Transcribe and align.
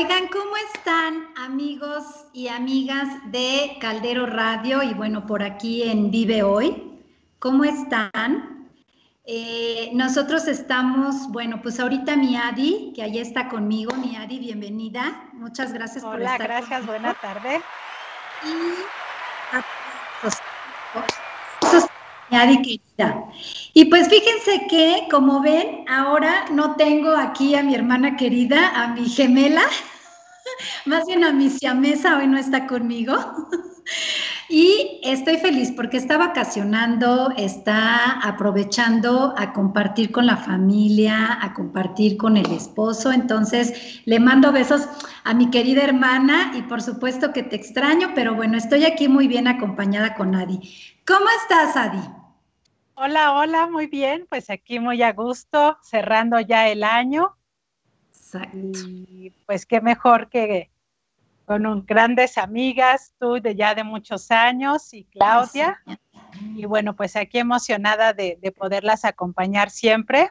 Oigan, 0.00 0.28
¿cómo 0.28 0.56
están 0.72 1.28
amigos 1.36 2.04
y 2.32 2.48
amigas 2.48 3.06
de 3.26 3.76
Caldero 3.82 4.24
Radio 4.24 4.82
y 4.82 4.94
bueno, 4.94 5.26
por 5.26 5.42
aquí 5.42 5.82
en 5.82 6.10
Vive 6.10 6.42
Hoy? 6.42 7.02
¿Cómo 7.38 7.64
están? 7.64 8.70
Eh, 9.26 9.90
nosotros 9.92 10.48
estamos, 10.48 11.28
bueno, 11.28 11.60
pues 11.60 11.78
ahorita 11.78 12.16
mi 12.16 12.34
Adi, 12.34 12.94
que 12.96 13.02
allá 13.02 13.20
está 13.20 13.50
conmigo, 13.50 13.94
mi 13.94 14.16
Adi, 14.16 14.38
bienvenida. 14.38 15.28
Muchas 15.34 15.74
gracias 15.74 16.02
por 16.02 16.18
estar. 16.18 16.40
Hola, 16.40 16.46
gracias, 16.46 16.86
buena 16.86 17.12
tarde. 17.12 17.60
Y 22.30 22.36
Adi 22.36 22.62
querida. 22.62 23.24
Y 23.74 23.84
pues 23.86 24.08
fíjense 24.08 24.66
que, 24.68 25.08
como 25.10 25.42
ven, 25.42 25.84
ahora 25.88 26.46
no 26.50 26.76
tengo 26.76 27.10
aquí 27.10 27.54
a 27.54 27.62
mi 27.62 27.74
hermana 27.74 28.16
querida, 28.16 28.82
a 28.82 28.88
mi 28.94 29.08
gemela, 29.10 29.64
más 30.86 31.06
bien 31.06 31.24
a 31.24 31.32
mi 31.32 31.50
siamesa, 31.50 32.18
hoy 32.18 32.26
no 32.26 32.38
está 32.38 32.66
conmigo. 32.66 33.14
Y 34.48 35.00
estoy 35.04 35.36
feliz 35.36 35.70
porque 35.70 35.96
está 35.96 36.18
vacacionando, 36.18 37.32
está 37.36 38.18
aprovechando 38.20 39.32
a 39.38 39.52
compartir 39.52 40.10
con 40.10 40.26
la 40.26 40.36
familia, 40.36 41.38
a 41.40 41.54
compartir 41.54 42.16
con 42.16 42.36
el 42.36 42.50
esposo. 42.50 43.12
Entonces, 43.12 44.02
le 44.06 44.18
mando 44.18 44.50
besos 44.50 44.88
a 45.22 45.34
mi 45.34 45.50
querida 45.50 45.84
hermana 45.84 46.50
y 46.56 46.62
por 46.62 46.82
supuesto 46.82 47.32
que 47.32 47.44
te 47.44 47.54
extraño, 47.54 48.10
pero 48.14 48.34
bueno, 48.34 48.58
estoy 48.58 48.84
aquí 48.84 49.06
muy 49.06 49.28
bien 49.28 49.46
acompañada 49.46 50.14
con 50.14 50.34
Adi. 50.34 50.58
¿Cómo 51.06 51.26
estás, 51.42 51.76
Adi? 51.76 52.02
Hola, 52.94 53.34
hola, 53.34 53.68
muy 53.68 53.86
bien. 53.86 54.26
Pues 54.28 54.50
aquí 54.50 54.80
muy 54.80 55.00
a 55.02 55.12
gusto, 55.12 55.78
cerrando 55.80 56.40
ya 56.40 56.68
el 56.68 56.82
año. 56.82 57.36
Exacto. 58.34 58.58
Y 58.88 59.32
pues 59.46 59.66
qué 59.66 59.80
mejor 59.80 60.28
que 60.28 60.70
con 61.46 61.84
grandes 61.84 62.38
amigas, 62.38 63.12
tú 63.18 63.40
de 63.40 63.56
ya 63.56 63.74
de 63.74 63.82
muchos 63.82 64.30
años 64.30 64.94
y 64.94 65.04
Claudia. 65.04 65.82
Y 66.54 66.64
bueno, 66.64 66.94
pues 66.94 67.16
aquí 67.16 67.38
emocionada 67.38 68.12
de, 68.12 68.38
poderlas 68.56 69.04
acompañar 69.04 69.70
siempre. 69.70 70.30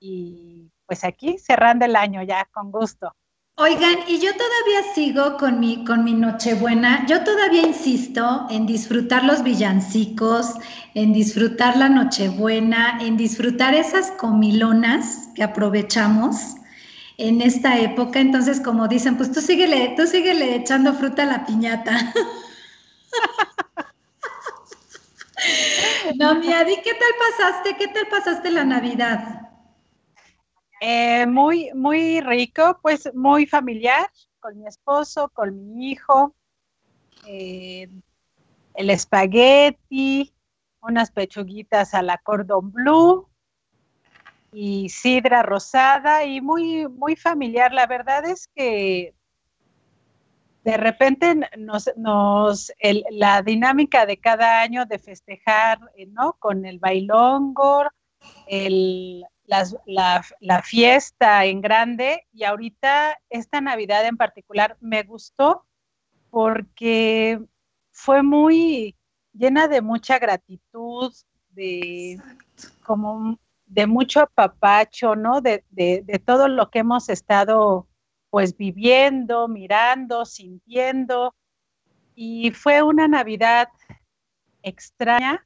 Y 0.00 0.70
pues 0.84 1.02
aquí 1.02 1.38
cerrando 1.38 1.86
el 1.86 1.96
año 1.96 2.22
ya, 2.22 2.46
con 2.52 2.70
gusto. 2.70 3.14
Oigan, 3.56 4.00
y 4.06 4.18
yo 4.18 4.32
todavía 4.32 4.92
sigo 4.94 5.38
con 5.38 5.60
mi, 5.60 5.82
con 5.84 6.04
mi 6.04 6.12
Nochebuena. 6.12 7.06
Yo 7.06 7.24
todavía 7.24 7.62
insisto 7.62 8.46
en 8.50 8.66
disfrutar 8.66 9.24
los 9.24 9.42
villancicos, 9.42 10.56
en 10.94 11.14
disfrutar 11.14 11.78
la 11.78 11.88
Nochebuena, 11.88 12.98
en 13.00 13.16
disfrutar 13.16 13.72
esas 13.72 14.10
comilonas 14.10 15.30
que 15.34 15.42
aprovechamos 15.42 16.56
en 17.18 17.40
esta 17.40 17.78
época. 17.78 18.18
Entonces, 18.20 18.60
como 18.60 18.88
dicen, 18.88 19.16
pues 19.16 19.32
tú 19.32 19.40
síguele, 19.40 19.94
tú 19.96 20.06
síguele 20.06 20.56
echando 20.56 20.92
fruta 20.94 21.22
a 21.22 21.26
la 21.26 21.46
piñata. 21.46 21.92
no, 26.16 26.34
mi 26.36 26.52
Adi, 26.52 26.76
¿qué 26.82 26.94
tal 26.94 27.12
pasaste? 27.18 27.76
¿Qué 27.76 27.88
tal 27.88 28.06
pasaste 28.08 28.50
la 28.50 28.64
Navidad? 28.64 29.40
Eh, 30.80 31.26
muy, 31.26 31.70
muy 31.74 32.20
rico, 32.20 32.78
pues 32.82 33.10
muy 33.14 33.46
familiar, 33.46 34.10
con 34.40 34.58
mi 34.58 34.66
esposo, 34.66 35.30
con 35.30 35.74
mi 35.74 35.92
hijo, 35.92 36.34
eh, 37.26 37.88
el 38.74 38.90
espagueti, 38.90 40.34
unas 40.82 41.10
pechuguitas 41.10 41.94
a 41.94 42.02
la 42.02 42.18
cordon 42.18 42.70
bleu, 42.70 43.30
y 44.54 44.88
sidra 44.88 45.42
rosada 45.42 46.24
y 46.24 46.40
muy, 46.40 46.86
muy 46.88 47.16
familiar. 47.16 47.72
La 47.72 47.86
verdad 47.86 48.24
es 48.24 48.46
que 48.54 49.12
de 50.62 50.76
repente 50.76 51.40
nos, 51.58 51.90
nos 51.96 52.72
la 53.10 53.42
dinámica 53.42 54.06
de 54.06 54.16
cada 54.18 54.62
año 54.62 54.86
de 54.86 55.00
festejar, 55.00 55.80
eh, 55.96 56.06
¿no? 56.06 56.34
Con 56.38 56.64
el 56.66 56.78
bailongo, 56.78 57.82
el, 58.46 59.24
la, 59.44 60.22
la, 60.40 60.62
fiesta 60.62 61.44
en 61.44 61.60
grande 61.60 62.26
y 62.32 62.44
ahorita 62.44 63.18
esta 63.28 63.60
Navidad 63.60 64.06
en 64.06 64.16
particular 64.16 64.76
me 64.80 65.02
gustó 65.02 65.66
porque 66.30 67.40
fue 67.90 68.22
muy 68.22 68.96
llena 69.32 69.66
de 69.66 69.82
mucha 69.82 70.18
gratitud, 70.18 71.12
de 71.50 72.20
como 72.84 73.38
de 73.74 73.88
mucho 73.88 74.20
apapacho, 74.20 75.16
¿no? 75.16 75.40
De, 75.40 75.64
todo 76.24 76.46
lo 76.46 76.70
que 76.70 76.78
hemos 76.78 77.08
estado 77.08 77.88
pues 78.30 78.56
viviendo, 78.56 79.48
mirando, 79.48 80.24
sintiendo. 80.24 81.34
Y 82.14 82.52
fue 82.52 82.82
una 82.82 83.08
Navidad 83.08 83.68
extraña, 84.62 85.44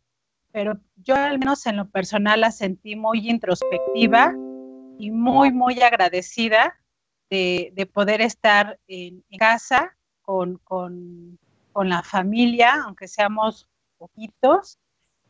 pero 0.53 0.79
yo 0.97 1.17
al 1.17 1.39
menos 1.39 1.67
en 1.67 1.79
lo 1.79 1.89
personal 1.89 2.43
la 2.43 2.51
sentí 2.51 2.97
muy 2.97 3.31
introspectiva 3.31 4.35
y 4.99 5.11
muy, 5.11 5.51
muy 5.51 5.81
agradecida 5.81 6.79
de, 7.31 7.91
poder 7.93 8.21
estar 8.21 8.79
en 8.89 9.23
casa 9.39 9.97
con, 10.21 10.59
con, 10.59 11.39
con 11.73 11.89
la 11.89 12.03
familia, 12.03 12.83
aunque 12.85 13.09
seamos 13.09 13.69
poquitos, 13.97 14.79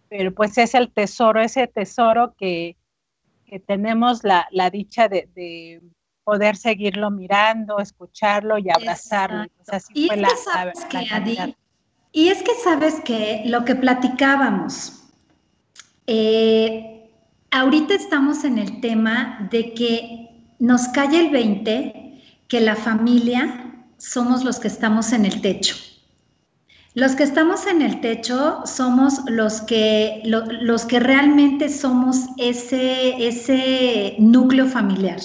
pero 0.09 0.35
pues 0.35 0.59
es 0.59 0.75
el 0.75 0.93
tesoro, 0.93 1.41
ese 1.41 1.67
tesoro 1.69 2.35
que, 2.37 2.78
que 3.49 3.59
tenemos 3.59 4.23
la, 4.23 4.71
dicha 4.71 5.09
de, 5.09 5.81
poder 6.25 6.57
seguirlo 6.57 7.11
mirando, 7.11 7.79
escucharlo 7.79 8.59
y 8.59 8.69
abrazarlo. 8.71 9.47
y, 12.13 12.29
es 12.29 12.43
que 12.43 12.55
sabes 12.63 13.01
que 13.01 13.45
lo 13.47 13.65
que 13.65 13.75
platicábamos, 13.75 15.05
eh, 16.07 17.11
ahorita 17.51 17.95
estamos 17.95 18.45
en 18.45 18.59
el 18.59 18.81
tema 18.81 19.49
de 19.51 19.73
que 19.73 20.29
nos 20.59 20.89
cae 20.89 21.19
el 21.19 21.31
20, 21.31 22.23
que 22.47 22.61
la 22.61 22.77
familia 22.77 23.75
somos 23.97 24.45
los 24.45 24.59
que 24.59 24.69
estamos 24.69 25.13
en 25.13 25.25
el 25.25 25.41
techo. 25.41 25.77
Los 26.99 27.15
que 27.15 27.23
estamos 27.23 27.69
en 27.69 27.81
el 27.81 28.01
techo 28.01 28.63
somos 28.67 29.21
los 29.29 29.61
que, 29.61 30.21
los 30.25 30.85
que 30.85 30.99
realmente 30.99 31.69
somos 31.69 32.27
ese, 32.39 33.29
ese 33.29 34.17
núcleo 34.19 34.67
familiar. 34.67 35.21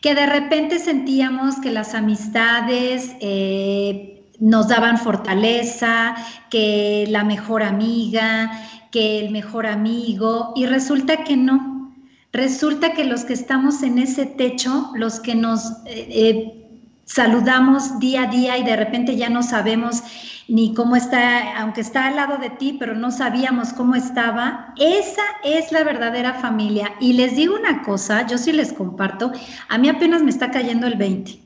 Que 0.00 0.14
de 0.14 0.24
repente 0.24 0.78
sentíamos 0.78 1.56
que 1.56 1.70
las 1.70 1.92
amistades 1.92 3.16
eh, 3.20 4.24
nos 4.40 4.68
daban 4.68 4.96
fortaleza, 4.96 6.14
que 6.48 7.04
la 7.10 7.22
mejor 7.22 7.62
amiga, 7.62 8.50
que 8.90 9.18
el 9.18 9.32
mejor 9.32 9.66
amigo, 9.66 10.54
y 10.56 10.64
resulta 10.64 11.22
que 11.22 11.36
no. 11.36 11.92
Resulta 12.32 12.94
que 12.94 13.04
los 13.04 13.26
que 13.26 13.34
estamos 13.34 13.82
en 13.82 13.98
ese 13.98 14.24
techo, 14.24 14.90
los 14.94 15.20
que 15.20 15.34
nos 15.34 15.66
eh, 15.84 16.08
eh, 16.08 16.65
saludamos 17.06 17.98
día 17.98 18.24
a 18.24 18.26
día 18.26 18.58
y 18.58 18.64
de 18.64 18.76
repente 18.76 19.16
ya 19.16 19.30
no 19.30 19.42
sabemos 19.42 20.02
ni 20.48 20.74
cómo 20.74 20.94
está, 20.94 21.58
aunque 21.60 21.80
está 21.80 22.06
al 22.06 22.16
lado 22.16 22.36
de 22.36 22.50
ti, 22.50 22.76
pero 22.78 22.94
no 22.94 23.10
sabíamos 23.10 23.72
cómo 23.72 23.94
estaba. 23.94 24.74
Esa 24.76 25.22
es 25.42 25.72
la 25.72 25.82
verdadera 25.82 26.34
familia. 26.34 26.92
Y 27.00 27.14
les 27.14 27.34
digo 27.34 27.56
una 27.56 27.82
cosa, 27.82 28.26
yo 28.26 28.38
sí 28.38 28.52
les 28.52 28.72
comparto, 28.72 29.32
a 29.68 29.78
mí 29.78 29.88
apenas 29.88 30.22
me 30.22 30.30
está 30.30 30.50
cayendo 30.50 30.86
el 30.86 30.96
20. 30.96 31.45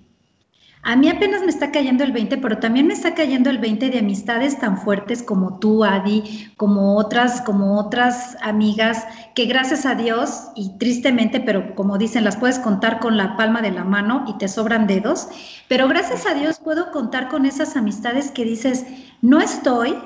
A 0.82 0.97
mí 0.97 1.11
apenas 1.11 1.43
me 1.43 1.50
está 1.50 1.71
cayendo 1.71 2.05
el 2.05 2.12
20, 2.12 2.38
pero 2.38 2.59
también 2.59 2.87
me 2.87 2.94
está 2.94 3.15
cayendo 3.15 3.50
el 3.50 3.59
20 3.59 3.91
de 3.91 3.99
amistades 3.99 4.59
tan 4.59 4.79
fuertes 4.79 5.23
como 5.23 5.59
tú, 5.59 5.85
Adi, 5.85 6.50
como 6.56 6.97
otras, 6.97 7.43
como 7.43 7.79
otras 7.79 8.38
amigas 8.41 9.05
que 9.35 9.44
gracias 9.44 9.85
a 9.85 9.94
Dios 9.94 10.49
y 10.56 10.79
tristemente, 10.79 11.38
pero 11.41 11.75
como 11.75 11.99
dicen, 11.99 12.25
las 12.25 12.38
puedes 12.38 12.59
contar 12.59 12.99
con 12.99 13.19
la 13.19 13.37
palma 13.37 13.61
de 13.61 13.73
la 13.73 13.85
mano 13.85 14.25
y 14.27 14.38
te 14.38 14.49
sobran 14.49 14.87
dedos, 14.87 15.29
pero 15.69 15.87
gracias 15.87 16.25
a 16.25 16.32
Dios 16.32 16.59
puedo 16.59 16.91
contar 16.93 17.29
con 17.29 17.44
esas 17.44 17.76
amistades 17.76 18.31
que 18.31 18.47
dices, 18.47 18.87
no 19.21 19.38
estoy, 19.38 19.99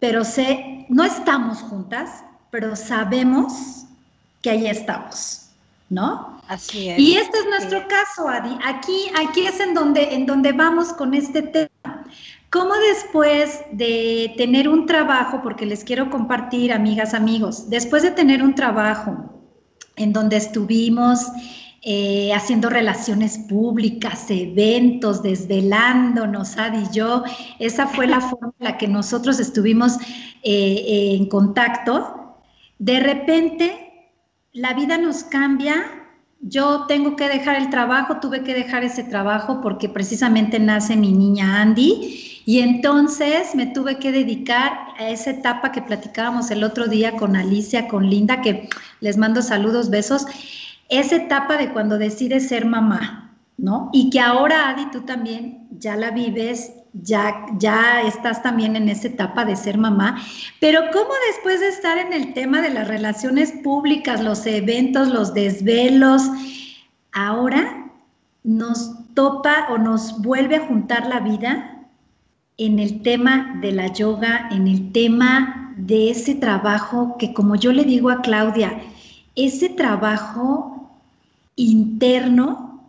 pero 0.00 0.24
sé, 0.24 0.84
no 0.88 1.04
estamos 1.04 1.58
juntas, 1.58 2.24
pero 2.50 2.74
sabemos 2.74 3.86
que 4.42 4.50
ahí 4.50 4.66
estamos, 4.66 5.43
¿no? 5.90 6.40
Así 6.48 6.88
es. 6.88 6.98
Y 6.98 7.16
este 7.16 7.38
es 7.38 7.46
nuestro 7.46 7.86
caso, 7.88 8.28
Adi. 8.28 8.56
Aquí, 8.64 9.10
aquí 9.16 9.46
es 9.46 9.60
en 9.60 9.74
donde, 9.74 10.14
en 10.14 10.26
donde 10.26 10.52
vamos 10.52 10.92
con 10.92 11.14
este 11.14 11.42
tema. 11.42 12.04
¿Cómo 12.50 12.74
después 12.76 13.62
de 13.72 14.32
tener 14.36 14.68
un 14.68 14.86
trabajo, 14.86 15.40
porque 15.42 15.66
les 15.66 15.82
quiero 15.82 16.10
compartir, 16.10 16.72
amigas, 16.72 17.12
amigos, 17.12 17.68
después 17.68 18.02
de 18.02 18.12
tener 18.12 18.42
un 18.42 18.54
trabajo 18.54 19.42
en 19.96 20.12
donde 20.12 20.36
estuvimos 20.36 21.26
eh, 21.82 22.32
haciendo 22.32 22.70
relaciones 22.70 23.38
públicas, 23.38 24.30
eventos, 24.30 25.22
desvelándonos, 25.22 26.56
Adi 26.56 26.84
y 26.90 26.94
yo, 26.94 27.24
esa 27.58 27.86
fue 27.86 28.06
la 28.06 28.20
forma 28.20 28.54
en 28.58 28.64
la 28.64 28.78
que 28.78 28.88
nosotros 28.88 29.38
estuvimos 29.38 29.98
eh, 30.42 31.16
en 31.18 31.26
contacto, 31.28 32.38
de 32.78 33.00
repente 33.00 33.83
la 34.54 34.72
vida 34.72 34.96
nos 34.96 35.24
cambia. 35.24 35.84
Yo 36.40 36.86
tengo 36.86 37.16
que 37.16 37.28
dejar 37.28 37.56
el 37.56 37.70
trabajo, 37.70 38.20
tuve 38.20 38.44
que 38.44 38.54
dejar 38.54 38.84
ese 38.84 39.02
trabajo 39.02 39.60
porque 39.60 39.88
precisamente 39.88 40.58
nace 40.58 40.96
mi 40.96 41.12
niña 41.12 41.60
Andy. 41.60 42.42
Y 42.46 42.60
entonces 42.60 43.54
me 43.54 43.66
tuve 43.66 43.98
que 43.98 44.12
dedicar 44.12 44.72
a 44.98 45.08
esa 45.08 45.30
etapa 45.30 45.72
que 45.72 45.82
platicábamos 45.82 46.50
el 46.50 46.62
otro 46.62 46.86
día 46.86 47.16
con 47.16 47.36
Alicia, 47.36 47.88
con 47.88 48.08
Linda, 48.08 48.42
que 48.42 48.68
les 49.00 49.16
mando 49.16 49.42
saludos, 49.42 49.90
besos, 49.90 50.26
esa 50.88 51.16
etapa 51.16 51.56
de 51.56 51.70
cuando 51.72 51.98
decides 51.98 52.48
ser 52.48 52.66
mamá, 52.66 53.34
¿no? 53.56 53.88
Y 53.92 54.10
que 54.10 54.20
ahora, 54.20 54.68
Adi, 54.68 54.86
tú 54.92 55.00
también 55.00 55.66
ya 55.70 55.96
la 55.96 56.10
vives, 56.10 56.74
ya, 57.02 57.46
ya 57.58 58.02
estás 58.02 58.42
también 58.42 58.76
en 58.76 58.88
esa 58.88 59.08
etapa 59.08 59.44
de 59.44 59.56
ser 59.56 59.78
mamá, 59.78 60.22
pero 60.60 60.80
¿cómo 60.92 61.10
después 61.28 61.60
de 61.60 61.68
estar 61.68 61.98
en 61.98 62.12
el 62.12 62.34
tema 62.34 62.60
de 62.62 62.70
las 62.70 62.88
relaciones 62.88 63.52
públicas, 63.52 64.22
los 64.22 64.46
eventos, 64.46 65.08
los 65.08 65.34
desvelos, 65.34 66.22
ahora 67.12 67.90
nos 68.44 68.92
topa 69.14 69.66
o 69.70 69.78
nos 69.78 70.20
vuelve 70.22 70.56
a 70.56 70.66
juntar 70.66 71.06
la 71.06 71.20
vida 71.20 71.86
en 72.56 72.78
el 72.78 73.02
tema 73.02 73.58
de 73.60 73.72
la 73.72 73.88
yoga, 73.88 74.48
en 74.52 74.68
el 74.68 74.92
tema 74.92 75.74
de 75.76 76.10
ese 76.10 76.34
trabajo 76.36 77.16
que 77.18 77.34
como 77.34 77.56
yo 77.56 77.72
le 77.72 77.84
digo 77.84 78.10
a 78.10 78.22
Claudia, 78.22 78.80
ese 79.34 79.68
trabajo 79.68 81.00
interno, 81.56 82.80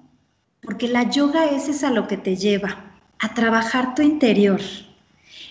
porque 0.62 0.88
la 0.88 1.10
yoga 1.10 1.46
es, 1.46 1.68
es 1.68 1.84
a 1.84 1.90
lo 1.90 2.08
que 2.08 2.18
te 2.18 2.36
lleva, 2.36 2.85
a 3.26 3.34
trabajar 3.34 3.96
tu 3.96 4.02
interior. 4.02 4.62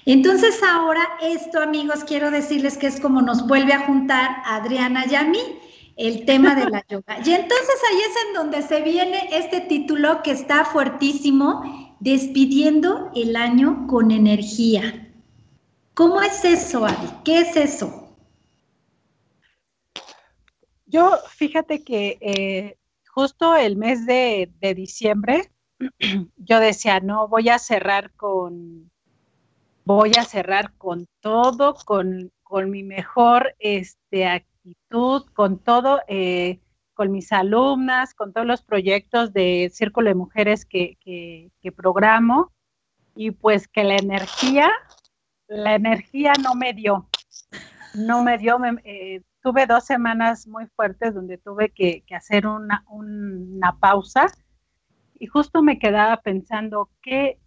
Entonces 0.06 0.62
ahora 0.62 1.03
esto, 1.21 1.61
amigos, 1.61 2.05
quiero 2.05 2.31
decirles 2.31 2.79
que 2.79 2.87
es 2.87 3.00
como 3.00 3.21
nos 3.21 3.47
vuelve 3.47 3.73
a 3.73 3.87
juntar 3.87 4.31
a 4.44 4.56
Adriana 4.56 5.05
y 5.11 5.15
a 5.15 5.25
mí 5.25 5.41
el 5.97 6.25
tema 6.25 6.55
de 6.55 6.71
la 6.71 6.85
yoga. 6.88 7.19
Y 7.25 7.32
entonces 7.32 7.76
ahí 7.91 7.99
es 7.99 8.26
en 8.26 8.35
donde 8.35 8.62
se 8.62 8.82
viene 8.82 9.29
este 9.32 9.61
título 9.61 10.23
que 10.23 10.31
está 10.31 10.65
fuertísimo 10.65 11.97
despidiendo 12.00 13.11
el 13.15 13.35
año 13.35 13.87
con 13.88 14.11
energía. 14.11 15.11
¿Cómo 15.94 16.20
es 16.23 16.44
eso, 16.44 16.85
Adi? 16.85 17.09
¿Qué 17.25 17.41
es 17.41 17.56
eso? 17.56 18.17
Yo, 20.87 21.17
fíjate 21.29 21.82
que 21.82 22.19
eh, 22.20 22.79
justo 23.09 23.56
el 23.56 23.77
mes 23.77 24.06
de, 24.06 24.50
diciembre, 24.77 25.50
yo 26.36 26.60
decía, 26.60 27.00
no, 27.00 27.28
voy 27.28 27.48
a 27.48 27.58
cerrar 27.58 28.12
con, 28.12 28.90
voy 29.84 30.12
a 30.19 30.25
cerrar 30.25 30.72
con 30.76 31.06
todo, 31.20 31.75
con, 31.84 32.32
con 32.42 32.70
mi 32.70 32.82
mejor 32.82 33.54
este, 33.58 34.26
actitud, 34.26 35.25
con 35.34 35.58
todo, 35.58 36.00
eh, 36.08 36.60
con 36.94 37.10
mis 37.10 37.32
alumnas, 37.32 38.14
con 38.14 38.32
todos 38.32 38.46
los 38.46 38.62
proyectos 38.62 39.32
de 39.32 39.70
Círculo 39.72 40.08
de 40.08 40.14
Mujeres 40.14 40.64
que, 40.64 41.50
programo 41.76 42.52
y 43.16 43.32
pues 43.32 43.69
que 43.69 43.84
la 43.84 43.96
energía, 43.96 44.70
la 45.48 45.75
energía 45.75 46.32
no 46.42 46.54
me 46.54 46.72
dio, 46.72 47.08
no 47.94 48.22
me 48.22 48.38
dio, 48.38 48.58
eh, 48.84 49.22
tuve 49.42 49.66
dos 49.66 49.84
semanas 49.84 50.46
muy 50.46 50.66
fuertes 50.69 51.14
donde 51.14 51.38
tuve 51.38 51.70
que, 51.70 52.02
hacer 52.14 52.46
una, 52.46 52.84
pausa 53.81 54.26
y 55.25 55.26
justo 55.26 55.62
me 55.62 55.79
quedaba 55.79 56.19
pensando, 56.19 56.91
¿qué, 57.03 57.38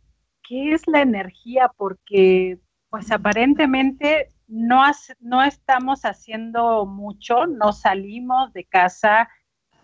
¿qué 0.44 0.74
es 0.74 0.88
la 0.88 1.01
energía? 1.01 1.71
Porque 1.77 2.59
pues 2.89 3.12
aparentemente 3.12 4.31
no, 4.47 4.81
no 5.19 5.44
estamos 5.44 6.06
haciendo 6.06 6.85
mucho, 6.85 7.45
no 7.47 7.74
salimos 7.74 8.53
de 8.53 8.63
casa, 8.63 9.29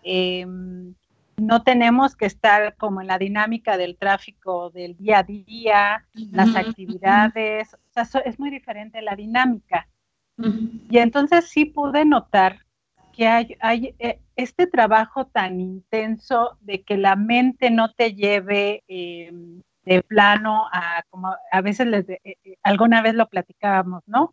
Em, 0.04 0.94
no 1.36 1.62
tenemos 1.62 2.14
que 2.14 2.26
estar 2.26 2.76
como 2.76 3.00
en 3.00 3.08
la 3.08 3.18
dinámica 3.18 3.76
del 3.76 3.96
tráfico 3.96 4.70
del 4.70 4.96
día 4.96 5.18
a 5.18 5.22
día, 5.24 6.06
las 6.30 6.54
actividades, 6.54 7.74
o 7.74 8.04
sea, 8.04 8.20
es 8.24 8.38
muy 8.38 8.50
diferente 8.50 9.02
la 9.02 9.16
dinámica. 9.16 9.88
Y 10.90 10.98
entonces 10.98 11.48
sí 11.48 11.64
pude 11.64 12.04
notar 12.04 12.63
que 13.14 13.26
hay, 13.26 13.56
hay 13.60 13.94
eh, 13.98 14.20
este 14.36 14.66
trabajo 14.66 15.26
tan 15.26 15.60
intenso 15.60 16.58
de 16.60 16.82
que 16.82 16.96
la 16.96 17.16
mente 17.16 17.70
no 17.70 17.92
te 17.92 18.14
lleve 18.14 18.82
em, 18.88 19.62
de 19.84 20.02
plano 20.02 20.66
a, 20.72 21.02
como 21.10 21.34
a 21.50 21.60
veces 21.60 21.86
les 21.86 22.08
eh, 22.08 22.20
eh, 22.24 22.56
alguna 22.62 23.02
vez 23.02 23.14
lo 23.14 23.28
platicábamos, 23.28 24.02
¿no? 24.06 24.32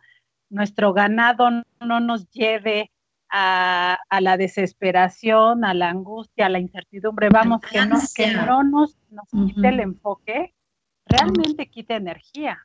Nuestro 0.50 0.94
ganado 0.94 1.50
no 1.80 2.00
nos 2.00 2.30
lleve 2.32 2.92
a, 3.30 3.98
la 4.20 4.36
desesperación, 4.36 5.64
a 5.64 5.74
la 5.74 5.90
angustia, 5.90 6.48
a 6.48 6.50
la 6.50 6.60
incertidumbre, 6.60 7.30
vamos, 7.30 7.62
que 7.62 7.86
no, 7.86 7.98
que 8.14 8.34
no 8.34 8.64
nos, 8.64 8.98
quite 9.32 9.70
el 9.70 9.80
enfoque, 9.80 10.54
realmente 11.06 11.68
quita 11.68 11.96
energía. 11.96 12.60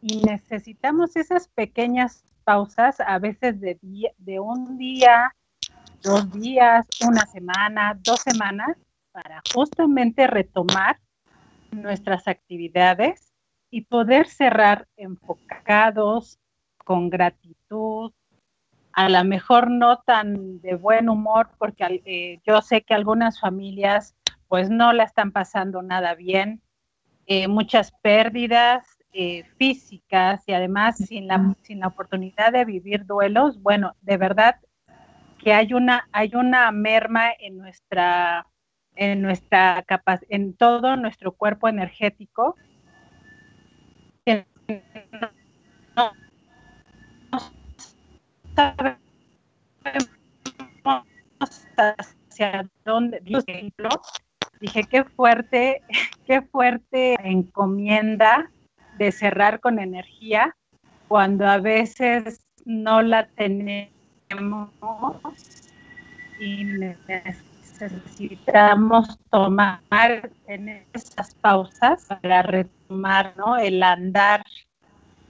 Y 0.00 0.22
necesitamos 0.22 1.16
esas 1.16 1.48
pequeñas 1.48 2.24
pausas, 2.44 3.00
a 3.00 3.18
veces 3.18 3.60
de, 3.60 3.78
de 4.18 4.40
un 4.40 4.78
día, 4.78 5.34
dos 6.02 6.30
días, 6.32 6.86
una 7.06 7.24
semana, 7.26 7.98
dos 8.02 8.20
semanas, 8.20 8.76
para 9.12 9.42
justamente 9.54 10.26
retomar 10.26 10.98
nuestras 11.70 12.28
actividades 12.28 13.32
y 13.70 13.82
poder 13.82 14.26
cerrar 14.26 14.86
enfocados, 14.96 16.38
con 16.84 17.10
gratitud, 17.10 18.12
a 18.92 19.08
lo 19.08 19.24
mejor 19.24 19.70
no 19.70 19.98
tan 19.98 20.60
de 20.60 20.74
buen 20.74 21.08
humor, 21.08 21.50
porque 21.58 22.02
eh, 22.04 22.40
yo 22.44 22.60
sé 22.60 22.82
que 22.82 22.94
algunas 22.94 23.40
familias 23.40 24.14
pues 24.48 24.68
no 24.68 24.92
la 24.92 25.04
están 25.04 25.32
pasando 25.32 25.80
nada 25.80 26.14
bien, 26.14 26.60
eh, 27.26 27.48
muchas 27.48 27.92
pérdidas 28.02 28.84
eh, 29.12 29.44
físicas 29.56 30.42
y 30.46 30.52
además 30.52 30.98
sin 30.98 31.26
la, 31.26 31.54
sin 31.62 31.80
la 31.80 31.86
oportunidad 31.86 32.52
de 32.52 32.64
vivir 32.64 33.06
duelos, 33.06 33.62
bueno, 33.62 33.94
de 34.02 34.16
verdad 34.16 34.56
que 35.42 35.52
hay 35.52 35.74
una, 35.74 36.08
hay 36.12 36.34
una 36.34 36.70
merma 36.70 37.30
en 37.38 37.58
nuestra, 37.58 38.46
en 38.94 39.22
nuestra 39.22 39.84
en 40.28 40.54
todo 40.54 40.96
nuestro 40.96 41.32
cuerpo 41.32 41.68
energético 41.68 42.56
sabemos 48.54 49.00
hacia 51.76 52.68
dónde, 52.84 53.20
dije, 54.60 54.84
qué 54.84 55.04
fuerte, 55.04 55.82
qué 56.26 56.42
fuerte 56.42 57.16
encomienda 57.22 58.50
de 58.98 59.10
cerrar 59.10 59.60
con 59.60 59.78
energía 59.78 60.56
cuando 61.08 61.46
a 61.46 61.58
veces 61.58 62.46
no 62.64 63.02
la 63.02 63.26
tenemos 63.28 64.01
y 66.38 66.64
necesitamos 66.64 69.18
tomar 69.30 70.30
en 70.46 70.86
esas 70.92 71.34
pausas 71.34 72.06
para 72.06 72.42
retomar 72.42 73.34
¿no? 73.36 73.56
el 73.56 73.82
andar 73.82 74.44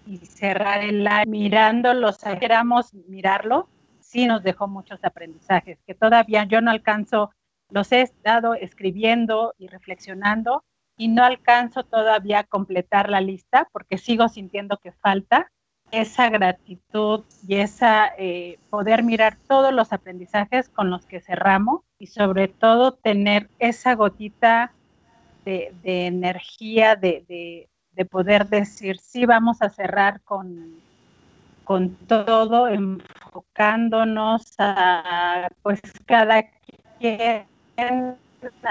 y 0.06 0.18
cerrar 0.18 0.82
el 0.82 1.06
año 1.06 1.30
mirándolos, 1.30 2.18
queramos 2.40 2.92
mirarlo, 3.08 3.68
sí 4.00 4.26
nos 4.26 4.42
dejó 4.42 4.68
muchos 4.68 5.02
aprendizajes 5.04 5.78
que 5.86 5.94
todavía 5.94 6.44
yo 6.44 6.60
no 6.60 6.70
alcanzo, 6.70 7.30
los 7.70 7.90
he 7.92 8.02
estado 8.02 8.54
escribiendo 8.54 9.54
y 9.58 9.68
reflexionando 9.68 10.64
y 10.96 11.08
no 11.08 11.24
alcanzo 11.24 11.84
todavía 11.84 12.40
a 12.40 12.44
completar 12.44 13.08
la 13.08 13.20
lista 13.20 13.68
porque 13.72 13.98
sigo 13.98 14.28
sintiendo 14.28 14.78
que 14.78 14.92
falta 14.92 15.50
esa 15.92 16.28
gratitud 16.30 17.22
y 17.46 17.56
esa 17.56 18.12
eh, 18.18 18.58
poder 18.70 19.04
mirar 19.04 19.36
todos 19.46 19.72
los 19.72 19.92
aprendizajes 19.92 20.68
con 20.68 20.90
los 20.90 21.06
que 21.06 21.20
cerramos 21.20 21.82
y 21.98 22.08
sobre 22.08 22.48
todo 22.48 22.92
tener 22.92 23.48
esa 23.58 23.94
gotita 23.94 24.72
de, 25.44 25.72
energía, 25.84 26.96
de, 26.96 27.68
de 27.92 28.04
poder 28.04 28.48
decir, 28.48 28.98
sí, 28.98 29.26
vamos 29.26 29.60
a 29.62 29.68
cerrar 29.68 30.20
con, 30.22 30.80
con 31.64 31.94
todo, 32.06 32.68
enfocándonos 32.68 34.54
a, 34.58 35.48
pues, 35.62 35.80
cada 36.06 36.42
quien 36.98 37.46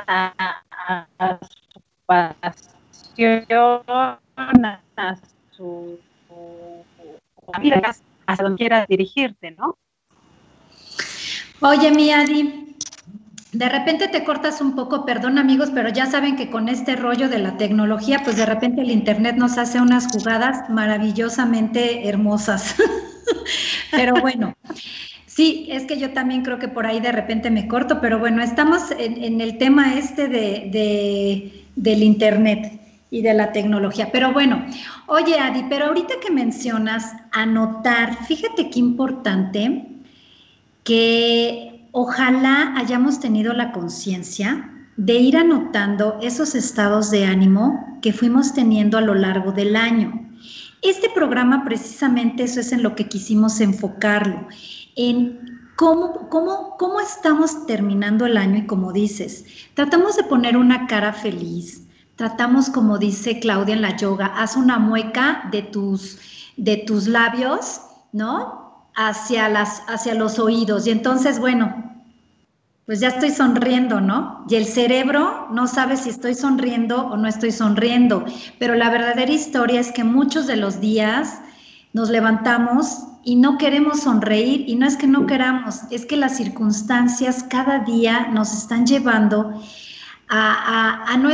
a, 0.07 1.37
su 1.41 1.81
pasión, 2.05 3.45
a 4.97 5.15
su, 5.51 5.99
a 8.27 8.35
donde 8.35 8.57
quieras 8.57 8.87
dirigirte, 8.87 9.51
¿no? 9.51 9.77
Oye, 11.61 11.91
mi 11.91 12.11
Adi, 12.11 12.75
de 13.51 13.69
repente 13.69 14.07
te 14.07 14.23
cortas 14.23 14.61
un 14.61 14.75
poco, 14.75 15.05
perdón 15.05 15.37
amigos, 15.37 15.69
pero 15.73 15.89
ya 15.89 16.05
saben 16.05 16.35
que 16.35 16.49
con 16.49 16.69
este 16.69 16.95
rollo 16.95 17.29
de 17.29 17.39
la 17.39 17.57
tecnología, 17.57 18.21
pues 18.23 18.37
de 18.37 18.45
repente 18.45 18.81
el 18.81 18.91
Internet 18.91 19.35
nos 19.35 19.57
hace 19.57 19.79
unas 19.79 20.07
jugadas 20.07 20.69
maravillosamente 20.69 22.07
hermosas. 22.07 22.75
pero 23.91 24.13
bueno, 24.21 24.55
Sí, 25.33 25.67
es 25.71 25.85
que 25.85 25.97
yo 25.97 26.11
también 26.11 26.43
creo 26.43 26.59
que 26.59 26.67
por 26.67 26.85
ahí 26.85 26.99
de 26.99 27.13
repente 27.13 27.49
me 27.49 27.65
corto, 27.65 28.01
pero 28.01 28.19
bueno, 28.19 28.43
estamos 28.43 28.91
en, 28.91 29.39
el 29.39 29.57
tema 29.57 29.95
este 29.95 30.27
de, 30.27 31.65
del 31.77 32.03
Internet 32.03 32.80
y 33.11 33.21
de 33.21 33.33
la 33.35 33.51
tecnología. 33.51 34.09
Pero 34.11 34.33
bueno, 34.33 34.65
oye 35.05 35.37
Adi, 35.37 35.65
pero 35.69 35.85
ahorita 35.85 36.15
que 36.19 36.31
mencionas 36.31 37.13
anotar, 37.31 38.25
fíjate 38.25 38.71
qué 38.71 38.79
importante 38.79 39.85
que 40.83 41.87
ojalá 41.91 42.73
hayamos 42.77 43.19
tenido 43.19 43.53
la 43.53 43.71
conciencia 43.73 44.71
de 44.95 45.13
ir 45.13 45.37
anotando 45.37 46.17
esos 46.21 46.55
estados 46.55 47.11
de 47.11 47.25
ánimo 47.25 47.99
que 48.01 48.13
fuimos 48.13 48.53
teniendo 48.53 48.97
a 48.97 49.01
lo 49.01 49.13
largo 49.13 49.51
del 49.51 49.75
año. 49.75 50.27
Este 50.81 51.09
programa 51.09 51.63
precisamente 51.65 52.43
eso 52.43 52.61
es 52.61 52.71
en 52.71 52.81
lo 52.81 52.95
que 52.95 53.07
quisimos 53.07 53.59
enfocarlo 53.59 54.47
en 54.95 55.59
cómo, 55.75 56.29
cómo, 56.29 56.75
cómo 56.77 56.99
estamos 56.99 57.65
terminando 57.67 58.25
el 58.25 58.37
año 58.37 58.59
y 58.59 58.67
como 58.67 58.91
dices, 58.93 59.45
tratamos 59.73 60.15
de 60.15 60.23
poner 60.23 60.57
una 60.57 60.87
cara 60.87 61.13
feliz, 61.13 61.87
tratamos 62.21 62.69
como 62.69 62.99
dice 62.99 63.39
Claudia 63.39 63.73
en 63.73 63.81
la 63.81 63.97
yoga, 63.97 64.27
haz 64.27 64.55
una 64.55 64.77
mueca 64.77 65.49
de 65.51 65.63
tus, 65.63 66.19
de 66.55 66.77
tus 66.77 67.07
labios, 67.07 67.81
¿no? 68.11 68.85
Hacia, 68.95 69.49
las, 69.49 69.81
hacia 69.87 70.13
los 70.13 70.37
oídos. 70.37 70.85
Y 70.85 70.91
entonces, 70.91 71.39
bueno, 71.39 71.97
pues 72.85 72.99
ya 72.99 73.07
estoy 73.07 73.31
sonriendo, 73.31 74.01
¿no? 74.01 74.45
Y 74.47 74.53
el 74.53 74.65
cerebro 74.65 75.47
no 75.51 75.65
sabe 75.65 75.97
si 75.97 76.09
estoy 76.09 76.35
sonriendo 76.35 77.07
o 77.07 77.17
no 77.17 77.27
estoy 77.27 77.51
sonriendo. 77.51 78.23
Pero 78.59 78.75
la 78.75 78.91
verdadera 78.91 79.31
historia 79.31 79.79
es 79.79 79.91
que 79.91 80.03
muchos 80.03 80.45
de 80.45 80.57
los 80.57 80.79
días 80.79 81.39
nos 81.93 82.11
levantamos 82.11 82.99
y 83.23 83.35
no 83.35 83.57
queremos 83.57 84.01
sonreír 84.01 84.65
y 84.67 84.75
no 84.75 84.85
es 84.85 84.95
que 84.95 85.07
no 85.07 85.25
queramos, 85.25 85.79
es 85.89 86.05
que 86.05 86.17
las 86.17 86.37
circunstancias 86.37 87.43
cada 87.49 87.79
día 87.79 88.27
nos 88.27 88.53
están 88.53 88.85
llevando 88.85 89.59
a, 90.29 91.17
no, 91.19 91.29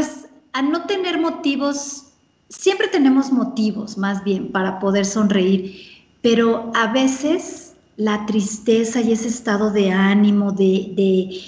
a 0.58 0.62
no 0.62 0.86
tener 0.86 1.20
motivos, 1.20 2.06
siempre 2.50 2.88
tenemos 2.88 3.32
motivos 3.32 3.98
más 3.98 4.24
bien 4.24 4.52
para 4.52 4.80
poder 4.80 5.06
sonreír, 5.06 5.76
pero 6.22 6.72
a 6.76 6.92
veces 6.92 7.76
la 7.96 8.26
tristeza 8.26 9.02
y 9.02 9.12
ese 9.12 9.28
estado 9.28 9.72
de 9.72 9.92
ánimo, 9.92 10.52
de, 10.52 10.94
de, 10.96 11.42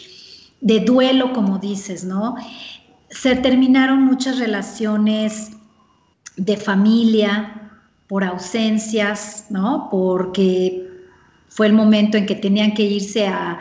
de 0.61 0.79
duelo, 0.85 1.33
como 1.33 1.57
dices, 1.57 2.03
¿no? 2.03 2.35
Se 3.09 3.35
terminaron 3.35 4.03
muchas 4.03 4.37
relaciones 4.37 5.51
de 6.37 6.57
familia, 6.57 7.59
por 8.09 8.23
ausencias, 8.23 9.45
¿no? 9.49 9.87
Porque 9.89 10.85
fue 11.47 11.67
el 11.67 11.73
momento 11.73 12.17
en 12.17 12.25
que 12.25 12.35
tenían 12.35 12.73
que 12.73 12.83
irse 12.83 13.27
a, 13.27 13.59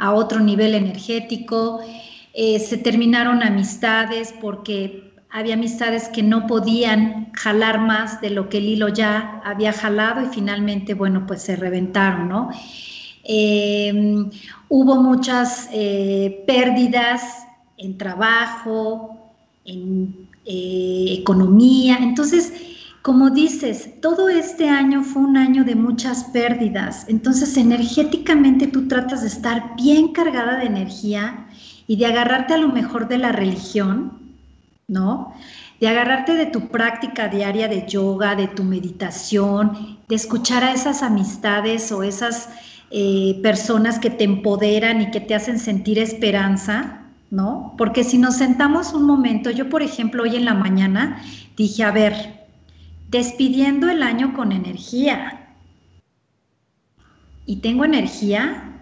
otro 0.00 0.38
nivel 0.38 0.76
energético. 0.76 1.80
Eh, 2.40 2.60
se 2.60 2.76
terminaron 2.76 3.42
amistades 3.42 4.32
porque 4.40 5.12
había 5.28 5.54
amistades 5.54 6.08
que 6.08 6.22
no 6.22 6.46
podían 6.46 7.32
jalar 7.32 7.80
más 7.80 8.20
de 8.20 8.30
lo 8.30 8.48
que 8.48 8.58
el 8.58 8.66
hilo 8.66 8.90
ya 8.90 9.42
había 9.44 9.72
jalado 9.72 10.22
y 10.22 10.26
finalmente, 10.26 10.94
bueno, 10.94 11.26
pues 11.26 11.42
se 11.42 11.56
reventaron, 11.56 12.28
¿no? 12.28 12.50
Eh, 13.24 13.92
hubo 14.68 15.02
muchas 15.02 15.68
eh, 15.72 16.44
pérdidas 16.46 17.44
en 17.76 17.98
trabajo, 17.98 19.18
en 19.64 20.28
economía, 20.44 21.98
entonces 22.00 22.52
como 23.02 23.30
dices, 23.30 24.00
todo 24.00 24.28
este 24.28 24.68
año 24.68 25.02
fue 25.02 25.22
un 25.22 25.36
año 25.36 25.64
de 25.64 25.74
muchas 25.74 26.24
pérdidas, 26.24 27.04
entonces 27.08 27.56
energéticamente 27.56 28.68
tú 28.68 28.86
tratas 28.86 29.22
de 29.22 29.28
estar 29.28 29.74
bien 29.76 30.12
cargada 30.12 30.58
de 30.58 30.66
energía 30.66 31.48
y 31.88 31.96
de 31.96 32.06
agarrarte 32.06 32.54
a 32.54 32.58
lo 32.58 32.68
mejor 32.68 33.08
de 33.08 33.18
la 33.18 33.32
religión, 33.32 34.12
¿no? 34.86 35.34
De 35.80 35.88
agarrarte 35.88 36.34
de 36.34 36.46
tu 36.46 36.68
práctica 36.68 37.28
diaria 37.28 37.66
de 37.66 37.88
yoga, 37.88 38.36
de 38.36 38.46
tu 38.46 38.62
meditación, 38.62 39.98
de 40.06 40.14
escuchar 40.14 40.62
a 40.62 40.72
esas 40.72 41.02
amistades 41.02 41.90
o 41.90 42.02
esas 42.02 42.50
eh, 42.90 43.40
personas 43.42 43.98
que 43.98 44.10
te 44.10 44.24
empoderan 44.24 45.00
y 45.00 45.10
que 45.10 45.20
te 45.20 45.34
hacen 45.34 45.58
sentir 45.58 45.98
esperanza, 45.98 47.06
¿no? 47.30 47.74
Porque 47.78 48.04
si 48.04 48.18
nos 48.18 48.36
sentamos 48.36 48.92
un 48.92 49.04
momento, 49.04 49.50
yo 49.50 49.70
por 49.70 49.82
ejemplo 49.82 50.24
hoy 50.24 50.36
en 50.36 50.44
la 50.44 50.54
mañana 50.54 51.22
dije, 51.56 51.84
a 51.84 51.90
ver, 51.90 52.46
despidiendo 53.08 53.88
el 53.88 54.02
año 54.02 54.34
con 54.34 54.52
energía. 54.52 55.54
¿Y 57.46 57.56
tengo 57.56 57.86
energía? 57.86 58.78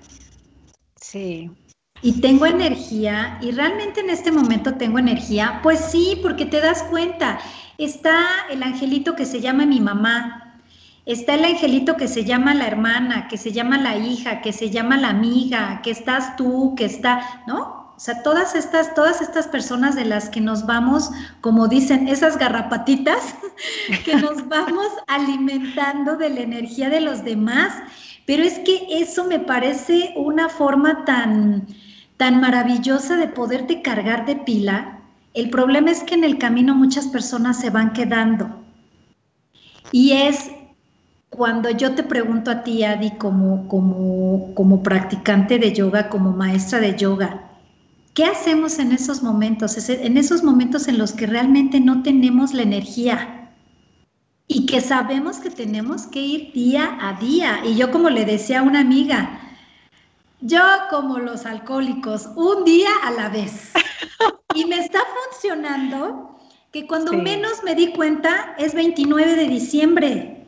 Sí. 1.01 1.53
¿Y 2.03 2.21
tengo 2.21 2.47
energía? 2.47 3.39
¿Y 3.41 3.51
realmente 3.51 4.01
en 4.01 4.11
este 4.11 4.31
momento 4.31 4.75
tengo 4.75 4.99
energía? 4.99 5.61
Pues 5.63 5.81
sí, 5.81 6.19
porque 6.23 6.45
te 6.45 6.61
das 6.61 6.83
cuenta. 6.85 7.39
Está 7.79 8.25
el 8.51 8.63
angelito 8.63 9.17
que 9.17 9.27
se 9.27 9.41
llama 9.41 9.67
mi 9.67 9.81
mamá. 9.81 10.61
Está 11.07 11.35
el 11.35 11.45
angelito 11.45 11.97
que 11.97 12.09
se 12.09 12.25
llama 12.25 12.55
la 12.55 12.67
hermana, 12.67 13.29
que 13.29 13.39
se 13.39 13.53
llama 13.53 13.79
la 13.79 13.97
hija, 13.97 14.41
que 14.41 14.53
se 14.53 14.71
llama 14.71 14.97
la 14.97 15.11
amiga, 15.11 15.81
que 15.83 15.91
estás 15.91 16.37
tú, 16.37 16.75
que 16.77 16.85
está, 16.85 17.45
¿no? 17.47 17.87
O 17.97 17.99
sea, 18.01 18.23
todas 18.23 18.55
estas, 18.55 18.95
todas 18.95 19.23
estas 19.23 19.49
personas 19.49 19.95
de 19.95 20.05
las 20.05 20.29
que 20.29 20.41
nos 20.41 20.67
vamos, 20.67 21.11
como 21.41 21.67
dicen, 21.67 22.09
esas 22.09 22.37
garrapatitas, 22.37 23.35
que 24.05 24.17
nos 24.17 24.47
vamos 24.49 24.87
alimentando 25.07 26.17
de 26.17 26.29
la 26.29 26.41
energía 26.41 26.91
de 26.91 27.01
los 27.01 27.25
demás, 27.25 27.73
pero 28.27 28.43
es 28.43 28.59
que 28.59 28.87
eso 28.91 29.25
me 29.25 29.39
parece 29.39 30.13
una 30.17 30.51
forma 30.51 31.07
tan, 31.07 31.67
tan 32.17 32.41
maravillosa 32.41 33.17
de 33.17 33.29
poderte 33.29 33.83
cargar 33.83 34.27
de 34.27 34.37
pila. 34.37 35.01
El 35.35 35.51
problema 35.51 35.91
es 35.91 36.03
que 36.03 36.15
en 36.15 36.25
el 36.25 36.39
camino 36.39 36.75
muchas 36.75 37.07
personas 37.09 37.61
se 37.61 37.71
van 37.71 37.93
quedando. 37.93 38.63
Y 39.93 40.13
es 40.13 40.51
cuando 41.31 41.71
yo 41.71 41.95
te 41.95 42.03
pregunto 42.03 42.51
a 42.51 42.63
ti, 42.65 42.85
Adi, 42.85 43.13
como, 43.13 43.69
como, 43.69 44.55
como 44.55 44.83
practicante 44.83 45.59
de 45.59 45.73
yoga, 45.73 46.09
como 46.09 46.33
maestra 46.33 46.81
de 46.81 46.97
yoga, 46.97 47.47
¿Qué 48.17 48.25
hacemos 48.25 48.79
en 48.79 48.93
esos 48.93 49.23
momentos? 49.23 49.77
En 49.91 50.17
esos 50.17 50.43
momentos 50.43 50.89
en 50.89 50.97
los 50.97 51.13
que 51.13 51.27
realmente 51.27 51.81
no 51.81 52.03
tenemos 52.03 52.55
la 52.55 52.63
energía 52.63 53.51
y 54.49 54.65
que 54.65 54.81
sabemos 54.81 55.37
que 55.37 55.51
tenemos 55.51 56.07
que 56.07 56.23
ir 56.23 56.53
día 56.55 56.97
a 56.99 57.21
día. 57.21 57.61
Y 57.67 57.77
yo 57.77 57.91
como 57.91 58.09
le 58.09 58.25
decía 58.25 58.61
a 58.61 58.63
una 58.63 58.81
amiga, 58.81 59.46
yo 60.41 60.63
como 60.91 61.19
los 61.19 61.47
alcohólicos, 61.47 62.27
un 62.37 62.65
día 62.65 62.91
a 63.05 63.11
la 63.11 63.29
vez. 63.29 63.73
Y 64.55 64.65
me 64.65 64.79
está 64.79 65.01
funcionando 65.31 66.39
que 66.73 66.87
cuando 66.87 67.13
menos 67.13 67.63
me 67.65 67.75
di 67.75 67.93
cuenta 67.93 68.55
es 68.59 68.75
29 68.75 69.37
de 69.37 69.47
diciembre. 69.49 70.47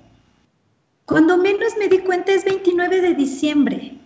Cuando 1.04 1.38
menos 1.38 1.74
me 1.78 1.88
di 1.88 1.98
cuenta 1.98 2.32
es 2.32 2.44
29 2.44 3.00
de 3.00 3.14
diciembre. 3.14 3.98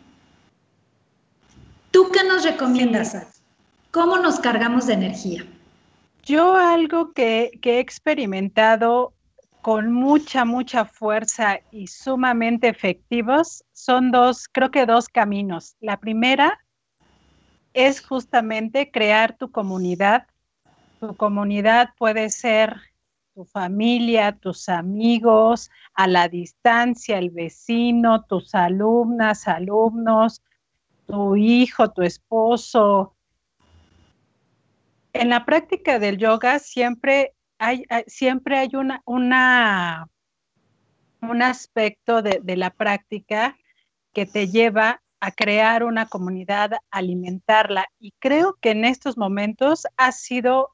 ¿Tú 1.90 2.10
qué 2.10 2.24
nos 2.24 2.44
recomiendas? 2.44 3.42
¿Cómo 3.90 4.18
nos 4.18 4.40
cargamos 4.40 4.86
de 4.86 4.94
energía? 4.94 5.44
Yo 6.24 6.54
algo 6.54 7.12
que, 7.12 7.58
he 7.62 7.78
experimentado 7.78 9.12
con 9.62 9.92
mucha, 9.92 10.44
mucha 10.44 10.84
fuerza 10.84 11.60
y 11.70 11.86
sumamente 11.86 12.68
efectivos 12.68 13.64
son 13.72 14.10
dos, 14.10 14.48
creo 14.48 14.70
que 14.70 14.86
dos 14.86 15.08
caminos. 15.08 15.76
La 15.80 16.00
primera 16.00 16.58
es 17.72 18.04
justamente 18.04 18.90
crear 18.90 19.36
tu 19.36 19.50
comunidad. 19.50 20.26
Tu 21.00 21.16
comunidad 21.16 21.90
puede 21.96 22.28
ser 22.30 22.76
tu 23.34 23.44
familia, 23.44 24.32
tus 24.32 24.68
amigos, 24.68 25.70
a 25.94 26.06
la 26.06 26.28
distancia, 26.28 27.18
el 27.18 27.30
vecino, 27.30 28.24
tus 28.24 28.54
alumnas, 28.54 29.48
alumnos, 29.48 30.42
tu 31.06 31.36
hijo, 31.36 31.90
tu 31.92 32.02
esposo, 32.02 33.14
en 35.12 35.28
la 35.28 35.44
práctica 35.44 35.98
del 35.98 36.16
yoga 36.16 36.58
siempre 36.58 37.34
siempre 38.06 38.58
hay 38.58 38.70
una, 38.74 40.08
un 41.20 41.42
aspecto 41.42 42.22
de, 42.22 42.40
de 42.42 42.56
la 42.56 42.70
práctica 42.70 43.56
que 44.12 44.26
te 44.26 44.48
lleva 44.48 45.02
a 45.20 45.30
crear 45.30 45.84
una 45.84 46.06
comunidad, 46.06 46.72
alimentarla. 46.90 47.86
Y 48.00 48.12
creo 48.18 48.58
que 48.60 48.70
en 48.70 48.84
estos 48.84 49.16
momentos 49.16 49.86
ha 49.96 50.10
sido 50.10 50.70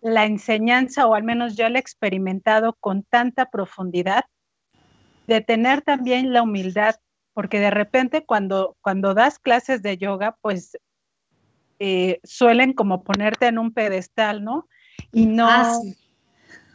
la 0.00 0.26
enseñanza, 0.26 1.06
o 1.06 1.14
al 1.14 1.24
menos 1.24 1.56
yo 1.56 1.68
la 1.68 1.78
he 1.78 1.80
experimentado 1.80 2.76
con 2.78 3.02
tanta 3.04 3.50
profundidad, 3.50 4.24
de 5.26 5.40
tener 5.40 5.82
también 5.82 6.32
la 6.32 6.42
humildad, 6.42 6.96
porque 7.34 7.60
de 7.60 7.70
repente 7.70 8.24
cuando, 8.24 8.76
cuando 8.80 9.14
das 9.14 9.38
clases 9.38 9.82
de 9.82 9.98
yoga, 9.98 10.36
pues 10.40 10.76
eh, 11.78 12.20
suelen 12.24 12.72
como 12.72 13.02
ponerte 13.02 13.46
en 13.46 13.58
un 13.58 13.72
pedestal, 13.72 14.42
¿no? 14.42 14.68
Y 15.12 15.26
no. 15.26 15.48
Ah, 15.48 15.80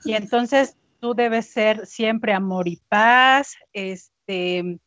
y 0.05 0.13
entonces 0.13 0.75
tú 0.99 1.13
debes 1.13 1.47
ser 1.47 1.85
siempre 1.85 2.33
amor 2.33 2.67
y 2.67 2.77
paz, 2.89 3.55
este, 3.73 4.79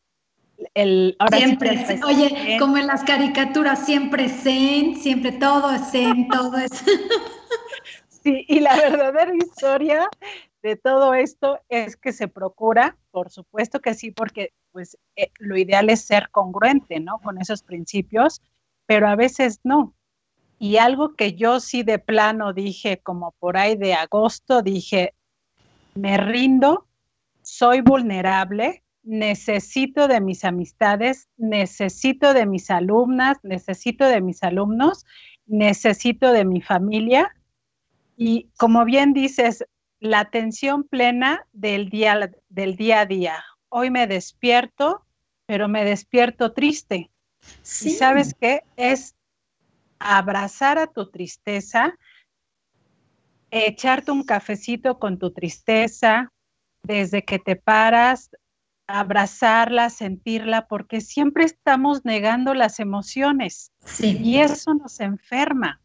el 0.75 1.17
siempre, 1.31 2.01
oye, 2.05 2.57
como 2.59 2.79
en 2.79 2.87
las 2.87 3.05
caricaturas, 3.05 3.85
siempre 3.85 4.29
zen, 4.29 4.97
siempre 4.97 5.33
todo 5.33 5.71
es 5.71 5.91
zen, 5.91 6.29
todo 6.29 6.57
es. 6.57 6.73
sí, 8.09 8.45
y 8.49 8.61
la 8.61 8.77
verdadera 8.77 9.35
historia 9.35 10.09
de 10.63 10.77
todo 10.77 11.15
esto 11.15 11.61
es 11.69 11.97
que 11.97 12.13
se 12.13 12.29
procura, 12.29 12.97
por 13.11 13.31
supuesto 13.31 13.81
que 13.81 13.95
sí, 13.95 14.11
porque 14.11 14.53
pues 14.73 14.99
eh, 15.17 15.31
lo 15.39 15.57
ideal 15.57 15.91
es 15.91 16.03
ser 16.03 16.31
congruente, 16.31 17.01
¿no? 17.01 17.19
Con 17.19 17.41
esos 17.41 17.63
principios, 17.63 18.43
pero 18.87 19.09
a 19.09 19.17
veces 19.17 19.61
no. 19.65 19.95
Y 20.59 20.79
algo 20.79 21.15
que 21.15 21.35
yo 21.35 21.61
sí 21.61 21.83
de 21.83 21.99
plano 21.99 22.53
dije, 22.53 22.99
como 23.03 23.33
por 23.39 23.57
ahí 23.57 23.77
de 23.77 23.95
agosto, 23.95 24.63
dije, 24.63 25.15
me 25.95 26.17
rindo, 26.17 26.87
soy 27.43 27.81
vulnerable, 27.81 28.83
necesito 29.03 30.09
de 30.09 30.21
mis 30.21 30.45
amistades, 30.45 31.29
necesito 31.37 32.35
de 32.35 32.47
mis 32.47 32.71
alumnas, 32.71 33.39
necesito 33.43 34.07
de 34.07 34.21
mis 34.21 34.43
alumnos, 34.43 35.05
necesito 35.47 36.33
de 36.33 36.45
mi 36.45 36.61
familia. 36.61 37.35
Y 38.17 38.49
como 38.57 38.85
bien 38.85 39.13
dices, 39.13 39.65
la 40.01 40.21
atención 40.21 40.85
plena 40.85 41.47
del 41.53 41.89
día, 41.89 42.31
del 42.49 42.77
día 42.77 43.01
a 43.01 43.07
día. 43.07 43.45
Hoy 43.69 43.91
me 43.91 44.07
despierto, 44.07 45.05
pero 45.47 45.69
me 45.69 45.85
despierto 45.85 46.53
triste. 46.53 47.11
Sí. 47.63 47.91
¿Y 47.91 47.93
sabes 47.93 48.35
qué? 48.35 48.63
Es 48.77 49.16
abrazar 49.99 50.79
a 50.79 50.87
tu 50.87 51.11
tristeza, 51.11 51.97
echarte 53.51 54.11
un 54.11 54.25
cafecito 54.25 54.99
con 54.99 55.19
tu 55.19 55.33
tristeza, 55.33 56.33
desde 56.83 57.25
que 57.25 57.39
te 57.39 57.57
paras, 57.57 58.31
abrazarla, 58.87 59.91
sentirla, 59.91 60.69
porque 60.69 61.01
siempre 61.01 61.45
estamos 61.45 62.05
negando 62.05 62.55
las 62.55 62.79
emociones 62.79 63.73
y 64.01 64.39
eso 64.39 64.75
nos 64.75 65.01
enferma. 65.01 65.81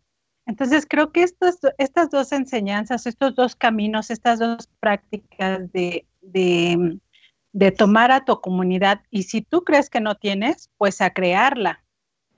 Entonces 0.46 0.86
creo 0.88 1.12
que 1.12 1.24
estas, 1.24 1.60
estas 1.78 2.10
dos 2.10 2.32
enseñanzas, 2.32 3.08
estos 3.08 3.36
dos 3.36 3.56
caminos, 3.56 4.12
estas 4.12 4.40
dos 4.40 4.70
prácticas 4.80 5.72
de, 5.72 6.06
de, 6.22 7.00
de 7.54 7.72
tomar 7.72 8.12
a 8.12 8.26
tu 8.26 8.40
comunidad 8.42 9.02
y 9.10 9.24
si 9.24 9.42
tú 9.42 9.64
crees 9.64 9.90
que 9.90 10.02
no 10.02 10.16
tienes, 10.16 10.70
pues 10.78 11.02
a 11.02 11.12
crearla. 11.12 11.84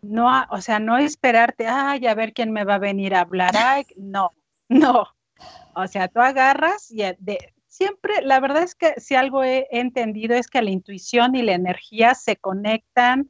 No, 0.03 0.45
o 0.49 0.59
sea, 0.59 0.79
no 0.79 0.97
esperarte, 0.97 1.65
ay, 1.65 2.05
a 2.07 2.13
ver 2.13 2.33
quién 2.33 2.51
me 2.51 2.65
va 2.65 2.75
a 2.75 2.79
venir 2.79 3.15
a 3.15 3.21
hablar, 3.21 3.53
no, 3.95 4.31
no. 4.69 5.07
O 5.75 5.87
sea, 5.87 6.09
tú 6.09 6.19
agarras 6.19 6.91
y 6.91 7.03
de, 7.19 7.53
siempre, 7.67 8.21
la 8.21 8.41
verdad 8.41 8.63
es 8.63 8.75
que 8.75 8.93
si 8.97 9.15
algo 9.15 9.43
he, 9.45 9.65
entendido 9.71 10.35
es 10.35 10.47
que 10.47 10.61
la 10.61 10.71
intuición 10.71 11.35
y 11.35 11.41
la 11.41 11.53
energía 11.53 12.15
se 12.15 12.35
conectan 12.35 13.29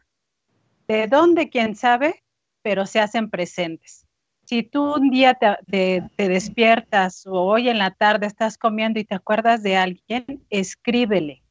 de 0.87 1.07
dónde, 1.07 1.49
quién 1.49 1.75
sabe, 1.75 2.23
pero 2.63 2.87
se 2.87 2.99
hacen 2.99 3.29
presentes. 3.29 4.07
Si 4.45 4.63
tú 4.63 4.95
un 4.95 5.11
día 5.11 5.37
te, 5.67 6.03
despiertas 6.17 7.27
o 7.27 7.33
hoy 7.33 7.69
en 7.69 7.77
la 7.77 7.91
tarde 7.91 8.25
estás 8.25 8.57
comiendo 8.57 8.99
y 8.99 9.05
te 9.05 9.15
acuerdas 9.15 9.61
de 9.61 9.77
alguien, 9.77 10.43
escríbele. 10.49 11.42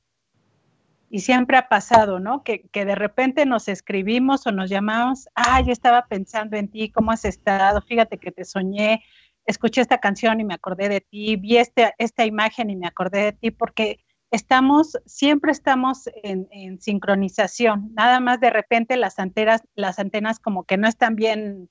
Y 1.15 1.21
siempre 1.21 1.59
ha 1.59 1.69
pasado, 1.69 2.21
¿no? 2.21 2.43
Que, 2.43 2.63
que 2.69 2.87
de 2.87 2.95
repente 2.95 3.45
nos 3.45 3.69
escribimos 3.69 4.47
o 4.47 4.51
nos 4.51 4.71
llamamos, 4.71 5.29
ay, 5.35 5.67
yo 5.67 5.73
estaba 5.73 6.07
pensando 6.07 6.57
en 6.57 6.69
ti, 6.69 6.91
¿cómo 6.91 7.11
has 7.11 7.27
estado? 7.27 7.83
Fíjate 7.83 8.17
que 8.17 8.33
te 8.33 8.47
soñé, 8.47 9.05
escuché 9.45 9.83
esta 9.83 9.99
canción 9.99 10.41
y 10.41 10.45
me 10.45 10.55
acordé 10.55 10.89
de 10.89 11.03
ti, 11.03 11.37
vi 11.37 11.59
este, 11.59 11.93
esta 11.99 12.25
imagen 12.25 12.71
y 12.71 12.77
me 12.77 12.87
acordé 12.87 13.25
de 13.25 13.33
ti, 13.33 13.51
porque 13.51 14.01
estamos, 14.31 14.99
siempre 15.05 15.53
estamos 15.53 16.09
en, 16.23 16.81
sincronización, 16.81 17.93
nada 17.93 18.19
más 18.19 18.41
de 18.41 18.49
repente 18.49 18.97
las 18.97 19.19
antenas, 19.19 19.63
las 19.75 19.99
antenas 19.99 20.39
como 20.39 20.65
que 20.65 20.79
no 20.79 20.89
están 20.89 21.15
bien, 21.15 21.69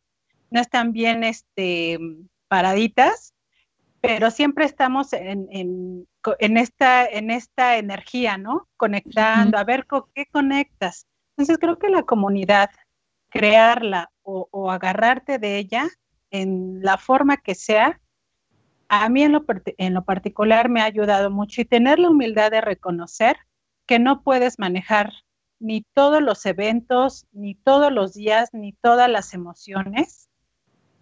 no 0.51 0.62
están 0.62 0.93
bien 0.93 1.23
este, 1.23 1.97
paraditas, 2.47 3.34
pero 4.02 4.32
siempre 4.32 4.66
estamos 4.66 5.14
en, 5.14 5.48
en, 5.52 6.58
esta, 6.58 7.06
en 7.06 7.30
esta 7.30 7.78
energía, 7.78 8.38
¿no? 8.38 8.68
Conectando, 8.76 9.58
a 9.58 9.64
ver 9.64 9.86
con 9.86 10.06
qué 10.14 10.26
conectas. 10.26 11.08
Entonces 11.38 11.58
creo 11.60 11.78
que 11.78 11.90
la 11.90 12.04
comunidad, 12.04 12.72
crearla 13.30 14.12
o, 14.24 14.48
o 14.52 14.72
agarrarte 14.72 15.38
de 15.38 15.58
ella, 15.58 15.88
en 16.32 16.82
la 16.82 16.98
forma 16.98 17.38
que 17.38 17.56
sea, 17.56 18.02
a 18.90 19.08
mí 19.08 19.24
en 19.24 19.32
lo, 19.32 19.46
en 19.78 19.94
lo 19.94 20.04
particular 20.04 20.68
me 20.68 20.82
ha 20.82 20.86
ayudado 20.86 21.30
mucho 21.30 21.62
y 21.62 21.66
tener 21.66 22.00
la 22.00 22.10
humildad 22.10 22.52
de 22.52 22.62
reconocer 22.62 23.38
que 23.86 24.00
no 24.00 24.24
puedes 24.24 24.60
manejar 24.60 25.14
ni 25.60 25.86
todos 25.94 26.22
los 26.22 26.46
eventos, 26.46 27.28
ni 27.32 27.56
todos 27.56 27.92
los 27.92 28.14
días, 28.14 28.50
ni 28.52 28.74
todas 28.74 29.10
las 29.10 29.34
emociones, 29.34 30.28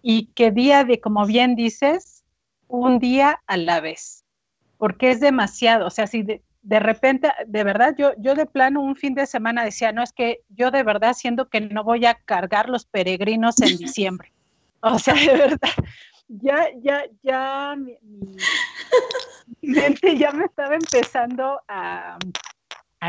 y 0.02 0.26
que 0.34 0.50
día 0.50 0.84
de, 0.84 1.00
como 1.00 1.26
bien 1.26 1.56
dices, 1.56 2.19
un 2.70 2.98
día 2.98 3.42
a 3.46 3.56
la 3.56 3.80
vez, 3.80 4.24
porque 4.78 5.10
es 5.10 5.20
demasiado, 5.20 5.86
o 5.86 5.90
sea, 5.90 6.06
si 6.06 6.22
de, 6.22 6.42
de, 6.62 6.80
repente, 6.80 7.30
de 7.46 7.64
verdad, 7.64 7.94
yo, 7.98 8.12
yo 8.18 8.34
de 8.34 8.46
plano 8.46 8.80
un 8.80 8.96
fin 8.96 9.14
de 9.14 9.26
semana 9.26 9.64
decía, 9.64 9.92
no, 9.92 10.02
es 10.02 10.12
que 10.12 10.40
yo 10.48 10.70
de 10.70 10.82
verdad 10.82 11.14
siento 11.14 11.48
que 11.48 11.60
no 11.60 11.84
voy 11.84 12.06
a 12.06 12.14
cargar 12.14 12.68
los 12.68 12.86
peregrinos 12.86 13.60
en 13.60 13.76
diciembre. 13.78 14.32
O 14.80 14.98
sea, 14.98 15.14
de 15.14 15.36
verdad, 15.36 15.70
ya, 16.28 16.68
ya, 16.80 17.04
ya 17.22 17.74
mi, 17.76 17.98
mente 19.62 20.16
ya 20.16 20.32
me 20.32 20.44
estaba 20.44 20.74
empezando 20.74 21.60
a, 21.68 22.18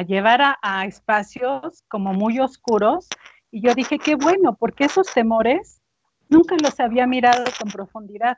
llevar 0.07 0.57
a, 0.61 0.85
espacios 0.85 1.83
como 1.87 2.13
muy 2.13 2.39
oscuros 2.39 3.07
y 3.51 3.61
yo 3.61 3.75
dije, 3.75 3.99
qué 3.99 4.15
bueno, 4.15 4.55
porque 4.55 4.85
esos 4.85 5.13
temores 5.13 5.81
nunca 6.29 6.55
los 6.61 6.79
había 6.79 7.05
mirado 7.05 7.43
con 7.59 7.69
profundidad. 7.69 8.37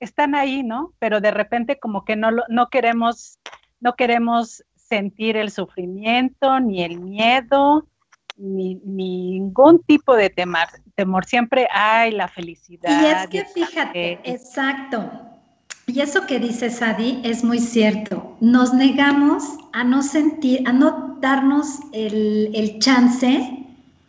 Están 0.00 0.34
ahí, 0.34 0.62
¿no? 0.62 0.92
Pero 0.98 1.20
de 1.20 1.30
repente 1.30 1.78
como 1.78 2.04
que 2.04 2.16
no, 2.16 2.30
no 2.48 2.68
queremos, 2.68 3.38
no 3.80 3.94
queremos 3.94 4.64
sentir 4.74 5.36
el 5.36 5.50
sufrimiento 5.50 6.60
ni 6.60 6.82
el 6.84 7.00
miedo, 7.00 7.86
ni, 8.36 8.76
ningún 8.76 9.82
tipo 9.82 10.14
de 10.14 10.30
temor, 10.30 10.68
temor, 10.94 11.24
siempre 11.24 11.66
hay 11.72 12.12
la 12.12 12.28
felicidad. 12.28 13.00
Y 13.02 13.06
es 13.06 13.28
que 13.28 13.44
fíjate, 13.44 14.20
exacto. 14.24 15.10
Y 15.86 16.00
eso 16.00 16.26
que 16.26 16.40
dice 16.40 16.70
Sadi 16.70 17.20
es 17.24 17.44
muy 17.44 17.60
cierto. 17.60 18.36
Nos 18.40 18.74
negamos 18.74 19.44
a 19.72 19.84
no 19.84 20.02
sentir, 20.02 20.66
a 20.68 20.72
no 20.72 21.16
darnos 21.20 21.78
el, 21.92 22.50
el 22.54 22.78
chance 22.80 23.65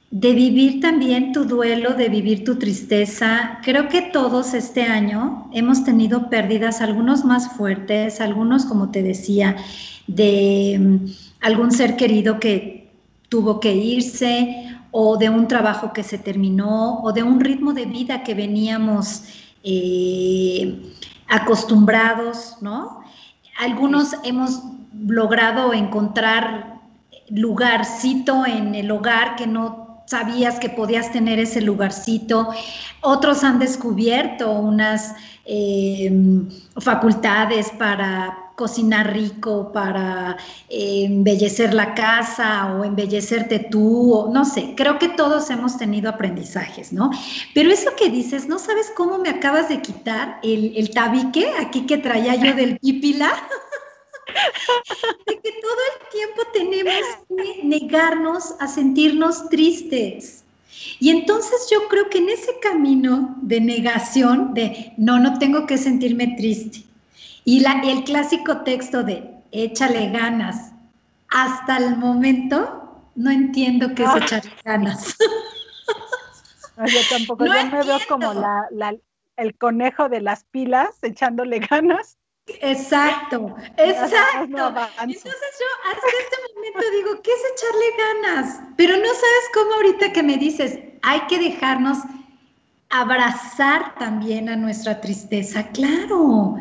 de 0.09 0.33
vivir 0.33 0.79
también 0.79 1.33
tu 1.33 1.43
duelo, 1.43 1.93
de 1.93 2.07
vivir 2.07 2.43
tu 2.45 2.57
tristeza. 2.57 3.59
Creo 3.63 3.89
que 3.89 4.01
todos 4.01 4.53
este 4.53 4.83
año 4.83 5.49
hemos 5.53 5.83
tenido 5.83 6.29
pérdidas, 6.29 6.81
algunos 6.81 7.25
más 7.25 7.49
fuertes, 7.57 8.21
algunos, 8.21 8.65
como 8.65 8.89
te 8.89 9.03
decía, 9.03 9.57
de 10.07 10.77
mm, 10.79 11.05
algún 11.41 11.71
ser 11.71 11.97
querido 11.97 12.39
que 12.39 12.89
tuvo 13.27 13.59
que 13.59 13.75
irse 13.75 14.79
o 14.91 15.17
de 15.17 15.29
un 15.29 15.47
trabajo 15.49 15.91
que 15.91 16.03
se 16.03 16.17
terminó 16.17 17.01
o 17.01 17.11
de 17.11 17.23
un 17.23 17.41
ritmo 17.41 17.73
de 17.73 17.85
vida 17.85 18.23
que 18.23 18.33
veníamos 18.33 19.23
eh, 19.63 20.93
acostumbrados, 21.27 22.55
¿no? 22.61 23.01
Algunos 23.59 24.15
hemos 24.23 24.61
logrado 24.97 25.73
encontrar 25.73 26.79
lugarcito 27.29 28.45
en 28.45 28.75
el 28.75 28.89
hogar 28.89 29.35
que 29.35 29.45
no 29.45 29.86
sabías 30.07 30.59
que 30.59 30.69
podías 30.69 31.11
tener 31.11 31.37
ese 31.37 31.61
lugarcito. 31.61 32.49
Otros 33.01 33.43
han 33.43 33.59
descubierto 33.59 34.51
unas 34.51 35.13
eh, 35.45 36.11
facultades 36.77 37.69
para 37.77 38.47
cocinar 38.57 39.13
rico, 39.13 39.71
para 39.71 40.35
eh, 40.67 41.03
embellecer 41.05 41.75
la 41.75 41.93
casa 41.93 42.73
o 42.73 42.83
embellecerte 42.83 43.59
tú, 43.59 44.11
o 44.11 44.33
no 44.33 44.45
sé, 44.45 44.73
creo 44.75 44.97
que 44.97 45.09
todos 45.09 45.51
hemos 45.51 45.77
tenido 45.77 46.09
aprendizajes, 46.09 46.91
¿no? 46.91 47.11
Pero 47.53 47.69
eso 47.69 47.91
que 47.95 48.09
dices, 48.09 48.47
¿no 48.47 48.57
sabes 48.57 48.91
cómo 48.97 49.19
me 49.19 49.29
acabas 49.29 49.69
de 49.69 49.79
quitar 49.79 50.39
el, 50.41 50.89
tabique 50.89 51.47
aquí 51.59 51.85
que 51.85 51.99
traía 51.99 52.33
yo 52.33 52.55
del 52.55 52.79
pípila? 52.79 53.29
de 55.27 55.41
que 55.41 55.51
todo 55.61 55.81
el 55.93 56.09
tiempo 56.11 56.41
tenemos 56.53 57.03
que 57.27 57.63
negarnos 57.63 58.55
a 58.59 58.67
sentirnos 58.67 59.49
tristes. 59.49 60.43
Y 60.99 61.09
entonces 61.09 61.67
yo 61.71 61.87
creo 61.87 62.09
que 62.09 62.19
en 62.19 62.29
ese 62.29 62.59
camino 62.59 63.35
de 63.41 63.61
negación, 63.61 64.53
de 64.53 64.93
no, 64.97 65.19
no 65.19 65.37
tengo 65.39 65.65
que 65.65 65.77
sentirme 65.77 66.35
triste, 66.37 66.83
y 67.45 67.61
la, 67.61 67.81
el 67.81 68.03
clásico 68.03 68.57
texto 68.63 69.03
de 69.03 69.23
échale 69.51 70.09
ganas. 70.09 70.71
Hasta 71.29 71.77
el 71.77 71.97
momento 71.97 72.87
no 73.15 73.31
entiendo 73.31 73.93
qué 73.95 74.03
es 74.03 74.09
ah. 74.09 74.17
echarle 74.19 74.51
ganas. 74.63 75.17
yo 76.77 76.99
tampoco, 77.09 77.45
yo 77.45 77.53
me 77.53 77.83
veo 77.83 77.99
como 78.07 78.33
la, 78.33 78.95
el 79.37 79.57
conejo 79.57 80.09
de 80.09 80.21
las 80.21 80.43
pilas 80.45 80.89
echándole 81.01 81.59
ganas. 81.59 82.17
Exacto, 82.47 83.55
exacto. 83.77 84.67
Entonces 85.01 85.51
yo 85.59 85.67
hasta 85.91 86.07
este 86.07 86.37
momento 86.53 86.91
digo, 86.91 87.21
¿qué 87.21 87.31
es 87.31 87.41
echarle 87.53 88.23
ganas? 88.23 88.61
Pero 88.77 88.95
no 88.95 89.03
sabes 89.03 89.45
cómo 89.53 89.73
ahorita 89.73 90.13
que 90.13 90.23
me 90.23 90.37
dices, 90.37 90.79
hay 91.01 91.21
que 91.27 91.39
dejarnos 91.39 91.99
abrazar 92.89 93.95
también 93.95 94.49
a 94.49 94.55
nuestra 94.55 95.01
tristeza. 95.01 95.67
Claro, 95.73 96.57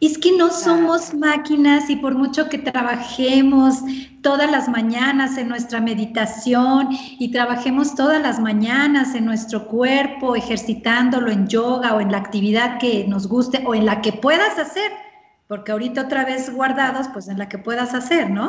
es 0.00 0.18
que 0.18 0.36
no 0.36 0.50
somos 0.50 1.14
máquinas 1.14 1.88
y 1.88 1.96
por 1.96 2.14
mucho 2.14 2.48
que 2.50 2.58
trabajemos 2.58 3.78
todas 4.20 4.50
las 4.50 4.68
mañanas 4.68 5.38
en 5.38 5.48
nuestra 5.48 5.80
meditación 5.80 6.88
y 7.18 7.30
trabajemos 7.30 7.94
todas 7.94 8.20
las 8.20 8.38
mañanas 8.38 9.14
en 9.14 9.24
nuestro 9.24 9.66
cuerpo, 9.66 10.36
ejercitándolo 10.36 11.30
en 11.30 11.46
yoga 11.48 11.94
o 11.94 12.00
en 12.00 12.12
la 12.12 12.18
actividad 12.18 12.78
que 12.78 13.06
nos 13.08 13.26
guste 13.26 13.62
o 13.66 13.74
en 13.74 13.86
la 13.86 14.02
que 14.02 14.12
puedas 14.12 14.58
hacer, 14.58 14.92
porque 15.48 15.72
ahorita 15.72 16.02
otra 16.02 16.24
vez 16.24 16.52
guardados, 16.52 17.08
pues 17.12 17.28
en 17.28 17.38
la 17.38 17.48
que 17.48 17.58
puedas 17.58 17.94
hacer, 17.94 18.30
¿no? 18.30 18.48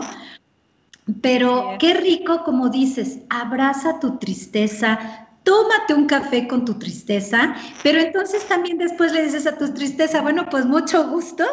Pero 1.21 1.75
qué 1.79 1.93
rico, 1.93 2.43
como 2.43 2.69
dices, 2.69 3.19
abraza 3.29 3.99
tu 3.99 4.17
tristeza, 4.17 5.27
tómate 5.43 5.93
un 5.93 6.08
café 6.08 6.47
con 6.47 6.65
tu 6.65 6.79
tristeza, 6.79 7.55
pero 7.84 7.99
entonces 7.99 8.47
también 8.47 8.77
después 8.77 9.13
le 9.13 9.23
dices 9.23 9.45
a 9.45 9.58
tu 9.58 9.71
tristeza, 9.73 10.21
bueno, 10.21 10.47
pues 10.49 10.65
mucho 10.65 11.08
gusto, 11.08 11.45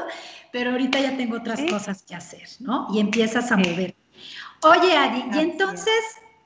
pero 0.52 0.70
ahorita 0.70 1.00
ya 1.00 1.16
tengo 1.16 1.36
otras 1.36 1.60
cosas 1.70 2.02
que 2.02 2.14
hacer, 2.14 2.48
¿no? 2.60 2.88
Y 2.94 3.00
empiezas 3.00 3.52
a 3.52 3.56
mover. 3.58 3.94
Oye, 4.62 4.96
Adi, 4.96 5.24
y 5.34 5.38
entonces, 5.40 6.00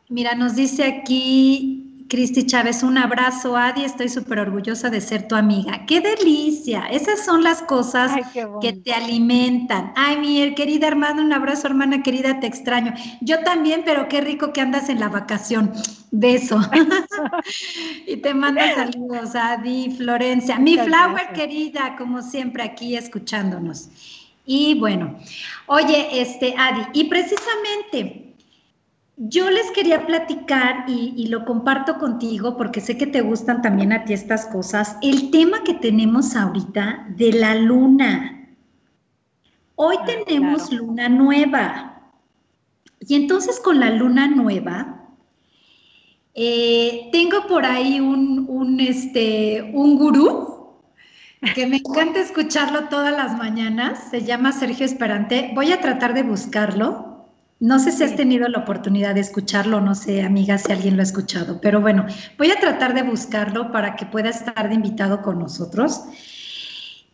mira, 0.09 0.35
nos 0.35 0.57
dice 0.57 0.85
aquí 0.85 1.86
Cristi 2.09 2.47
Chávez, 2.47 2.83
un 2.83 2.99
abrazo, 2.99 3.57
Adi, 3.57 3.85
estoy 3.85 4.09
súper 4.09 4.39
orgullosa 4.39 4.91
de 4.91 5.01
ser 5.01 5.27
tu 5.27 5.35
amiga. 5.35 5.87
¡Qué 5.87 6.01
delicia! 6.01 6.87
Esas 6.91 7.25
son 7.25 7.43
las 7.43 7.63
cosas 7.63 8.13
que 8.61 8.73
te 8.75 8.93
alimentan. 8.93 9.93
Ay, 9.97 10.19
mi 10.19 10.55
querida 10.55 10.87
hermana, 10.87 11.23
un 11.23 11.33
abrazo, 11.33 11.67
hermana 11.67 12.03
querida, 12.03 12.39
te 12.39 12.47
extraño. 12.47 12.95
Yo 13.21 13.41
también, 13.41 13.83
pero 13.85 14.09
qué 14.09 14.21
rico 14.21 14.53
que 14.53 14.61
andas 14.61 14.89
en 14.89 15.01
la 15.01 15.09
vacación. 15.09 15.73
Beso. 16.13 16.61
y 18.07 18.17
te 18.19 18.35
mando 18.35 18.61
saludos, 18.75 19.35
Adi, 19.35 19.91
Florencia. 19.97 20.59
Mi 20.59 20.79
flower 20.79 21.33
querida, 21.35 21.97
como 21.97 22.23
siempre, 22.23 22.63
aquí 22.63 22.97
escuchándonos. 22.97 23.89
Y 24.45 24.79
bueno, 24.79 25.19
oye, 25.67 26.21
este, 26.21 26.55
Adi, 26.57 26.83
y 26.93 27.05
precisamente 27.05 28.26
yo 29.17 29.51
les 29.51 29.71
quería 29.71 30.07
platicar 30.07 30.85
y, 30.89 31.27
lo 31.29 31.45
comparto 31.45 31.99
contigo 31.99 32.57
porque 32.57 32.81
sé 32.81 32.99
que 32.99 33.07
te 33.07 33.23
gustan 33.23 33.63
también 33.63 33.93
a 33.93 34.05
ti 34.05 34.13
estas 34.13 34.47
cosas, 34.47 34.97
el 35.03 35.31
tema 35.31 35.65
que 35.65 35.75
tenemos 35.75 36.37
ahorita 36.37 37.07
de 37.17 37.33
la 37.33 37.55
luna. 37.55 38.55
Hoy 39.75 39.97
ah, 40.01 40.05
tenemos 40.05 40.71
luna 40.73 41.09
nueva. 41.09 42.13
Y 43.01 43.15
entonces 43.15 43.59
con 43.61 43.81
la 43.81 43.91
luna 43.91 44.29
nueva, 44.29 45.09
eh, 46.35 47.09
tengo 47.13 47.47
por 47.47 47.65
ahí 47.65 48.01
un, 48.01 48.47
un, 48.49 48.81
este, 48.81 49.71
un 49.75 49.97
gurú 49.97 50.57
que 51.55 51.67
me 51.67 51.77
encanta 51.77 52.21
escucharlo 52.21 52.89
todas 52.89 53.15
las 53.15 53.37
mañanas. 53.39 54.11
Se 54.11 54.23
llama 54.23 54.53
Sergio 54.53 54.85
Esperante. 54.85 55.53
Voy 55.55 55.73
a 55.73 55.81
tratar 55.81 56.13
de 56.13 56.23
buscarlo 56.23 57.16
no 57.59 57.79
sé 57.79 57.93
si 57.93 58.05
has 58.05 58.17
tenido 58.17 58.49
la 58.49 58.59
oportunidad 58.59 59.15
de 59.15 59.23
escucharlo, 59.23 59.81
no 59.81 59.95
sé, 59.95 60.23
amiga, 60.23 60.59
si 60.59 60.73
alguien 60.73 60.97
lo 60.97 61.03
ha 61.03 61.05
escuchado, 61.05 61.61
pero 61.61 61.81
bueno, 61.81 62.05
voy 62.37 62.51
a 62.51 62.61
tratar 62.61 62.95
de 62.95 63.03
buscarlo 63.03 63.73
para 63.73 63.97
que 63.97 64.05
pueda 64.05 64.29
estar 64.29 64.69
de 64.69 64.75
invitado 64.75 65.23
con 65.23 65.39
nosotros. 65.39 66.03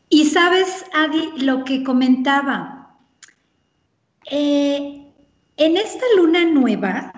Y 0.08 0.26
sabes, 0.26 0.84
Adi, 0.92 1.44
lo 1.44 1.64
que 1.64 1.84
comentaba, 1.84 2.96
eh, 4.30 5.06
en 5.56 5.76
esta 5.76 6.04
luna 6.16 6.44
nueva 6.44 7.12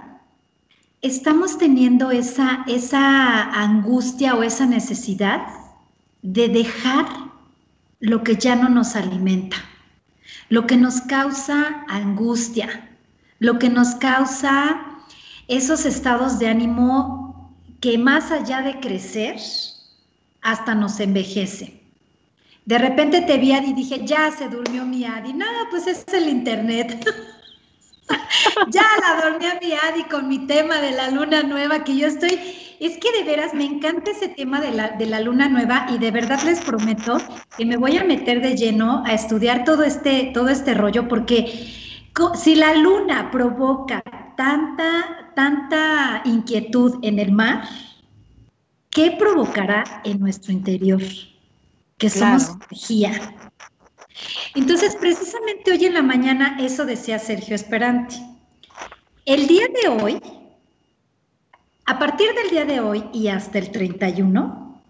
estamos 1.01 1.59
teniendo 1.59 2.11
esa, 2.11 2.65
esa 2.67 3.43
angustia 3.53 4.35
o 4.35 4.43
esa 4.43 4.67
necesidad 4.67 5.47
de 6.23 6.49
dejar 6.49 7.07
lo 8.01 8.23
que 8.23 8.37
ya 8.37 8.55
no 8.57 8.69
nos 8.69 8.97
alimenta, 8.97 9.57
lo 10.49 10.67
que 10.67 10.77
nos 10.77 11.01
causa 11.03 11.85
angustia, 11.89 12.94
lo 13.45 13.59
que 13.59 13.69
nos 13.69 13.95
causa 13.97 14.81
esos 15.49 15.85
estados 15.85 16.39
de 16.39 16.49
ánimo 16.49 17.55
que 17.83 17.99
más 17.99 18.31
allá 18.31 18.63
de 18.63 18.81
crecer, 18.81 19.37
hasta 20.41 20.75
nos 20.75 20.99
envejece. 20.99 21.79
De 22.65 22.79
repente 22.79 23.21
te 23.21 23.37
vi 23.37 23.53
y 23.53 23.75
dije, 23.75 24.07
ya 24.07 24.31
se 24.31 24.49
durmió 24.49 24.87
mi 24.87 25.05
Adi. 25.05 25.35
No, 25.35 25.45
pues 25.71 25.87
es 25.87 26.07
el 26.15 26.31
internet. 26.31 27.05
ya 28.71 28.87
la 29.03 29.29
dormí 29.29 29.45
a 29.45 29.59
mi 29.61 29.73
Adi 29.73 30.05
con 30.05 30.27
mi 30.27 30.47
tema 30.47 30.81
de 30.81 30.93
la 30.93 31.11
luna 31.11 31.43
nueva 31.43 31.85
que 31.85 31.99
yo 31.99 32.07
estoy. 32.07 32.41
Es 32.81 32.97
que 32.97 33.13
de 33.13 33.25
veras 33.25 33.53
me 33.53 33.67
encanta 33.67 34.11
ese 34.11 34.29
tema 34.29 34.63
de 34.63 34.71
la, 34.71 34.89
de 34.93 35.05
la 35.05 35.21
luna 35.21 35.51
nueva 35.51 35.87
y 35.91 35.99
de 35.99 36.11
verdad 36.11 36.43
les 36.45 36.61
prometo 36.61 37.19
que 37.59 37.67
me 37.67 37.77
voy 37.77 37.99
a 37.99 38.05
meter 38.05 38.41
de 38.41 38.57
lleno 38.57 39.03
a 39.05 39.13
estudiar 39.13 39.65
todo 39.65 39.85
este, 39.85 40.31
todo 40.33 40.49
este 40.49 40.73
rollo 40.73 41.07
porque 41.07 41.84
si 42.35 42.55
la 42.55 42.75
luna 42.75 43.31
provoca 43.31 44.03
tanta, 44.37 45.33
tanta 45.35 46.23
inquietud 46.25 46.99
en 47.03 47.19
el 47.19 47.33
mar, 47.33 47.65
¿qué 48.91 49.17
provocará 49.19 50.03
en 50.05 50.21
nuestro 50.21 50.53
interior? 50.53 51.03
Que 51.99 52.11
somos 52.11 52.51
energía. 52.51 53.35
Entonces, 54.55 54.97
precisamente 54.97 55.73
hoy 55.73 55.85
en 55.87 55.95
la 55.95 56.03
mañana 56.03 56.57
eso 56.61 56.85
decía 56.85 57.19
Sergio 57.19 57.55
Esperante. 57.55 58.17
El 59.27 59.47
día 59.47 59.67
de 59.83 59.89
hoy, 59.89 60.21
a 61.87 61.99
partir 61.99 62.29
del 62.35 62.51
día 62.51 62.65
de 62.65 62.81
hoy 62.81 63.05
y 63.13 63.29
hasta 63.29 63.59
el 63.59 63.71
31, 63.73 64.83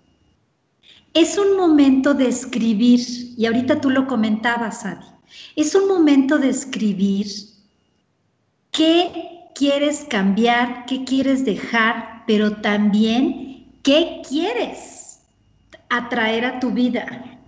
es 1.15 1.39
un 1.39 1.57
momento 1.57 2.13
de 2.13 2.29
escribir, 2.29 3.01
y 3.39 3.47
ahorita 3.47 3.81
tú 3.81 3.91
lo 3.91 4.07
comentabas, 4.07 4.85
Adi, 4.85 5.07
es 5.57 5.75
un 5.75 5.89
momento 5.89 6.39
de 6.39 6.51
escribir 6.51 7.27
qué 8.71 9.11
quieres 9.55 10.07
cambiar, 10.09 10.85
qué 10.87 11.05
quieres 11.05 11.45
dejar, 11.45 12.25
pero 12.27 12.57
también 12.57 13.73
qué 13.83 14.23
quieres 14.29 15.21
atraer 15.89 16.45
a 16.45 16.61
tu 16.61 16.71
vida. 16.71 17.39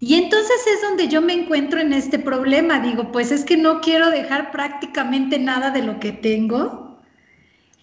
Y 0.00 0.14
entonces 0.14 0.56
es 0.66 0.82
donde 0.82 1.08
yo 1.08 1.22
me 1.22 1.32
encuentro 1.32 1.80
en 1.80 1.92
este 1.92 2.18
problema. 2.18 2.78
Digo, 2.80 3.10
pues 3.10 3.32
es 3.32 3.44
que 3.44 3.56
no 3.56 3.80
quiero 3.80 4.10
dejar 4.10 4.50
prácticamente 4.50 5.38
nada 5.38 5.70
de 5.70 5.82
lo 5.82 5.98
que 5.98 6.12
tengo 6.12 6.83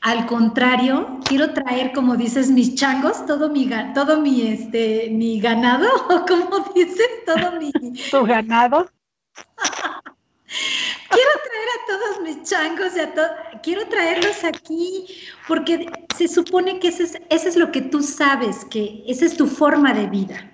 al 0.01 0.25
contrario, 0.25 1.19
quiero 1.25 1.53
traer, 1.53 1.93
como 1.93 2.17
dices, 2.17 2.49
mis 2.49 2.73
changos, 2.73 3.23
todo 3.27 3.49
mi, 3.49 3.69
todo 3.93 4.19
mi, 4.19 4.47
este, 4.47 5.09
mi 5.11 5.39
ganado, 5.39 5.87
o 6.09 6.25
como 6.25 6.65
dices, 6.73 7.07
todo 7.25 7.59
mi... 7.59 7.71
¿Tu 8.11 8.25
ganado? 8.25 8.89
quiero 11.09 11.31
traer 11.45 11.69
a 11.69 11.85
todos 11.87 12.21
mis 12.23 12.49
changos, 12.49 12.97
y 12.97 12.99
a 12.99 13.61
quiero 13.61 13.87
traerlos 13.87 14.43
aquí, 14.43 15.05
porque 15.47 15.85
se 16.17 16.27
supone 16.27 16.79
que 16.79 16.87
ese 16.87 17.03
es, 17.03 17.21
ese 17.29 17.49
es 17.49 17.55
lo 17.55 17.71
que 17.71 17.81
tú 17.81 18.01
sabes, 18.01 18.65
que 18.65 19.03
esa 19.07 19.25
es 19.25 19.37
tu 19.37 19.45
forma 19.45 19.93
de 19.93 20.07
vida. 20.07 20.51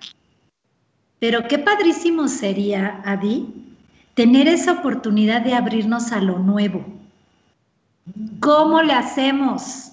Pero 1.20 1.48
qué 1.48 1.58
padrísimo 1.58 2.28
sería, 2.28 3.02
Adi, 3.06 3.48
tener 4.14 4.50
esa 4.50 4.74
oportunidad 4.74 5.42
de 5.42 5.54
abrirnos 5.54 6.12
a 6.12 6.20
lo 6.20 6.38
nuevo 6.38 6.97
¿Cómo 8.40 8.82
le 8.82 8.94
hacemos? 8.94 9.92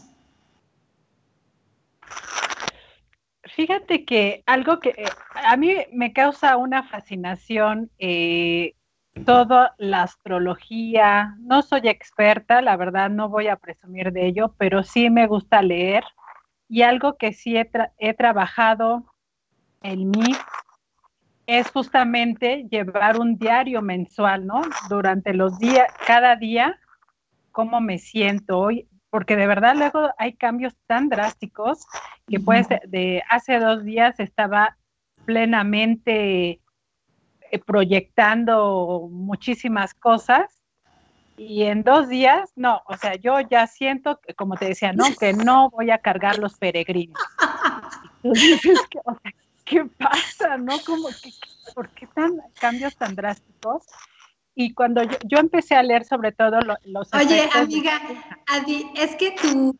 Fíjate 3.42 4.04
que 4.04 4.42
algo 4.46 4.80
que 4.80 4.90
eh, 4.90 5.04
a 5.44 5.56
mí 5.56 5.76
me 5.92 6.12
causa 6.12 6.56
una 6.56 6.82
fascinación, 6.82 7.90
eh, 7.98 8.74
toda 9.24 9.74
la 9.78 10.02
astrología, 10.02 11.36
no 11.38 11.62
soy 11.62 11.88
experta, 11.88 12.62
la 12.62 12.76
verdad 12.76 13.10
no 13.10 13.28
voy 13.28 13.48
a 13.48 13.56
presumir 13.56 14.12
de 14.12 14.26
ello, 14.26 14.54
pero 14.58 14.82
sí 14.82 15.08
me 15.08 15.26
gusta 15.26 15.62
leer 15.62 16.04
y 16.68 16.82
algo 16.82 17.16
que 17.16 17.32
sí 17.32 17.56
he, 17.56 17.70
he 17.98 18.14
trabajado 18.14 19.04
en 19.82 20.10
mí 20.10 20.34
es 21.46 21.70
justamente 21.70 22.66
llevar 22.70 23.20
un 23.20 23.36
diario 23.36 23.82
mensual, 23.82 24.46
¿no? 24.46 24.62
Durante 24.88 25.34
los 25.34 25.58
días, 25.58 25.86
cada 26.06 26.36
día, 26.36 26.78
cómo 27.54 27.80
me 27.80 27.98
siento 27.98 28.58
hoy, 28.58 28.88
porque 29.10 29.36
de 29.36 29.46
verdad 29.46 29.76
luego 29.76 30.10
hay 30.18 30.34
cambios 30.34 30.74
tan 30.88 31.08
drásticos 31.08 31.86
que 32.26 32.40
pues 32.40 32.66
de 32.68 33.22
hace 33.30 33.60
dos 33.60 33.84
días 33.84 34.18
estaba 34.18 34.76
plenamente 35.24 36.60
eh, 37.50 37.58
proyectando 37.64 39.08
muchísimas 39.08 39.94
cosas 39.94 40.64
y 41.36 41.62
en 41.62 41.84
dos 41.84 42.08
días, 42.08 42.50
no, 42.56 42.82
o 42.86 42.96
sea, 42.96 43.14
yo 43.14 43.38
ya 43.40 43.68
siento, 43.68 44.20
como 44.36 44.56
te 44.56 44.66
decía, 44.66 44.92
no, 44.92 45.04
que 45.18 45.32
no 45.32 45.70
voy 45.70 45.92
a 45.92 45.98
cargar 45.98 46.38
los 46.38 46.58
peregrinos. 46.58 47.20
¿qué 49.64 49.84
pasa? 49.96 50.56
¿No? 50.58 50.74
¿por 51.74 51.88
qué 51.90 52.08
tan 52.08 52.40
cambios 52.58 52.96
tan 52.96 53.14
drásticos? 53.14 53.84
Y 54.56 54.72
cuando 54.72 55.02
yo, 55.02 55.38
empecé 55.38 55.74
a 55.74 55.82
leer 55.82 56.04
sobre 56.04 56.30
todo 56.30 56.60
los... 56.84 57.12
Oye, 57.12 57.48
amiga, 57.54 58.00
Adi, 58.46 58.86
es 58.94 59.16
que 59.16 59.34
tú, 59.42 59.76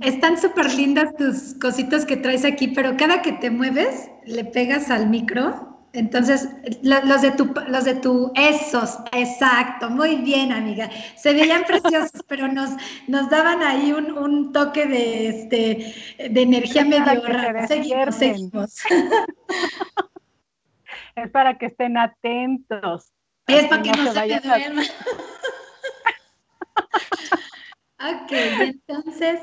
están 0.00 0.36
súper 0.36 0.72
lindas 0.74 1.14
tus 1.16 1.54
cositas 1.60 2.04
que 2.04 2.16
traes 2.16 2.44
aquí, 2.44 2.68
pero 2.68 2.96
cada 2.96 3.22
que 3.22 3.32
te 3.32 3.50
mueves, 3.50 4.10
le 4.26 4.44
pegas 4.44 4.90
al 4.90 5.08
micro. 5.08 5.78
Entonces, 5.92 6.48
los 6.82 7.22
de 7.22 7.30
tu, 7.30 7.54
los 7.68 7.84
de 7.84 7.94
tu, 7.94 8.32
esos, 8.34 8.98
exacto, 9.12 9.88
muy 9.88 10.16
bien, 10.16 10.52
amiga. 10.52 10.90
Se 11.16 11.32
veían 11.32 11.62
preciosos, 11.64 12.22
pero 12.26 12.48
nos, 12.48 12.70
nos 13.06 13.30
daban 13.30 13.62
ahí 13.62 13.92
un, 13.92 14.52
toque 14.52 14.86
de, 14.86 15.28
este, 15.28 15.94
de 16.30 16.42
energía 16.42 16.84
medio 16.84 17.22
rara. 17.24 17.66
Seguimos, 17.68 18.14
seguimos. 18.16 18.74
Es 21.16 21.30
para 21.32 21.58
que 21.58 21.66
estén 21.66 21.96
atentos. 21.98 23.12
Es 23.48 23.66
para 23.66 23.82
que 23.82 23.90
no, 23.90 24.12
se 24.12 24.20
te 24.20 24.40
duerma. 24.40 24.82
ok, 27.98 28.32
entonces. 28.60 29.40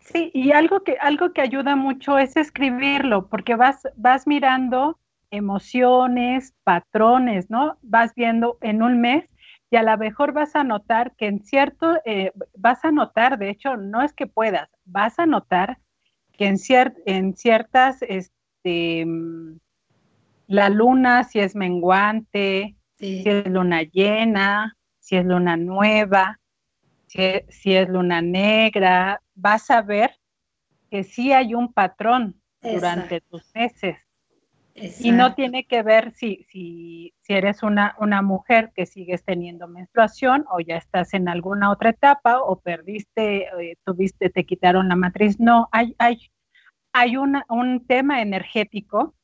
Sí, 0.00 0.30
y 0.34 0.50
algo 0.50 0.82
que, 0.82 0.96
algo 1.00 1.32
que 1.32 1.40
ayuda 1.40 1.76
mucho 1.76 2.18
es 2.18 2.36
escribirlo, 2.36 3.28
porque 3.28 3.54
vas, 3.54 3.86
vas 3.96 4.26
mirando 4.26 4.98
emociones, 5.30 6.52
patrones, 6.64 7.48
¿no? 7.50 7.78
Vas 7.82 8.12
viendo 8.16 8.58
en 8.60 8.82
un 8.82 9.00
mes 9.00 9.30
y 9.70 9.76
a 9.76 9.84
lo 9.84 9.96
mejor 9.96 10.32
vas 10.32 10.56
a 10.56 10.64
notar 10.64 11.14
que 11.16 11.26
en 11.26 11.44
cierto, 11.44 11.98
eh, 12.04 12.32
vas 12.56 12.84
a 12.84 12.90
notar, 12.90 13.38
de 13.38 13.50
hecho, 13.50 13.76
no 13.76 14.02
es 14.02 14.12
que 14.12 14.26
puedas, 14.26 14.68
vas 14.84 15.20
a 15.20 15.26
notar 15.26 15.78
que 16.32 16.46
en, 16.46 16.56
en 17.06 17.36
ciertas 17.36 18.02
este, 18.02 19.06
la 20.50 20.68
luna, 20.68 21.22
si 21.22 21.38
es 21.38 21.54
menguante, 21.54 22.76
si 22.98 23.22
es 23.24 23.46
luna 23.46 23.82
llena, 23.84 24.76
si 24.98 25.16
es 25.16 25.24
luna 25.24 25.56
nueva, 25.56 26.40
si 27.06 27.22
es, 27.76 27.88
luna 27.88 28.20
negra, 28.20 29.22
vas 29.36 29.70
a 29.70 29.80
ver 29.80 30.10
que 30.90 31.04
sí 31.04 31.32
hay 31.32 31.54
un 31.54 31.72
patrón 31.72 32.42
durante 32.60 33.20
tus 33.20 33.48
meses. 33.54 33.96
Y 34.74 35.12
no 35.12 35.36
tiene 35.36 35.66
que 35.66 35.84
ver 35.84 36.12
si, 36.14 36.44
si, 36.50 37.14
si 37.20 37.32
eres 37.32 37.62
una, 37.62 37.94
una, 38.00 38.20
mujer 38.20 38.72
que 38.74 38.86
sigues 38.86 39.22
teniendo 39.24 39.68
menstruación 39.68 40.46
o 40.50 40.58
ya 40.58 40.78
estás 40.78 41.14
en 41.14 41.28
alguna 41.28 41.70
otra 41.70 41.90
etapa 41.90 42.40
o 42.42 42.58
perdiste, 42.58 43.42
eh, 43.44 43.76
tuviste, 43.84 44.30
te 44.30 44.44
quitaron 44.44 44.88
la 44.88 44.96
matriz. 44.96 45.38
No, 45.38 45.68
hay, 45.70 45.94
hay, 45.98 46.18
hay 46.92 47.16
un 47.16 47.84
tema 47.86 48.20
energético 48.20 49.14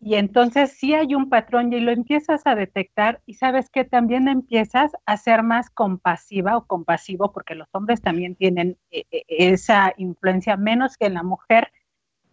y 0.00 0.14
entonces 0.14 0.72
sí 0.72 0.94
hay 0.94 1.14
un 1.14 1.28
patrón 1.28 1.72
y 1.72 1.80
lo 1.80 1.90
empiezas 1.90 2.46
a 2.46 2.54
detectar 2.54 3.22
y 3.24 3.34
sabes 3.34 3.70
que 3.70 3.84
también 3.84 4.28
empiezas 4.28 4.92
a 5.06 5.16
ser 5.16 5.42
más 5.42 5.70
compasiva 5.70 6.56
o 6.56 6.66
compasivo, 6.66 7.32
porque 7.32 7.54
los 7.54 7.68
hombres 7.72 8.02
también 8.02 8.36
tienen 8.36 8.76
eh, 8.90 9.04
eh, 9.10 9.24
esa 9.28 9.94
influencia 9.96 10.56
menos 10.56 10.96
que 10.96 11.08
la 11.08 11.22
mujer, 11.22 11.72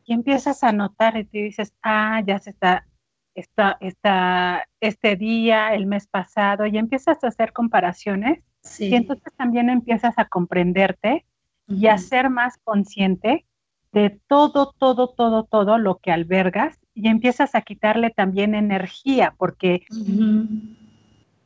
y 0.06 0.14
empiezas 0.14 0.64
a 0.64 0.74
notar 0.74 1.16
y 1.18 1.24
te 1.24 1.38
dices, 1.38 1.74
ah, 1.82 2.22
ya 2.28 2.38
se 2.40 2.50
está, 2.50 2.86
está, 3.34 3.78
está 3.80 4.68
este 4.82 5.16
día, 5.16 5.74
el 5.74 5.86
mes 5.86 6.08
pasado, 6.08 6.66
y 6.66 6.78
empiezas 6.78 7.24
a 7.24 7.28
hacer 7.28 7.54
comparaciones, 7.54 8.44
y 8.80 8.94
entonces 8.94 9.34
también 9.36 9.70
empiezas 9.70 10.14
a 10.18 10.26
comprenderte 10.26 11.26
y 11.68 11.88
a 11.88 11.98
ser 11.98 12.30
más 12.30 12.58
consciente 12.64 13.46
de 13.94 14.20
todo, 14.28 14.74
todo, 14.78 15.10
todo, 15.10 15.44
todo 15.46 15.78
lo 15.78 15.98
que 15.98 16.12
albergas 16.12 16.83
y 16.94 17.08
empiezas 17.08 17.56
a 17.56 17.62
quitarle 17.62 18.10
también 18.10 18.56
energía, 18.56 19.34
porque 19.38 19.86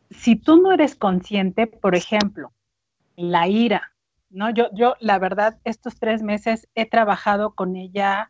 si 0.09 0.35
tú 0.35 0.61
no 0.61 0.71
eres 0.71 0.95
consciente, 0.95 1.67
por 1.67 1.95
ejemplo, 1.95 2.51
la 3.15 3.47
ira, 3.47 3.93
¿no? 4.29 4.49
Yo, 4.49 4.67
yo, 4.73 4.95
la 4.99 5.19
verdad, 5.19 5.59
estos 5.63 5.99
tres 5.99 6.21
meses 6.21 6.67
he 6.75 6.85
trabajado 6.85 7.55
con 7.55 7.75
ella 7.75 8.29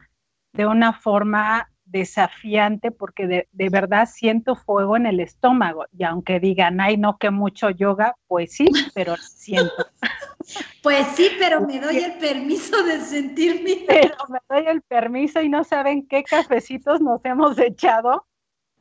de 0.53 0.65
una 0.65 0.93
forma 0.93 1.69
desafiante 1.88 2.91
porque 2.91 3.28
de, 3.28 3.47
de, 3.52 3.69
verdad 3.69 4.08
siento 4.12 4.56
fuego 4.56 4.97
en 4.97 5.06
el 5.06 5.19
estómago 5.19 5.86
y 5.97 6.04
aunque 6.04 6.39
digan, 6.39 6.80
ay, 6.82 6.97
no, 6.97 7.17
que 7.17 7.32
mucho 7.32 7.69
yoga, 7.69 8.15
pues 8.28 8.54
sí, 8.54 8.67
pero 8.93 9.15
siento. 9.17 9.73
Pues 10.82 11.06
sí, 11.15 11.30
pero 11.39 11.60
me 11.60 11.80
doy 11.80 11.97
el 11.97 12.13
permiso 12.19 12.82
de 12.84 13.02
sentirme. 13.02 13.84
Pero 13.88 14.15
me 14.30 14.39
doy 14.47 14.67
el 14.67 14.82
permiso 14.82 15.41
y 15.41 15.50
no 15.50 15.65
saben 15.65 16.08
qué 16.08 16.23
cafecitos 16.23 17.02
nos 17.02 17.19
hemos 17.26 17.60
echado. 17.60 18.26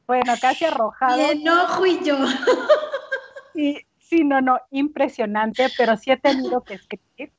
Bueno, 0.06 0.34
casi 0.40 0.64
arrojado. 0.64 1.18
Y 1.18 1.22
enojo 1.22 1.86
y 1.86 2.04
yo. 2.04 2.16
Y, 3.58 3.78
sí, 3.98 4.22
no, 4.22 4.42
no, 4.42 4.60
impresionante, 4.70 5.68
pero 5.78 5.96
sí 5.96 6.10
he 6.10 6.18
tenido 6.18 6.62
que 6.62 6.74
escribir 6.74 7.32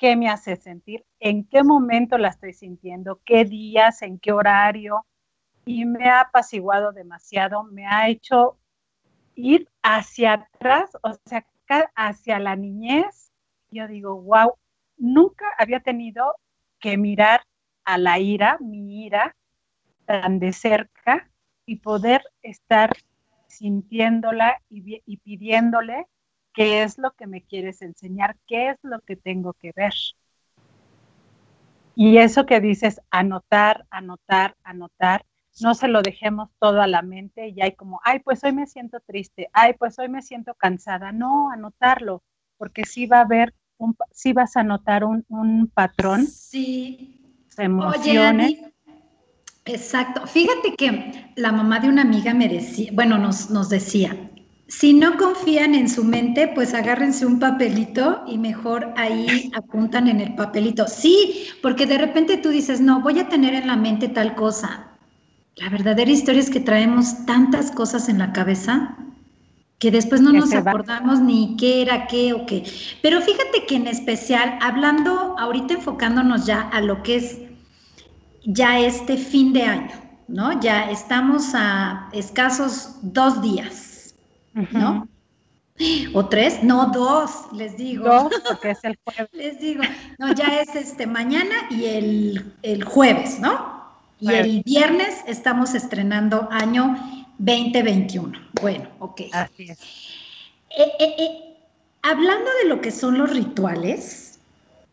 qué 0.00 0.16
me 0.16 0.28
hace 0.28 0.56
sentir, 0.56 1.04
en 1.20 1.44
qué 1.44 1.62
momento 1.62 2.18
la 2.18 2.28
estoy 2.28 2.54
sintiendo, 2.54 3.20
qué 3.24 3.44
días, 3.44 4.02
en 4.02 4.18
qué 4.18 4.32
horario. 4.32 5.06
Y 5.66 5.84
me 5.84 6.08
ha 6.08 6.22
apaciguado 6.22 6.92
demasiado, 6.92 7.64
me 7.64 7.86
ha 7.86 8.08
hecho 8.08 8.58
ir 9.34 9.68
hacia 9.82 10.32
atrás, 10.32 10.96
o 11.02 11.12
sea, 11.26 11.46
hacia 11.94 12.40
la 12.40 12.56
niñez 12.56 13.30
yo 13.70 13.86
digo, 13.86 14.20
wow, 14.20 14.54
nunca 14.96 15.46
había 15.58 15.80
tenido 15.80 16.34
que 16.80 16.96
mirar 16.96 17.42
a 17.84 17.98
la 17.98 18.18
ira, 18.18 18.58
mi 18.60 19.04
ira, 19.04 19.36
tan 20.06 20.40
de 20.40 20.52
cerca 20.52 21.30
y 21.66 21.76
poder 21.76 22.22
estar 22.42 22.90
sintiéndola 23.46 24.60
y, 24.68 25.02
y 25.06 25.16
pidiéndole 25.18 26.06
qué 26.52 26.82
es 26.82 26.98
lo 26.98 27.12
que 27.12 27.26
me 27.26 27.42
quieres 27.42 27.82
enseñar, 27.82 28.36
qué 28.46 28.70
es 28.70 28.78
lo 28.82 29.00
que 29.00 29.16
tengo 29.16 29.52
que 29.54 29.72
ver. 29.74 29.94
Y 31.94 32.18
eso 32.18 32.46
que 32.46 32.60
dices, 32.60 33.00
anotar, 33.10 33.86
anotar, 33.90 34.56
anotar, 34.62 35.24
no 35.60 35.74
se 35.74 35.88
lo 35.88 36.02
dejemos 36.02 36.48
todo 36.58 36.80
a 36.80 36.86
la 36.86 37.02
mente 37.02 37.48
y 37.48 37.60
hay 37.60 37.72
como, 37.72 38.00
ay, 38.04 38.20
pues 38.20 38.42
hoy 38.44 38.52
me 38.52 38.66
siento 38.66 39.00
triste, 39.00 39.50
ay, 39.52 39.74
pues 39.78 39.98
hoy 39.98 40.08
me 40.08 40.22
siento 40.22 40.54
cansada. 40.54 41.12
No, 41.12 41.50
anotarlo, 41.50 42.22
porque 42.56 42.84
sí 42.84 43.06
va 43.06 43.18
a 43.18 43.22
haber 43.22 43.54
si 44.12 44.32
vas 44.32 44.56
a 44.56 44.62
notar 44.62 45.04
un, 45.04 45.70
patrón. 45.72 46.26
Sí. 46.26 47.16
Emociones. 47.56 48.58
exacto. 49.64 50.26
Fíjate 50.26 50.74
que 50.76 51.32
la 51.36 51.52
mamá 51.52 51.80
de 51.80 51.88
una 51.88 52.02
amiga 52.02 52.32
me 52.32 52.48
decía, 52.48 52.90
bueno, 52.94 53.18
nos, 53.18 53.50
nos 53.50 53.68
decía, 53.68 54.29
si 54.70 54.94
no 54.94 55.16
confían 55.16 55.74
en 55.74 55.88
su 55.88 56.04
mente, 56.04 56.46
pues 56.54 56.74
agárrense 56.74 57.26
un 57.26 57.40
papelito 57.40 58.22
y 58.28 58.38
mejor 58.38 58.94
ahí 58.96 59.50
apuntan 59.54 60.06
en 60.06 60.20
el 60.20 60.36
papelito. 60.36 60.86
Sí, 60.86 61.48
porque 61.60 61.86
de 61.86 61.98
repente 61.98 62.36
tú 62.36 62.50
dices, 62.50 62.80
no, 62.80 63.00
voy 63.00 63.18
a 63.18 63.28
tener 63.28 63.54
en 63.54 63.66
la 63.66 63.76
mente 63.76 64.08
tal 64.08 64.36
cosa. 64.36 64.86
La 65.56 65.68
verdadera 65.70 66.12
historia 66.12 66.40
es 66.40 66.50
que 66.50 66.60
traemos 66.60 67.26
tantas 67.26 67.72
cosas 67.72 68.08
en 68.08 68.18
la 68.18 68.32
cabeza 68.32 68.96
que 69.80 69.90
después 69.90 70.20
no 70.20 70.32
nos 70.32 70.52
acordamos 70.52 71.18
ni 71.20 71.56
qué 71.56 71.82
era 71.82 72.06
qué 72.06 72.32
o 72.32 72.46
qué. 72.46 72.62
Pero 73.02 73.20
fíjate 73.20 73.66
que 73.66 73.74
en 73.74 73.88
especial, 73.88 74.56
hablando, 74.60 75.36
ahorita 75.36 75.74
enfocándonos 75.74 76.46
ya 76.46 76.60
a 76.60 76.80
lo 76.80 77.02
que 77.02 77.16
es 77.16 77.38
ya 78.44 78.78
este 78.78 79.16
fin 79.16 79.52
de 79.52 79.62
año, 79.62 79.90
¿no? 80.28 80.60
Ya 80.60 80.90
estamos 80.90 81.54
a 81.54 82.08
escasos 82.12 82.98
dos 83.02 83.42
días, 83.42 83.89
¿no? 84.54 85.08
O 86.12 86.26
tres, 86.26 86.62
no, 86.62 86.90
dos, 86.92 87.30
les 87.52 87.76
digo. 87.76 88.04
Dos, 88.04 88.42
porque 88.46 88.70
es 88.70 88.84
el 88.84 88.98
jueves. 89.04 89.30
les 89.32 89.60
digo, 89.60 89.82
no, 90.18 90.34
ya 90.34 90.60
es 90.60 90.74
este 90.74 91.06
mañana 91.06 91.54
y 91.70 91.86
el, 92.62 92.84
jueves, 92.84 93.40
¿no? 93.40 93.80
Y 94.20 94.32
el 94.32 94.62
viernes 94.62 95.22
estamos 95.26 95.74
estrenando 95.74 96.48
año 96.50 96.96
2021. 97.38 98.38
Bueno, 98.60 98.88
ok. 98.98 99.22
Así 99.32 99.70
es. 99.70 99.80
Eh, 100.76 100.92
eh, 100.98 101.14
eh, 101.18 101.56
hablando 102.02 102.50
de 102.62 102.68
lo 102.68 102.82
que 102.82 102.90
son 102.90 103.16
los 103.16 103.30
rituales, 103.30 104.38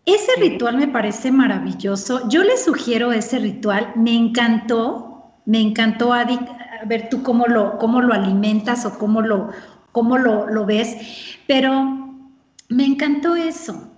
ese 0.05 0.31
ritual 0.39 0.77
me 0.77 0.87
parece 0.87 1.31
maravilloso. 1.31 2.29
Yo 2.29 2.43
le 2.43 2.57
sugiero 2.57 3.11
ese 3.11 3.39
ritual. 3.39 3.91
Me 3.95 4.15
encantó, 4.15 5.33
me 5.45 5.59
encantó, 5.59 6.13
Adi. 6.13 6.39
A 6.81 6.85
ver 6.85 7.09
tú 7.09 7.23
cómo 7.23 7.47
lo, 7.47 7.77
cómo 7.77 8.01
lo 8.01 8.13
alimentas 8.13 8.85
o 8.85 8.97
cómo 8.97 9.21
lo, 9.21 9.51
cómo 9.91 10.17
lo, 10.17 10.47
lo 10.47 10.65
ves. 10.65 10.97
Pero 11.47 12.15
me 12.69 12.85
encantó 12.85 13.35
eso. 13.35 13.89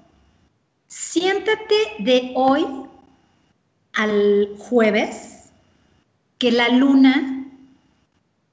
Siéntate 0.87 1.75
de 1.99 2.31
hoy 2.35 2.65
al 3.93 4.49
jueves 4.57 5.51
que 6.37 6.51
la 6.51 6.69
luna 6.69 7.39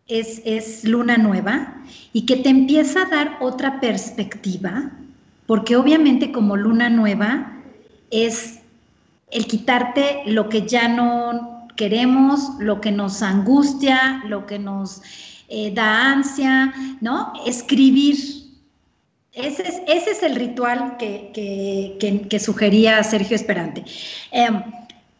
es, 0.09 0.85
luna 0.85 1.17
nueva 1.17 1.75
y 2.13 2.27
que 2.27 2.37
te 2.37 2.49
empieza 2.49 3.03
a 3.03 3.11
dar 3.11 3.37
otra 3.41 3.81
perspectiva, 3.81 4.91
porque 5.47 5.77
obviamente 5.77 6.33
como 6.33 6.57
luna 6.57 6.91
nueva 6.91 7.53
es 8.11 8.61
el 9.31 9.47
quitarte 9.47 10.23
lo 10.27 10.49
que 10.49 10.67
ya 10.67 10.89
no, 10.89 11.56
queremos, 11.77 12.41
lo 12.59 12.81
que 12.81 12.91
nos 12.91 13.23
angustia, 13.23 14.23
lo 14.27 14.47
que 14.47 14.59
nos 14.59 15.03
eh, 15.49 15.71
da 15.73 16.13
ansia, 16.13 16.73
¿no? 17.01 17.33
Escribir. 17.47 18.17
Ese 19.33 19.63
es, 19.63 19.83
ese 19.87 20.11
es 20.11 20.23
el 20.23 20.35
ritual 20.35 20.97
que, 20.99 22.41
sugería 22.41 23.05
Sergio 23.05 23.37
Esperante. 23.37 23.85
Em, 24.33 24.63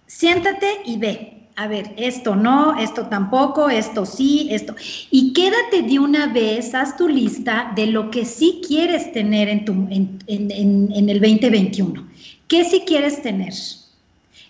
siéntate 0.07 0.67
y 0.87 0.97
ve. 0.97 1.33
A 1.59 1.69
ver, 1.69 1.95
esto 1.97 2.37
no, 2.37 2.79
esto 2.79 3.07
tampoco, 3.07 3.71
esto 3.71 4.05
sí, 4.05 4.49
esto. 4.51 4.75
Y 5.11 5.33
quédate 5.33 5.83
de 5.83 5.99
una 5.99 6.27
vez, 6.27 6.75
haz 6.75 6.97
tu 6.97 7.09
lista 7.09 7.73
de 7.75 7.87
lo 7.87 8.11
que 8.11 8.27
sí 8.27 8.61
quieres 8.67 9.11
tener 9.13 9.49
en, 9.49 9.65
tu, 9.65 9.73
en, 9.73 10.19
en 10.27 11.09
el 11.09 11.21
2021. 11.21 12.07
¿Qué 12.49 12.65
sí 12.65 12.83
quieres 12.87 13.23
tener? 13.23 13.55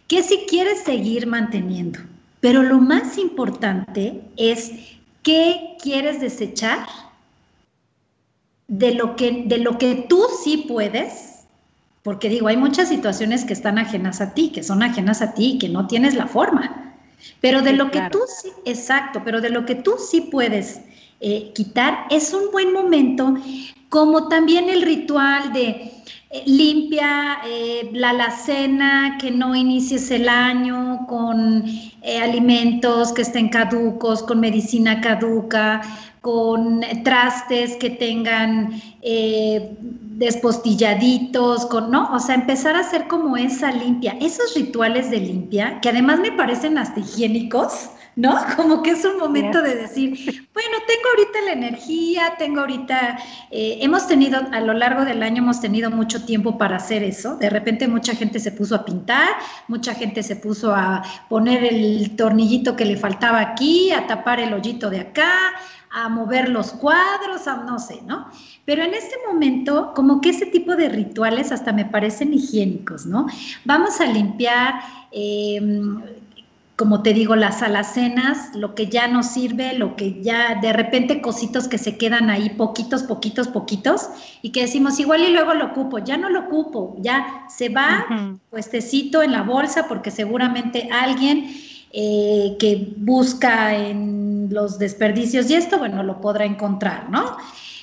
¿Qué 0.08 0.22
sí 0.22 0.46
quieres 0.48 0.82
seguir 0.84 1.26
manteniendo? 1.26 1.98
Pero 2.40 2.62
lo 2.62 2.78
más 2.78 3.18
importante 3.18 4.22
es 4.36 4.72
qué 5.22 5.76
quieres 5.82 6.20
desechar 6.20 6.86
de 8.68 8.94
lo 8.94 9.16
que, 9.16 9.44
de 9.46 9.58
lo 9.58 9.78
que 9.78 10.06
tú 10.08 10.24
sí 10.44 10.66
puedes, 10.68 11.44
porque 12.02 12.28
digo, 12.28 12.46
hay 12.46 12.56
muchas 12.56 12.88
situaciones 12.88 13.44
que 13.44 13.52
están 13.52 13.78
ajenas 13.78 14.20
a 14.20 14.34
ti, 14.34 14.50
que 14.50 14.62
son 14.62 14.82
ajenas 14.82 15.22
a 15.22 15.34
ti, 15.34 15.58
que 15.58 15.68
no 15.68 15.88
tienes 15.88 16.14
la 16.14 16.26
forma, 16.26 16.94
pero 17.40 17.62
de 17.62 17.72
lo 17.72 17.90
que 17.90 18.02
tú 18.12 18.20
sí, 18.28 18.50
exacto, 18.64 19.22
pero 19.24 19.40
de 19.40 19.50
lo 19.50 19.66
que 19.66 19.74
tú 19.74 19.96
sí 19.98 20.20
puedes 20.20 20.80
eh, 21.20 21.52
quitar, 21.54 22.06
es 22.10 22.32
un 22.32 22.52
buen 22.52 22.72
momento, 22.72 23.36
como 23.88 24.28
también 24.28 24.68
el 24.68 24.82
ritual 24.82 25.52
de 25.52 25.92
limpia 26.44 27.38
eh, 27.46 27.90
la 27.92 28.10
alacena, 28.10 29.18
que 29.20 29.30
no 29.30 29.54
inicies 29.54 30.10
el 30.10 30.28
año 30.28 31.06
con 31.08 31.64
eh, 32.02 32.18
alimentos 32.20 33.12
que 33.12 33.22
estén 33.22 33.48
caducos, 33.48 34.22
con 34.22 34.40
medicina 34.40 35.00
caduca, 35.00 35.82
con 36.20 36.80
trastes 37.04 37.76
que 37.76 37.90
tengan 37.90 38.80
despostilladitos, 40.16 41.66
con, 41.66 41.90
¿no? 41.90 42.12
O 42.12 42.18
sea, 42.18 42.34
empezar 42.34 42.74
a 42.74 42.80
hacer 42.80 43.06
como 43.06 43.36
esa 43.36 43.70
limpia, 43.70 44.16
esos 44.20 44.54
rituales 44.54 45.10
de 45.10 45.18
limpia, 45.18 45.80
que 45.80 45.90
además 45.90 46.20
me 46.20 46.32
parecen 46.32 46.78
hasta 46.78 47.00
higiénicos, 47.00 47.90
¿no? 48.16 48.34
Como 48.56 48.82
que 48.82 48.90
es 48.90 49.04
un 49.04 49.18
momento 49.18 49.62
de 49.62 49.76
decir, 49.76 50.10
bueno, 50.52 50.76
tengo 50.86 51.08
ahorita 51.10 51.40
la 51.44 51.52
energía, 51.52 52.34
tengo 52.38 52.60
ahorita, 52.60 53.18
eh, 53.50 53.78
hemos 53.82 54.08
tenido, 54.08 54.40
a 54.50 54.60
lo 54.60 54.72
largo 54.72 55.04
del 55.04 55.22
año 55.22 55.42
hemos 55.42 55.60
tenido 55.60 55.90
mucho 55.90 56.24
tiempo 56.24 56.58
para 56.58 56.76
hacer 56.76 57.04
eso. 57.04 57.36
De 57.36 57.50
repente 57.50 57.86
mucha 57.86 58.14
gente 58.14 58.40
se 58.40 58.50
puso 58.50 58.74
a 58.74 58.84
pintar, 58.84 59.28
mucha 59.68 59.94
gente 59.94 60.22
se 60.22 60.36
puso 60.36 60.74
a 60.74 61.02
poner 61.28 61.62
el 61.62 62.16
tornillito 62.16 62.74
que 62.74 62.86
le 62.86 62.96
faltaba 62.96 63.40
aquí, 63.40 63.92
a 63.92 64.06
tapar 64.06 64.40
el 64.40 64.54
hoyito 64.54 64.90
de 64.90 65.00
acá, 65.00 65.52
a 65.90 66.08
mover 66.08 66.48
los 66.48 66.72
cuadros, 66.72 67.46
a 67.46 67.64
no 67.64 67.78
sé, 67.78 68.00
¿no? 68.06 68.28
Pero 68.64 68.82
en 68.82 68.94
este 68.94 69.14
momento, 69.30 69.92
como 69.94 70.20
que 70.20 70.30
ese 70.30 70.46
tipo 70.46 70.74
de 70.74 70.88
rituales 70.88 71.52
hasta 71.52 71.72
me 71.72 71.84
parecen 71.84 72.34
higiénicos, 72.34 73.06
¿no? 73.06 73.26
Vamos 73.64 74.00
a 74.00 74.06
limpiar. 74.06 74.74
Eh, 75.12 75.60
como 76.76 77.02
te 77.02 77.14
digo, 77.14 77.36
las 77.36 77.62
alacenas, 77.62 78.54
lo 78.54 78.74
que 78.74 78.88
ya 78.88 79.08
no 79.08 79.22
sirve, 79.22 79.72
lo 79.72 79.96
que 79.96 80.20
ya 80.20 80.56
de 80.60 80.74
repente 80.74 81.22
cositos 81.22 81.68
que 81.68 81.78
se 81.78 81.96
quedan 81.96 82.28
ahí, 82.28 82.50
poquitos, 82.50 83.02
poquitos, 83.02 83.48
poquitos, 83.48 84.10
y 84.42 84.50
que 84.50 84.60
decimos 84.60 85.00
igual 85.00 85.22
y 85.22 85.32
luego 85.32 85.54
lo 85.54 85.66
ocupo, 85.66 85.98
ya 85.98 86.18
no 86.18 86.28
lo 86.28 86.40
ocupo, 86.40 86.94
ya 86.98 87.46
se 87.48 87.70
va 87.70 88.06
puestecito 88.50 89.22
en 89.22 89.32
la 89.32 89.42
bolsa 89.42 89.88
porque 89.88 90.10
seguramente 90.10 90.90
alguien 90.92 91.50
eh, 91.92 92.56
que 92.58 92.92
busca 92.98 93.74
en 93.74 94.48
los 94.50 94.78
desperdicios 94.78 95.50
y 95.50 95.54
esto, 95.54 95.78
bueno, 95.78 96.02
lo 96.02 96.20
podrá 96.20 96.44
encontrar, 96.44 97.08
¿no? 97.08 97.38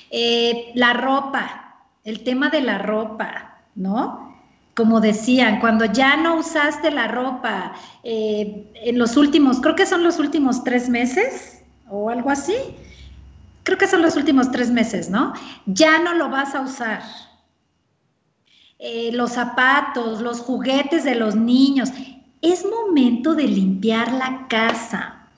Eh, 0.08 0.70
la 0.76 0.92
ropa, 0.92 1.80
el 2.04 2.22
tema 2.22 2.48
de 2.48 2.60
la 2.60 2.78
ropa, 2.78 3.58
¿no? 3.74 4.23
Como 4.74 5.00
decían, 5.00 5.60
cuando 5.60 5.84
ya 5.84 6.16
no 6.16 6.36
usaste 6.36 6.90
la 6.90 7.08
ropa 7.08 7.74
eh, 8.02 8.70
en 8.74 8.98
los 8.98 9.16
últimos, 9.16 9.60
creo 9.60 9.76
que 9.76 9.86
son 9.86 10.02
los 10.02 10.18
últimos 10.18 10.64
tres 10.64 10.88
meses 10.88 11.62
o 11.88 12.10
algo 12.10 12.30
así, 12.30 12.54
creo 13.62 13.78
que 13.78 13.86
son 13.86 14.02
los 14.02 14.16
últimos 14.16 14.50
tres 14.50 14.70
meses, 14.70 15.10
¿no? 15.10 15.32
Ya 15.66 16.00
no 16.00 16.14
lo 16.14 16.28
vas 16.28 16.54
a 16.54 16.60
usar. 16.60 17.02
Eh, 18.80 19.10
los 19.12 19.32
zapatos, 19.32 20.20
los 20.20 20.40
juguetes 20.40 21.04
de 21.04 21.14
los 21.14 21.36
niños. 21.36 21.90
Es 22.42 22.66
momento 22.66 23.34
de 23.34 23.44
limpiar 23.44 24.12
la 24.12 24.46
casa. 24.48 25.28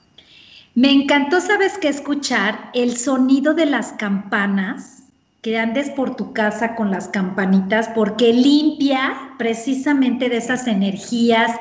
Me 0.75 0.91
encantó, 0.91 1.39
¿sabes 1.39 1.77
qué? 1.77 1.87
Escuchar 1.87 2.71
el 2.73 2.97
sonido 2.97 3.53
de 3.53 3.67
las 3.67 3.93
campanas 3.93 4.96
que 5.41 5.57
andes 5.57 5.89
por 5.91 6.15
tu 6.15 6.33
casa 6.33 6.75
con 6.75 6.91
las 6.91 7.07
campanitas 7.09 7.89
porque 7.89 8.33
limpia 8.33 9.33
precisamente 9.37 10.29
de 10.29 10.37
esas 10.37 10.67
energías 10.67 11.51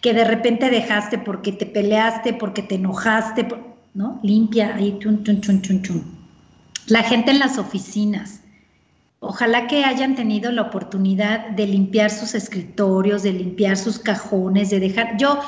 que 0.00 0.14
de 0.14 0.24
repente 0.24 0.70
dejaste 0.70 1.18
porque 1.18 1.52
te 1.52 1.66
peleaste, 1.66 2.32
porque 2.32 2.62
te 2.62 2.76
enojaste, 2.76 3.46
¿no? 3.94 4.18
Limpia 4.22 4.74
ahí, 4.74 4.98
chun, 5.00 5.22
chun, 5.22 5.40
chun, 5.40 5.60
chun, 5.62 5.82
chun. 5.82 6.04
La 6.86 7.02
gente 7.02 7.30
en 7.30 7.38
las 7.38 7.58
oficinas. 7.58 8.40
Ojalá 9.20 9.66
que 9.66 9.84
hayan 9.84 10.14
tenido 10.14 10.52
la 10.52 10.62
oportunidad 10.62 11.48
de 11.50 11.66
limpiar 11.66 12.10
sus 12.10 12.34
escritorios, 12.34 13.22
de 13.22 13.32
limpiar 13.32 13.76
sus 13.76 13.98
cajones, 13.98 14.70
de 14.70 14.80
dejar. 14.80 15.16
Yo 15.16 15.40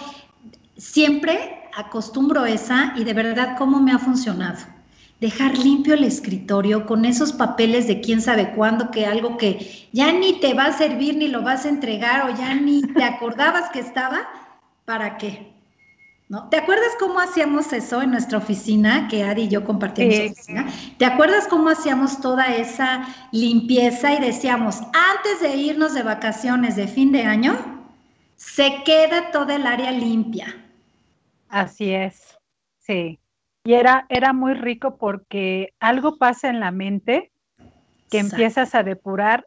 siempre 0.77 1.61
acostumbro 1.77 2.45
esa 2.45 2.93
y 2.97 3.05
de 3.05 3.15
verdad 3.15 3.57
cómo 3.57 3.81
me 3.81 3.93
ha 3.93 3.99
funcionado 3.99 4.78
dejar 5.21 5.59
limpio 5.59 5.95
el 5.95 6.05
escritorio 6.05 6.87
con 6.87 7.05
esos 7.05 7.33
papeles 7.33 7.87
de 7.89 8.01
quién 8.01 8.21
sabe 8.21 8.53
cuándo, 8.53 8.91
que 8.91 9.07
algo 9.07 9.37
que 9.37 9.89
ya 9.93 10.13
ni 10.13 10.39
te 10.41 10.55
va 10.55 10.67
a 10.67 10.73
servir 10.73 11.17
ni 11.17 11.29
lo 11.29 11.43
vas 11.43 11.65
a 11.65 11.71
entregar 11.71 12.31
o 12.31 12.37
ya 12.37 12.55
ni 12.55 12.83
te 12.83 13.03
acordabas 13.03 13.71
que 13.71 13.81
estaba, 13.81 14.29
¿para 14.85 15.17
qué? 15.17 15.53
¿No? 16.29 16.49
¿Te 16.51 16.59
acuerdas 16.59 16.91
cómo 17.01 17.21
hacíamos 17.21 17.73
eso 17.73 18.03
en 18.03 18.11
nuestra 18.11 18.37
oficina, 18.37 19.09
que 19.09 19.25
Adi 19.25 19.45
y 19.45 19.49
yo 19.49 19.65
compartíamos 19.65 20.33
oficina? 20.33 20.67
¿Te 20.99 21.07
acuerdas 21.07 21.49
cómo 21.49 21.71
hacíamos 21.71 22.21
toda 22.21 22.55
esa 22.55 23.09
limpieza 23.33 24.13
y 24.13 24.21
decíamos, 24.21 24.77
antes 24.93 25.41
de 25.41 25.57
irnos 25.57 25.95
de 25.95 26.03
vacaciones 26.03 26.77
de 26.77 26.87
fin 26.87 27.13
de 27.13 27.23
año, 27.23 27.57
se 28.37 28.83
queda 28.85 29.31
toda 29.31 29.57
el 29.57 29.67
área 29.67 29.91
limpia? 29.91 30.55
Así 31.49 31.95
es, 31.95 32.39
sí. 32.79 33.19
Y 33.69 33.75
era, 33.75 34.07
era 34.09 34.33
muy 34.33 34.55
rico 34.55 34.97
porque 34.97 35.75
algo 35.79 36.17
pasa 36.17 36.49
en 36.49 36.59
la 36.59 36.71
mente 36.71 37.31
que 38.11 38.19
empiezas 38.19 38.75
a 38.75 38.83
depurar 38.83 39.47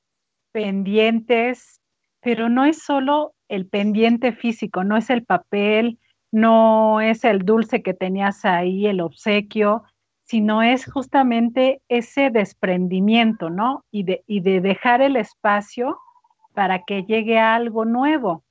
pendientes, 0.51 1.81
pero 2.19 2.47
no 2.47 2.65
es 2.65 2.83
solo 2.83 3.33
el 3.49 3.65
pendiente 3.65 4.31
físico, 4.31 4.83
no 4.83 4.95
es 4.95 5.09
el 5.09 5.25
papel, 5.25 5.97
no 6.31 7.01
es 7.01 7.23
el 7.23 7.39
dulce 7.39 7.81
que 7.81 7.95
tenías 7.95 8.45
ahí, 8.45 8.85
el 8.85 9.01
obsequio, 9.01 9.85
sino 10.21 10.61
es 10.61 10.85
justamente 10.85 11.81
ese 11.89 12.29
desprendimiento, 12.29 13.49
¿no? 13.49 13.85
Y 13.89 14.03
de, 14.03 14.23
y 14.27 14.41
de 14.41 14.61
dejar 14.61 15.01
el 15.01 15.15
espacio 15.15 15.97
para 16.53 16.83
que 16.83 17.05
llegue 17.05 17.39
algo 17.39 17.85
nuevo. 17.85 18.43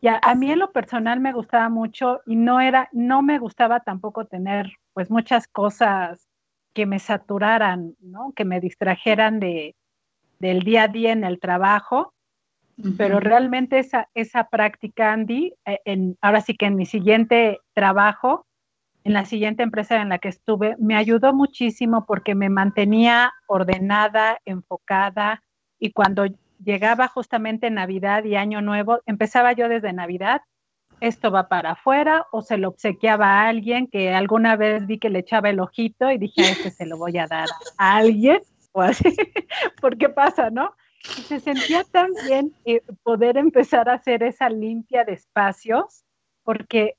Y 0.00 0.08
a, 0.08 0.18
a, 0.20 0.34
mí 0.34 0.50
en 0.50 0.58
lo 0.58 0.72
personal 0.72 1.20
me 1.20 1.32
gustaba 1.32 1.68
mucho 1.68 2.22
y 2.26 2.34
no 2.34 2.60
era, 2.60 2.88
no 2.90 3.22
me 3.22 3.38
gustaba 3.38 3.78
tampoco 3.78 4.24
tener 4.24 4.72
pues 4.94 5.10
muchas 5.10 5.48
cosas 5.48 6.28
que 6.74 6.86
me 6.86 6.98
saturaran, 6.98 7.96
¿no? 8.00 8.32
Que 8.34 8.44
me 8.44 8.60
distrajeran 8.60 9.40
de, 9.40 9.76
del 10.38 10.60
día 10.60 10.84
a 10.84 10.88
día 10.88 11.12
en 11.12 11.24
el 11.24 11.40
trabajo. 11.40 12.14
Pero 12.96 13.20
realmente 13.20 13.78
esa, 13.78 14.08
esa 14.14 14.48
práctica, 14.48 15.12
Andy, 15.12 15.54
eh, 15.66 15.78
en, 15.84 16.16
ahora 16.20 16.40
sí 16.40 16.56
que 16.56 16.66
en 16.66 16.74
mi 16.74 16.86
siguiente 16.86 17.60
trabajo, 17.74 18.46
en 19.04 19.12
la 19.12 19.24
siguiente 19.24 19.62
empresa 19.62 20.00
en 20.00 20.08
la 20.08 20.18
que 20.18 20.28
estuve, 20.28 20.74
me 20.78 20.96
ayudó 20.96 21.32
muchísimo 21.32 22.06
porque 22.06 22.34
me 22.34 22.48
mantenía 22.48 23.34
ordenada, 23.46 24.38
enfocada 24.46 25.44
y 25.78 25.92
cuando 25.92 26.24
llegaba 26.64 27.08
justamente 27.08 27.70
Navidad 27.70 28.24
y 28.24 28.36
Año 28.36 28.62
Nuevo, 28.62 29.00
empezaba 29.06 29.52
yo 29.52 29.68
desde 29.68 29.92
Navidad 29.92 30.42
esto 31.02 31.32
va 31.32 31.48
para 31.48 31.72
afuera 31.72 32.28
o 32.30 32.42
se 32.42 32.56
lo 32.56 32.68
obsequiaba 32.68 33.26
a 33.26 33.48
alguien 33.48 33.88
que 33.88 34.14
alguna 34.14 34.54
vez 34.54 34.86
vi 34.86 34.98
que 34.98 35.10
le 35.10 35.18
echaba 35.18 35.50
el 35.50 35.58
ojito 35.58 36.08
y 36.12 36.16
dije, 36.16 36.42
a 36.42 36.50
este 36.50 36.70
se 36.70 36.86
lo 36.86 36.96
voy 36.96 37.18
a 37.18 37.26
dar 37.26 37.48
a 37.76 37.96
alguien 37.96 38.40
o 38.70 38.82
así, 38.82 39.04
porque 39.80 40.08
pasa, 40.08 40.50
¿no? 40.50 40.76
Y 41.18 41.22
se 41.22 41.40
sentía 41.40 41.82
tan 41.82 42.10
bien 42.24 42.54
eh, 42.64 42.82
poder 43.02 43.36
empezar 43.36 43.88
a 43.88 43.94
hacer 43.94 44.22
esa 44.22 44.48
limpia 44.48 45.04
de 45.04 45.14
espacios 45.14 46.04
porque 46.44 46.94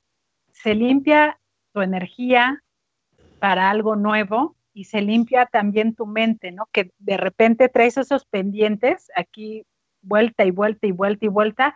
se 0.51 0.76
limpia 0.76 1.39
tu 1.72 1.80
energía 1.80 2.62
para 3.39 3.70
algo 3.70 3.95
nuevo 3.95 4.58
y 4.74 4.84
se 4.84 5.01
limpia 5.01 5.45
también 5.45 5.95
tu 5.95 6.06
mente, 6.06 6.51
¿no? 6.51 6.68
Que 6.74 6.91
de 6.97 7.16
repente 7.16 7.70
traes 7.70 7.95
esos 7.95 8.26
pendientes 8.26 9.10
aquí 9.16 9.66
vuelta 10.01 10.43
y 10.43 10.51
vuelta 10.51 10.88
y 10.88 10.91
vuelta 10.91 11.26
y 11.26 11.30
vuelta 11.30 11.76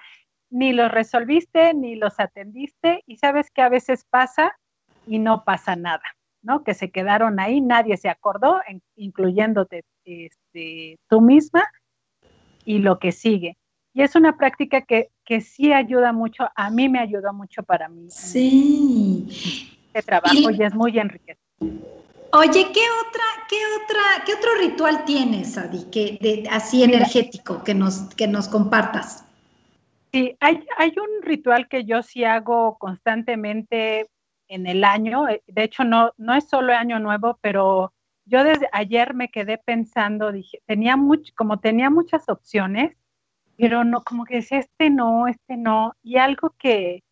ni 0.50 0.74
los 0.74 0.92
resolviste, 0.92 1.74
ni 1.74 1.96
los 1.96 2.20
atendiste, 2.20 3.04
y 3.06 3.18
sabes 3.18 3.50
que 3.52 3.62
a 3.62 3.70
veces 3.70 4.06
pasa 4.10 4.58
y 5.06 5.20
no 5.20 5.44
pasa 5.44 5.76
nada, 5.76 6.04
¿no? 6.42 6.64
Que 6.64 6.74
se 6.74 6.90
quedaron 6.92 7.40
ahí, 7.40 7.62
nadie 7.62 7.98
se 7.98 8.10
acordó, 8.10 8.62
incluyéndote 8.96 9.84
este, 10.06 10.98
tú 11.10 11.22
misma, 11.22 11.64
y 12.66 12.80
lo 12.80 13.00
que 13.00 13.12
sigue. 13.12 13.58
Y 13.94 14.04
es 14.04 14.16
una 14.16 14.38
práctica 14.38 14.82
que, 14.82 15.10
que 15.26 15.42
sí 15.42 15.74
ayuda 15.74 16.12
mucho, 16.14 16.50
a 16.56 16.70
mí 16.70 16.90
me 16.90 17.00
ayudó 17.00 17.34
mucho 17.34 17.64
para 17.64 17.90
mí. 17.90 18.08
Sí. 18.10 19.26
Este 19.94 20.04
trabajo 20.04 20.52
y, 20.52 20.64
es 20.64 20.76
muy 20.76 21.00
enriquecedor. 21.00 21.42
Oye, 22.34 22.68
¿qué 22.74 22.84
otra, 23.08 23.24
qué 23.50 23.58
otra, 23.82 24.24
qué 24.26 24.34
otro 24.34 24.50
ritual 24.60 25.06
tienes, 25.06 25.58
Adi, 25.58 25.86
que 25.86 26.20
de, 26.22 26.48
así 26.52 26.84
energético 26.84 27.64
que 27.64 27.74
nos, 27.74 28.14
que 28.16 28.28
nos 28.28 28.50
compartas? 28.50 29.27
Sí, 30.18 30.36
hay, 30.40 30.66
hay 30.78 30.96
un 30.98 31.22
ritual 31.22 31.68
que 31.68 31.86
yo 31.86 32.02
sí 32.02 32.24
hago 32.24 32.80
constantemente 32.80 34.10
en 34.48 34.66
el 34.66 34.84
año. 34.84 35.30
Eh, 35.30 35.44
de 35.46 35.64
hecho, 35.64 35.84
no, 35.84 36.12
no 36.18 36.34
es 36.34 36.50
solo 36.50 36.74
año 36.74 36.98
nuevo, 36.98 37.38
pero 37.40 37.94
yo 38.26 38.44
desde 38.44 38.68
ayer 38.72 39.14
me 39.14 39.30
quedé 39.30 39.60
pensando, 39.60 40.32
dije, 40.32 40.60
tenía 40.66 40.98
mucho, 40.98 41.32
como 41.36 41.60
tenía 41.60 41.92
muchas 41.92 42.30
opciones, 42.30 42.98
pero 43.58 43.84
no, 43.84 44.04
como 44.04 44.26
que 44.26 44.38
decía, 44.38 44.58
este 44.58 44.90
no, 44.90 45.28
este 45.28 45.56
no, 45.56 45.94
y 46.02 46.18
algo 46.18 46.56
que, 46.58 47.04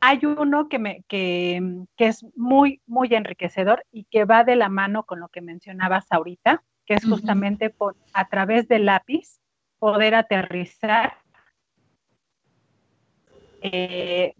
hay 0.00 0.24
uno 0.24 0.70
que, 0.70 0.78
me, 0.78 1.02
que, 1.08 1.84
que, 1.98 2.06
es 2.06 2.24
muy, 2.34 2.80
muy 2.86 3.08
enriquecedor 3.14 3.84
y 3.92 4.04
que 4.04 4.24
va 4.24 4.42
de 4.42 4.56
la 4.56 4.70
mano 4.70 5.04
con 5.04 5.20
lo 5.20 5.28
que 5.28 5.42
mencionabas 5.42 6.06
ahorita, 6.08 6.62
que 6.86 6.94
es 6.94 7.04
justamente 7.04 7.68
por, 7.68 7.94
a 8.14 8.26
través 8.28 8.68
del 8.68 8.86
lápiz 8.86 9.38
poder 9.78 10.14
aterrizar 10.14 11.18
eh, 13.60 14.34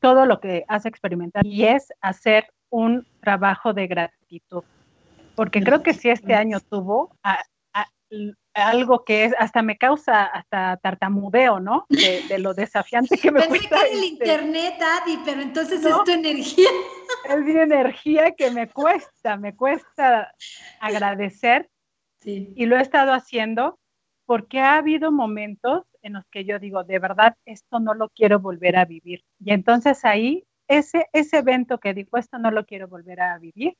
todo 0.00 0.26
lo 0.26 0.40
que 0.40 0.64
has 0.68 0.86
experimentado 0.86 1.48
y 1.48 1.64
es 1.64 1.92
hacer 2.00 2.46
un 2.70 3.06
trabajo 3.20 3.72
de 3.72 3.86
gratitud. 3.86 4.64
Porque 5.34 5.62
creo 5.62 5.82
que 5.82 5.92
si 5.92 6.08
este 6.08 6.34
año 6.34 6.60
tuvo 6.60 7.10
algo 8.54 9.04
que 9.04 9.26
es, 9.26 9.34
hasta 9.38 9.62
me 9.62 9.76
causa 9.76 10.24
hasta 10.24 10.78
tartamudeo, 10.78 11.60
¿no? 11.60 11.86
De, 11.88 12.38
lo 12.38 12.54
desafiante 12.54 13.18
que 13.18 13.30
me 13.30 13.40
Pensé 13.40 13.68
cuesta. 13.68 13.80
que 13.84 13.92
el 13.92 14.04
internet, 14.04 14.74
Adi, 14.80 15.18
pero 15.24 15.42
entonces 15.42 15.84
es 15.84 16.04
tu 16.04 16.10
energía. 16.10 16.68
Es 17.28 17.38
mi 17.38 17.52
energía 17.52 18.32
que 18.32 18.50
me 18.50 18.68
cuesta, 18.68 19.36
me 19.36 19.54
cuesta 19.54 20.32
agradecer. 20.80 21.68
Sí. 22.20 22.52
Y 22.56 22.66
lo 22.66 22.76
he 22.76 22.82
estado 22.82 23.12
haciendo 23.12 23.78
porque 24.26 24.60
ha 24.60 24.76
habido 24.76 25.12
momentos 25.12 25.84
en 26.02 26.14
los 26.14 26.24
que 26.30 26.44
yo 26.44 26.58
digo, 26.58 26.84
de 26.84 26.98
verdad, 26.98 27.36
esto 27.44 27.80
no 27.80 27.94
lo 27.94 28.08
quiero 28.10 28.40
volver 28.40 28.76
a 28.76 28.84
vivir. 28.84 29.24
Y 29.38 29.52
entonces 29.52 30.04
ahí, 30.04 30.44
ese, 30.68 31.06
ese 31.12 31.38
evento 31.38 31.78
que 31.78 31.94
digo, 31.94 32.18
esto 32.18 32.38
no 32.38 32.50
lo 32.50 32.66
quiero 32.66 32.88
volver 32.88 33.20
a 33.20 33.38
vivir, 33.38 33.76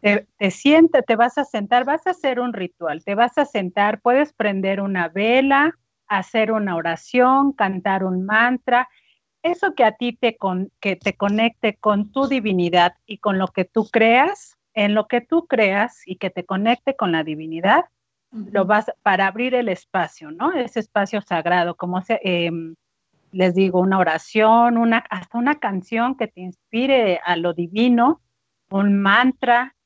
te, 0.00 0.26
te 0.38 0.50
sientes, 0.50 1.04
te 1.04 1.16
vas 1.16 1.38
a 1.38 1.44
sentar, 1.44 1.84
vas 1.84 2.06
a 2.06 2.10
hacer 2.10 2.40
un 2.40 2.52
ritual, 2.52 3.04
te 3.04 3.14
vas 3.14 3.36
a 3.38 3.44
sentar, 3.44 4.00
puedes 4.00 4.32
prender 4.32 4.80
una 4.80 5.08
vela, 5.08 5.74
hacer 6.06 6.52
una 6.52 6.76
oración, 6.76 7.52
cantar 7.52 8.04
un 8.04 8.24
mantra, 8.24 8.88
eso 9.42 9.74
que 9.74 9.84
a 9.84 9.92
ti 9.92 10.12
te, 10.12 10.36
con, 10.36 10.70
que 10.80 10.96
te 10.96 11.16
conecte 11.16 11.76
con 11.76 12.12
tu 12.12 12.26
divinidad 12.26 12.94
y 13.06 13.18
con 13.18 13.38
lo 13.38 13.48
que 13.48 13.64
tú 13.64 13.88
creas, 13.90 14.58
en 14.74 14.94
lo 14.94 15.06
que 15.06 15.20
tú 15.20 15.46
creas 15.46 16.02
y 16.06 16.16
que 16.16 16.30
te 16.30 16.44
conecte 16.44 16.94
con 16.94 17.12
la 17.12 17.24
divinidad, 17.24 17.84
lo 18.32 18.64
vas 18.64 18.90
para 19.02 19.26
abrir 19.26 19.54
el 19.54 19.68
espacio, 19.68 20.30
¿no? 20.30 20.52
Ese 20.52 20.80
espacio 20.80 21.20
sagrado, 21.20 21.76
como 21.76 22.00
se, 22.02 22.20
em, 22.22 22.76
les 23.32 23.54
digo, 23.54 23.80
una 23.80 23.98
oración, 23.98 24.76
una, 24.76 24.98
hasta 25.10 25.38
una 25.38 25.58
canción 25.58 26.16
que 26.16 26.28
te 26.28 26.40
inspire 26.40 27.20
a 27.24 27.36
lo 27.36 27.54
divino, 27.54 28.20
un 28.70 29.00
mantra. 29.00 29.76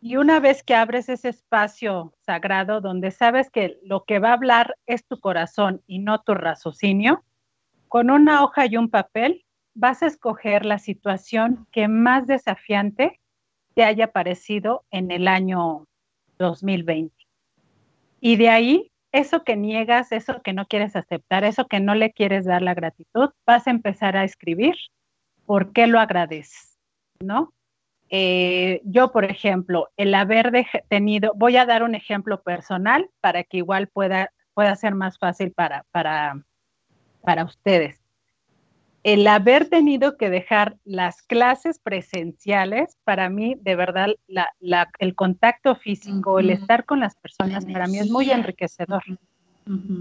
Y 0.00 0.16
una 0.16 0.40
vez 0.40 0.62
que 0.62 0.74
abres 0.74 1.08
ese 1.08 1.30
espacio 1.30 2.14
sagrado 2.20 2.80
donde 2.80 3.10
sabes 3.10 3.50
que 3.50 3.78
lo 3.82 4.04
que 4.04 4.18
va 4.18 4.30
a 4.30 4.34
hablar 4.34 4.76
es 4.86 5.06
tu 5.06 5.18
corazón 5.20 5.82
y 5.86 5.98
no 5.98 6.20
tu 6.20 6.34
raciocinio, 6.34 7.24
con 7.88 8.10
una 8.10 8.42
hoja 8.42 8.66
y 8.66 8.76
un 8.76 8.90
papel 8.90 9.44
vas 9.74 10.02
a 10.02 10.06
escoger 10.06 10.64
la 10.64 10.78
situación 10.78 11.66
que 11.70 11.88
más 11.88 12.26
desafiante 12.26 13.20
te 13.74 13.84
haya 13.84 14.12
parecido 14.12 14.84
en 14.90 15.10
el 15.10 15.28
año 15.28 15.86
2020. 16.38 17.15
Y 18.20 18.36
de 18.36 18.48
ahí, 18.48 18.92
eso 19.12 19.44
que 19.44 19.56
niegas, 19.56 20.12
eso 20.12 20.42
que 20.42 20.52
no 20.52 20.66
quieres 20.66 20.96
aceptar, 20.96 21.44
eso 21.44 21.66
que 21.66 21.80
no 21.80 21.94
le 21.94 22.12
quieres 22.12 22.44
dar 22.44 22.62
la 22.62 22.74
gratitud, 22.74 23.30
vas 23.46 23.66
a 23.66 23.70
empezar 23.70 24.16
a 24.16 24.24
escribir 24.24 24.74
por 25.44 25.72
qué 25.72 25.86
lo 25.86 26.00
agradeces, 26.00 26.78
¿no? 27.20 27.52
Eh, 28.08 28.80
yo, 28.84 29.10
por 29.12 29.24
ejemplo, 29.24 29.88
el 29.96 30.14
haber 30.14 30.52
tenido, 30.88 31.32
voy 31.34 31.56
a 31.56 31.66
dar 31.66 31.82
un 31.82 31.94
ejemplo 31.94 32.42
personal 32.42 33.08
para 33.20 33.42
que 33.42 33.58
igual 33.58 33.88
pueda, 33.88 34.30
pueda 34.54 34.76
ser 34.76 34.94
más 34.94 35.18
fácil 35.18 35.52
para, 35.52 35.84
para, 35.90 36.44
para 37.22 37.44
ustedes 37.44 38.05
el 39.06 39.24
haber 39.28 39.68
tenido 39.68 40.16
que 40.16 40.30
dejar 40.30 40.78
las 40.82 41.22
clases 41.22 41.78
presenciales, 41.78 42.98
para 43.04 43.30
mí, 43.30 43.54
de 43.60 43.76
verdad, 43.76 44.08
el 44.98 45.14
contacto 45.14 45.76
físico, 45.76 46.40
el 46.40 46.50
estar 46.50 46.84
con 46.84 46.98
las 46.98 47.14
personas, 47.14 47.64
para 47.66 47.86
mí 47.86 48.00
es 48.00 48.10
muy 48.10 48.32
enriquecedor. 48.32 49.04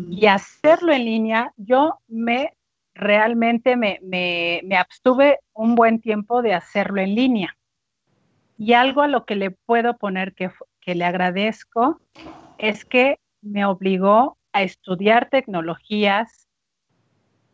Y 0.09 0.25
hacerlo 0.25 0.91
en 0.91 1.05
línea, 1.05 1.53
yo 1.55 1.99
me 2.07 2.53
realmente 2.95 3.77
me, 3.77 3.99
me, 4.01 4.75
abstuve 4.75 5.37
un 5.53 5.75
buen 5.75 6.01
tiempo 6.01 6.41
de 6.41 6.55
hacerlo 6.55 6.99
en 6.99 7.13
línea. 7.13 7.55
Y 8.57 8.73
algo 8.73 9.03
a 9.03 9.07
lo 9.07 9.25
que 9.25 9.35
le 9.35 9.51
puedo 9.51 9.97
poner 9.97 10.33
que, 10.33 10.49
que 10.81 10.95
le 10.95 11.05
agradezco 11.05 12.01
es 12.57 12.85
que 12.85 13.19
me 13.43 13.65
obligó 13.65 14.39
a 14.51 14.63
estudiar 14.63 15.29
tecnologías, 15.29 16.44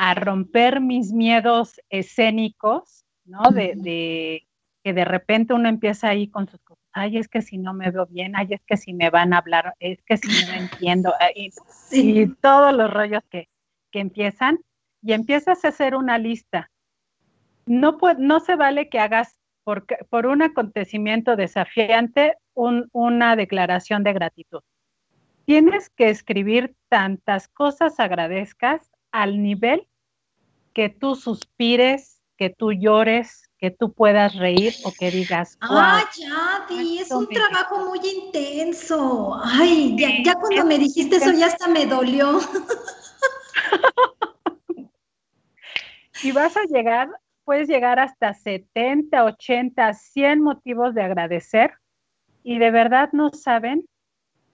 a 0.04 0.16
romper 0.16 0.82
mis 0.82 1.14
miedos 1.14 1.80
escénicos, 1.91 3.06
¿no? 3.24 3.52
De, 3.52 4.47
que 4.84 4.93
de 4.93 5.06
repente 5.06 5.54
uno 5.54 5.70
empieza 5.70 6.10
ahí 6.10 6.28
con 6.28 6.47
sus 6.47 6.60
cosas, 6.62 6.84
ay, 6.91 7.20
es 7.20 7.28
que 7.28 7.43
si 7.43 7.60
no 7.60 7.76
me 7.76 7.91
veo 7.91 8.08
bien, 8.08 8.36
ay, 8.36 8.47
es 8.49 8.64
que 8.66 8.78
si 8.78 8.95
me 8.95 9.12
van 9.12 9.32
a 9.32 9.38
hablar, 9.38 9.76
es 9.78 10.02
que 10.02 10.18
si 10.18 10.28
no 10.47 10.54
entiendo, 10.54 11.14
y, 11.91 12.28
todos 12.41 12.76
los 12.76 12.91
rollos 12.91 13.22
que, 13.30 13.47
empiezan, 13.91 14.58
y 15.04 15.14
empiezas 15.14 15.64
a 15.64 15.68
hacer 15.68 15.93
una 15.93 16.18
lista. 16.18 16.72
No, 17.68 17.99
no 18.18 18.39
se 18.39 18.56
vale 18.56 18.89
que 18.89 18.97
hagas 18.97 19.38
por, 19.64 19.86
por 20.10 20.26
un 20.26 20.41
acontecimiento 20.41 21.36
desafiante 21.36 22.38
una 22.56 23.36
declaración 23.36 24.04
de 24.04 24.14
gratitud. 24.14 24.62
Tienes 25.45 25.91
que 25.91 26.10
escribir 26.10 26.76
tantas 26.89 27.47
cosas 27.49 27.99
agradezcas 27.99 28.89
al 29.12 29.43
nivel 29.43 29.88
que 30.74 30.89
tú 30.89 31.15
suspires, 31.15 32.22
que 32.38 32.49
tú 32.49 32.72
llores, 32.72 33.49
que 33.57 33.69
tú 33.69 33.93
puedas 33.93 34.36
reír 34.36 34.74
o 34.84 34.91
que 34.91 35.11
digas. 35.11 35.57
¡Ay, 35.61 36.03
ya, 36.17 36.65
Di! 36.67 36.99
Es 36.99 37.11
un 37.11 37.28
trabajo 37.28 37.89
muy 37.89 37.99
intenso. 37.99 39.39
Ay, 39.43 39.95
ya, 39.97 40.34
cuando 40.36 40.65
me 40.65 40.80
dijiste 40.80 41.17
eso 41.17 41.32
ya 41.32 41.45
hasta 41.45 41.67
me 41.67 41.86
dolió. 41.86 42.39
y 46.24 46.32
vas 46.32 46.57
a 46.57 46.63
llegar, 46.63 47.09
puedes 47.43 47.67
llegar 47.67 47.99
hasta 47.99 48.34
70, 48.34 49.24
80, 49.24 49.93
100 49.93 50.41
motivos 50.41 50.95
de 50.95 51.03
agradecer 51.03 51.74
y 52.43 52.57
de 52.57 52.72
verdad 52.72 53.09
no 53.11 53.30
saben 53.32 53.86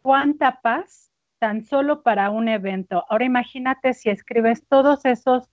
cuánta 0.01 0.59
paz 0.61 1.11
tan 1.39 1.63
solo 1.63 2.01
para 2.01 2.29
un 2.29 2.49
evento. 2.49 3.05
Ahora 3.09 3.23
imagínate 3.23 3.93
si 3.93 4.09
escribes 4.09 4.67
todos 4.67 5.05
esos 5.05 5.49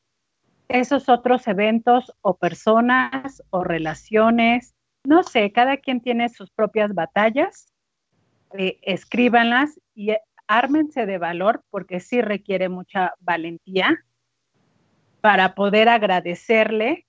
esos 0.68 1.08
otros 1.08 1.46
eventos 1.46 2.12
o 2.20 2.36
personas 2.36 3.42
o 3.50 3.64
relaciones. 3.64 4.74
No 5.04 5.22
sé, 5.22 5.52
cada 5.52 5.76
quien 5.76 6.00
tiene 6.00 6.28
sus 6.28 6.50
propias 6.50 6.94
batallas. 6.94 7.72
Eh, 8.56 8.78
escríbanlas 8.82 9.80
y 9.94 10.14
ármense 10.46 11.06
de 11.06 11.18
valor 11.18 11.64
porque 11.70 12.00
sí 12.00 12.20
requiere 12.20 12.68
mucha 12.68 13.14
valentía 13.20 14.04
para 15.20 15.54
poder 15.54 15.88
agradecerle 15.88 17.06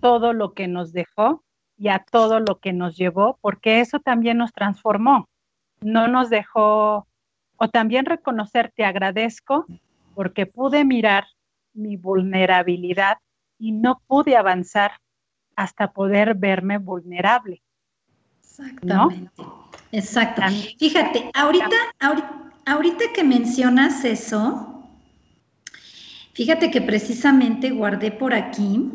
todo 0.00 0.32
lo 0.32 0.52
que 0.52 0.68
nos 0.68 0.92
dejó 0.92 1.42
y 1.78 1.88
a 1.88 2.04
todo 2.10 2.40
lo 2.40 2.58
que 2.58 2.72
nos 2.72 2.96
llevó, 2.96 3.38
porque 3.40 3.80
eso 3.80 3.98
también 4.00 4.38
nos 4.38 4.52
transformó. 4.52 5.28
No 5.80 6.08
nos 6.08 6.30
dejó, 6.30 7.06
o 7.56 7.68
también 7.68 8.06
reconocer, 8.06 8.72
te 8.74 8.84
agradezco 8.84 9.66
porque 10.14 10.46
pude 10.46 10.84
mirar 10.84 11.24
mi 11.76 11.96
vulnerabilidad 11.96 13.18
y 13.58 13.72
no 13.72 14.02
pude 14.06 14.36
avanzar 14.36 14.92
hasta 15.54 15.92
poder 15.92 16.34
verme 16.34 16.78
vulnerable. 16.78 17.62
Exactamente. 18.40 19.42
Exacto. 19.92 20.42
Fíjate, 20.78 21.30
ahorita, 21.34 21.76
ahorita, 22.64 23.04
que 23.14 23.24
mencionas 23.24 24.04
eso, 24.04 24.72
Fíjate 26.34 26.70
que 26.70 26.82
precisamente 26.82 27.70
guardé 27.70 28.10
por 28.10 28.34
aquí 28.34 28.90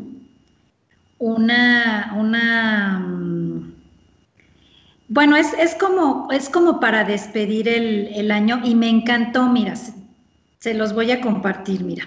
una, 1.18 2.14
una, 2.16 3.00
mm, 3.00 3.74
bueno, 5.08 5.34
es, 5.34 5.74
como, 5.74 6.28
es 6.30 6.48
como 6.48 6.78
para 6.78 7.02
despedir 7.02 7.66
el, 7.66 8.10
el 8.14 8.30
año 8.30 8.60
y 8.62 8.76
me 8.76 8.88
encantó, 8.88 9.48
mira, 9.48 9.74
se 9.74 10.74
los 10.74 10.94
voy 10.94 11.10
a 11.10 11.20
compartir, 11.20 11.82
mira. 11.82 12.04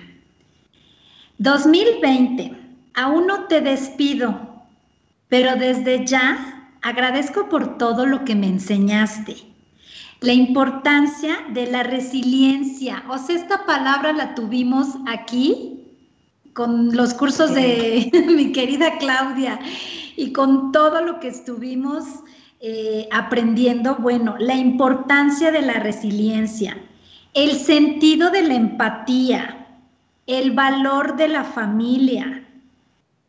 2020, 1.38 2.52
aún 2.94 3.28
no 3.28 3.46
te 3.46 3.62
despido, 3.62 4.40
pero 5.28 5.56
desde 5.56 6.06
ya 6.06 6.72
agradezco 6.82 7.50
por 7.50 7.78
todo 7.78 8.06
lo 8.06 8.24
que 8.24 8.36
me 8.36 8.48
enseñaste. 8.48 9.36
La 10.22 10.34
importancia 10.34 11.38
de 11.50 11.68
la 11.68 11.84
resiliencia. 11.84 13.04
O 13.10 13.18
sea, 13.18 13.36
esta 13.36 13.66
palabra 13.66 14.14
la 14.14 14.34
tuvimos 14.34 14.88
aquí 15.08 15.76
con 16.54 16.96
los 16.96 17.14
cursos 17.14 17.54
de 17.54 18.10
mi 18.36 18.54
querida 18.54 18.98
Claudia 18.98 19.60
y 20.16 20.32
con 20.32 20.72
todo 20.72 21.02
lo 21.02 21.20
que 21.20 21.28
estuvimos 21.28 22.06
eh, 22.62 23.10
aprendiendo. 23.12 23.98
Bueno, 23.98 24.36
la 24.40 24.56
importancia 24.56 25.52
de 25.52 25.62
la 25.64 25.74
resiliencia, 25.74 26.78
el 27.34 27.52
sentido 27.52 28.30
de 28.30 28.44
la 28.44 28.56
empatía, 28.56 29.65
el 30.28 30.52
valor 30.52 31.16
de 31.16 31.28
la 31.28 31.44
familia, 31.44 32.44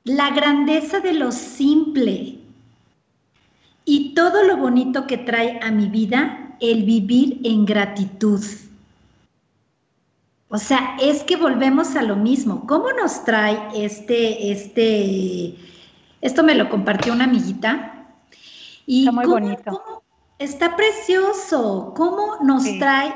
la 0.05 0.31
grandeza 0.31 1.01
de 1.01 1.13
lo 1.15 1.33
simple 1.33 2.39
y 3.85 4.15
todo 4.15 4.45
lo 4.45 4.57
bonito 4.57 5.07
que 5.07 5.19
trae 5.19 5.61
a 5.63 5.71
mi 5.71 5.89
vida 5.89 6.57
el 6.61 6.85
vivir 6.85 7.41
en 7.45 7.67
gratitud. 7.67 8.43
O 10.49 10.59
sea, 10.59 10.97
es 11.01 11.23
que 11.25 11.37
volvemos 11.37 11.97
a 11.97 12.03
lo 12.03 12.17
mismo. 12.17 12.67
¿Cómo 12.67 12.93
nos 12.93 13.25
trae 13.25 13.59
este, 13.75 14.53
este, 14.53 15.55
esto 16.21 16.43
me 16.45 16.55
lo 16.55 16.69
compartió 16.71 17.13
una 17.13 17.25
amiguita? 17.25 18.07
Y 18.87 19.01
está 19.01 19.13
muy 19.13 19.27
bonito. 19.27 20.05
está 20.39 20.77
precioso. 20.77 21.93
¿Cómo 21.97 22.39
nos 22.43 22.63
trae 22.79 23.13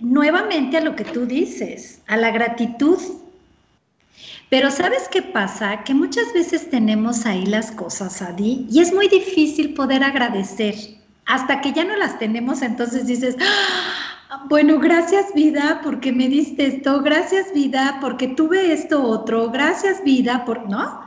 nuevamente 0.00 0.78
a 0.78 0.80
lo 0.80 0.96
que 0.96 1.04
tú 1.04 1.24
dices, 1.24 2.02
a 2.08 2.16
la 2.16 2.30
gratitud? 2.30 2.98
Pero 4.52 4.70
¿sabes 4.70 5.08
qué 5.10 5.22
pasa? 5.22 5.82
Que 5.82 5.94
muchas 5.94 6.30
veces 6.34 6.68
tenemos 6.68 7.24
ahí 7.24 7.46
las 7.46 7.70
cosas, 7.70 8.20
Adi, 8.20 8.66
y 8.70 8.80
es 8.80 8.92
muy 8.92 9.08
difícil 9.08 9.72
poder 9.72 10.04
agradecer. 10.04 10.74
Hasta 11.24 11.62
que 11.62 11.72
ya 11.72 11.86
no 11.86 11.96
las 11.96 12.18
tenemos, 12.18 12.60
entonces 12.60 13.06
dices, 13.06 13.34
ah, 13.40 14.44
bueno, 14.50 14.78
gracias 14.78 15.32
vida 15.34 15.80
porque 15.82 16.12
me 16.12 16.28
diste 16.28 16.66
esto, 16.66 17.00
gracias 17.00 17.46
vida 17.54 17.96
porque 18.02 18.28
tuve 18.28 18.74
esto 18.74 19.02
otro, 19.02 19.50
gracias 19.50 20.04
vida 20.04 20.44
por, 20.44 20.68
¿no? 20.68 21.00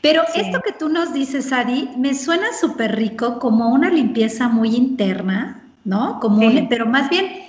Pero 0.00 0.22
esto 0.36 0.60
que 0.64 0.70
tú 0.70 0.88
nos 0.88 1.12
dices, 1.12 1.52
Adi, 1.52 1.90
me 1.98 2.14
suena 2.14 2.52
súper 2.52 2.94
rico 2.94 3.40
como 3.40 3.70
una 3.70 3.90
limpieza 3.90 4.46
muy 4.46 4.76
interna, 4.76 5.60
¿no? 5.84 6.20
Como 6.20 6.40
pero 6.68 6.86
más 6.86 7.10
bien 7.10 7.45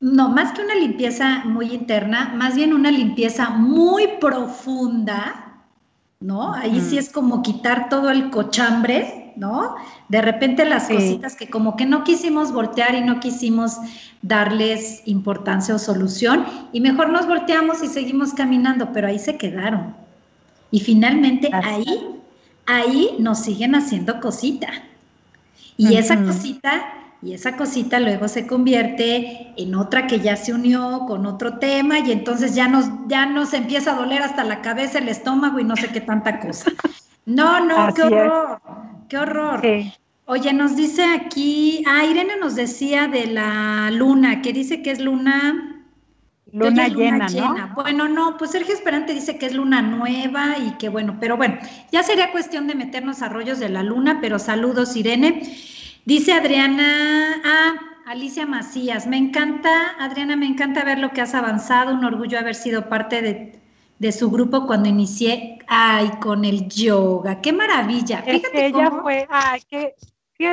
no, 0.00 0.30
más 0.30 0.52
que 0.52 0.62
una 0.62 0.74
limpieza 0.74 1.44
muy 1.44 1.72
interna, 1.72 2.32
más 2.34 2.54
bien 2.54 2.72
una 2.72 2.90
limpieza 2.90 3.50
muy 3.50 4.06
profunda, 4.18 5.64
¿no? 6.20 6.54
Ahí 6.54 6.80
sí 6.80 6.96
es 6.96 7.10
como 7.10 7.42
quitar 7.42 7.88
todo 7.90 8.10
el 8.10 8.30
cochambre, 8.30 9.34
¿no? 9.36 9.74
De 10.08 10.22
repente 10.22 10.64
las 10.64 10.88
cositas 10.88 11.36
que 11.36 11.50
como 11.50 11.76
que 11.76 11.84
no 11.84 12.02
quisimos 12.02 12.52
voltear 12.52 12.94
y 12.94 13.02
no 13.02 13.20
quisimos 13.20 13.76
darles 14.22 15.02
importancia 15.06 15.74
o 15.74 15.78
solución, 15.78 16.46
y 16.72 16.80
mejor 16.80 17.10
nos 17.10 17.26
volteamos 17.26 17.82
y 17.82 17.86
seguimos 17.86 18.32
caminando, 18.32 18.92
pero 18.92 19.08
ahí 19.08 19.18
se 19.18 19.36
quedaron. 19.36 19.94
Y 20.70 20.80
finalmente 20.80 21.50
ahí, 21.52 22.20
ahí 22.66 23.16
nos 23.18 23.40
siguen 23.40 23.74
haciendo 23.74 24.18
cosita. 24.20 24.68
Y 25.76 25.96
esa 25.96 26.22
cosita 26.22 26.99
y 27.22 27.34
esa 27.34 27.56
cosita 27.56 28.00
luego 28.00 28.28
se 28.28 28.46
convierte 28.46 29.52
en 29.56 29.74
otra 29.74 30.06
que 30.06 30.20
ya 30.20 30.36
se 30.36 30.54
unió 30.54 31.04
con 31.06 31.26
otro 31.26 31.58
tema 31.58 31.98
y 31.98 32.12
entonces 32.12 32.54
ya 32.54 32.66
nos, 32.66 32.86
ya 33.08 33.26
nos 33.26 33.52
empieza 33.52 33.92
a 33.92 33.96
doler 33.96 34.22
hasta 34.22 34.42
la 34.42 34.62
cabeza, 34.62 34.98
el 34.98 35.08
estómago 35.08 35.58
y 35.58 35.64
no 35.64 35.76
sé 35.76 35.88
qué 35.88 36.00
tanta 36.00 36.40
cosa. 36.40 36.70
No, 37.26 37.64
no, 37.64 37.92
qué 37.94 38.02
horror, 38.02 38.60
qué 39.08 39.18
horror. 39.18 39.62
Oye, 40.24 40.52
nos 40.52 40.76
dice 40.76 41.04
aquí, 41.04 41.82
ah, 41.86 42.04
Irene 42.04 42.36
nos 42.36 42.54
decía 42.54 43.08
de 43.08 43.26
la 43.26 43.90
luna, 43.90 44.40
que 44.42 44.52
dice 44.52 44.82
que 44.82 44.90
es 44.92 45.00
luna... 45.00 45.66
Luna, 46.52 46.88
llena, 46.88 47.28
¿no? 47.28 47.74
Bueno, 47.74 48.08
no, 48.08 48.36
pues 48.36 48.50
Sergio 48.50 48.74
Esperante 48.74 49.14
dice 49.14 49.38
que 49.38 49.46
es 49.46 49.54
luna 49.54 49.82
nueva 49.82 50.56
y 50.58 50.72
que 50.78 50.88
bueno, 50.88 51.16
pero 51.20 51.36
bueno, 51.36 51.58
ya 51.92 52.02
sería 52.02 52.32
cuestión 52.32 52.66
de 52.66 52.74
meternos 52.74 53.22
a 53.22 53.28
rollos 53.28 53.60
de 53.60 53.68
la 53.68 53.84
luna, 53.84 54.18
pero 54.20 54.40
saludos, 54.40 54.96
Irene. 54.96 55.42
Dice 56.04 56.32
Adriana, 56.32 57.42
ah, 57.44 57.74
Alicia 58.06 58.46
Macías, 58.46 59.06
me 59.06 59.18
encanta, 59.18 59.94
Adriana, 59.98 60.34
me 60.34 60.46
encanta 60.46 60.82
ver 60.84 60.98
lo 60.98 61.10
que 61.10 61.20
has 61.20 61.34
avanzado, 61.34 61.94
un 61.94 62.04
orgullo 62.04 62.38
haber 62.38 62.54
sido 62.54 62.88
parte 62.88 63.60
de, 63.98 64.12
su 64.12 64.30
grupo 64.30 64.66
cuando 64.66 64.88
inicié, 64.88 65.58
ay, 65.68 66.10
con 66.20 66.44
el 66.44 66.68
yoga, 66.68 67.40
qué 67.42 67.52
maravilla. 67.52 68.22
Fíjate 68.22 68.66
ella 68.66 68.90
fue, 69.02 69.26
ay, 69.30 69.60
que, 69.68 69.94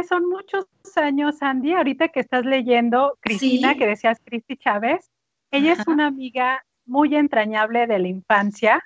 son 0.03 0.29
muchos 0.29 0.65
años, 0.97 1.41
Andy, 1.41 1.73
ahorita 1.73 2.09
que 2.09 2.19
estás 2.19 2.45
leyendo 2.45 3.17
Cristina, 3.21 3.75
que 3.75 3.87
decías 3.87 4.19
Cristi 4.23 4.57
Chávez, 4.57 5.09
ella 5.49 5.73
es 5.73 5.87
una 5.87 6.07
amiga 6.07 6.65
muy 6.85 7.15
entrañable 7.15 7.87
de 7.87 7.99
la 7.99 8.07
infancia, 8.09 8.83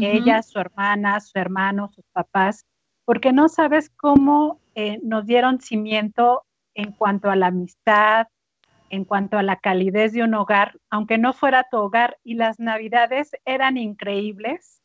ella, 0.00 0.42
su 0.42 0.58
hermana, 0.58 1.20
su 1.20 1.38
hermano, 1.38 1.90
sus 1.94 2.04
papás, 2.12 2.64
porque 3.04 3.32
no 3.32 3.48
sabes 3.48 3.90
cómo 3.90 4.60
eh, 4.74 4.98
nos 5.02 5.26
dieron 5.26 5.60
cimiento 5.60 6.44
en 6.74 6.92
cuanto 6.92 7.30
a 7.30 7.36
la 7.36 7.46
amistad, 7.46 8.26
en 8.90 9.04
cuanto 9.04 9.38
a 9.38 9.42
la 9.42 9.56
calidez 9.56 10.12
de 10.12 10.22
un 10.22 10.34
hogar, 10.34 10.78
aunque 10.90 11.18
no 11.18 11.32
fuera 11.32 11.66
tu 11.70 11.78
hogar, 11.78 12.16
y 12.22 12.34
las 12.34 12.60
navidades 12.60 13.32
eran 13.44 13.76
increíbles. 13.76 14.82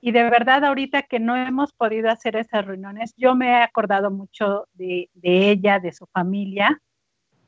Y 0.00 0.12
de 0.12 0.22
verdad, 0.24 0.64
ahorita 0.64 1.02
que 1.02 1.18
no 1.18 1.36
hemos 1.36 1.72
podido 1.72 2.10
hacer 2.10 2.36
esas 2.36 2.66
reuniones, 2.66 3.14
yo 3.16 3.34
me 3.34 3.48
he 3.48 3.62
acordado 3.62 4.10
mucho 4.10 4.66
de, 4.74 5.08
ella, 5.22 5.78
de 5.78 5.92
su 5.92 6.06
familia, 6.06 6.80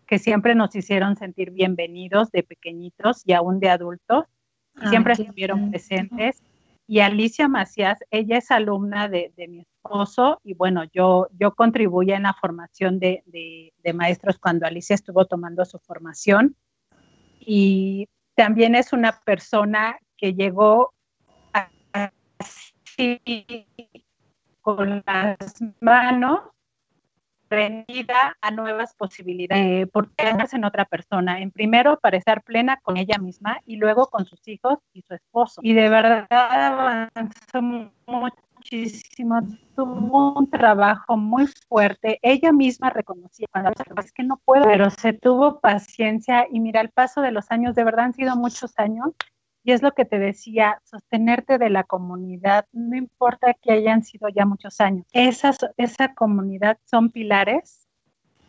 que 0.06 0.18
siempre 0.18 0.54
nos 0.54 0.74
hicieron 0.74 1.16
sentir 1.16 1.50
bienvenidos 1.50 2.30
de 2.30 2.42
pequeñitos 2.42 3.22
y 3.26 3.32
aún 3.32 3.60
de 3.60 3.70
adultos, 3.70 4.24
siempre 4.88 5.14
estuvieron 5.14 5.70
presentes. 5.70 6.42
Y 6.86 7.00
Alicia 7.00 7.48
Macías, 7.48 7.98
ella 8.10 8.38
es 8.38 8.50
alumna 8.50 9.08
de, 9.08 9.32
mi 9.48 9.66
esposo 9.86 10.40
y 10.44 10.54
bueno, 10.54 10.84
yo, 10.92 11.28
yo 11.38 11.54
contribuí 11.54 12.12
en 12.12 12.24
la 12.24 12.34
formación 12.34 12.98
de, 12.98 13.22
maestros 13.94 14.38
cuando 14.38 14.66
Alicia 14.66 14.94
estuvo 14.94 15.24
tomando 15.26 15.64
su 15.64 15.78
formación 15.78 16.56
y 17.40 18.08
también 18.34 18.74
es 18.74 18.92
una 18.92 19.20
persona 19.24 19.98
que 20.16 20.34
llegó 20.34 20.92
así 21.92 23.20
con 24.60 25.02
las 25.06 25.36
manos 25.80 26.40
rendida 27.48 28.36
a 28.40 28.50
nuevas 28.50 28.94
posibilidades, 28.94 29.88
porque 29.92 30.14
en 30.52 30.64
otra 30.64 30.84
persona. 30.84 31.40
En 31.40 31.50
primero, 31.50 31.98
para 32.00 32.16
estar 32.16 32.42
plena 32.42 32.78
con 32.82 32.96
ella 32.96 33.18
misma 33.18 33.60
y 33.66 33.76
luego 33.76 34.06
con 34.08 34.26
sus 34.26 34.46
hijos 34.48 34.78
y 34.92 35.02
su 35.02 35.14
esposo. 35.14 35.60
Y 35.62 35.72
de 35.74 35.88
verdad 35.88 36.26
avanzó 36.30 37.62
muchísimo, 38.72 39.40
tuvo 39.74 40.34
un 40.38 40.50
trabajo 40.50 41.16
muy 41.16 41.46
fuerte. 41.68 42.18
Ella 42.22 42.52
misma 42.52 42.90
reconocía, 42.90 43.46
es 44.02 44.12
que 44.12 44.22
no 44.22 44.40
puedo, 44.44 44.64
pero 44.64 44.90
se 44.90 45.12
tuvo 45.12 45.60
paciencia 45.60 46.46
y 46.50 46.60
mira, 46.60 46.80
el 46.80 46.90
paso 46.90 47.20
de 47.20 47.30
los 47.30 47.50
años, 47.50 47.74
de 47.74 47.84
verdad 47.84 48.06
han 48.06 48.14
sido 48.14 48.36
muchos 48.36 48.72
años 48.78 49.10
y 49.62 49.72
es 49.72 49.82
lo 49.82 49.92
que 49.92 50.04
te 50.04 50.18
decía, 50.18 50.80
sostenerte 50.84 51.58
de 51.58 51.70
la 51.70 51.82
comunidad, 51.82 52.66
no 52.72 52.96
importa 52.96 53.54
que 53.54 53.72
hayan 53.72 54.04
sido 54.04 54.28
ya 54.28 54.46
muchos 54.46 54.80
años. 54.80 55.04
Esas, 55.12 55.58
esa 55.76 56.14
comunidad 56.14 56.78
son 56.84 57.10
pilares 57.10 57.88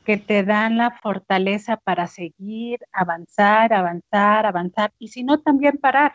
que 0.05 0.17
te 0.17 0.43
dan 0.43 0.77
la 0.77 0.91
fortaleza 0.91 1.77
para 1.77 2.07
seguir, 2.07 2.79
avanzar, 2.91 3.73
avanzar, 3.73 4.45
avanzar, 4.45 4.93
y 4.99 5.07
si 5.07 5.23
no, 5.23 5.39
también 5.39 5.77
parar 5.77 6.13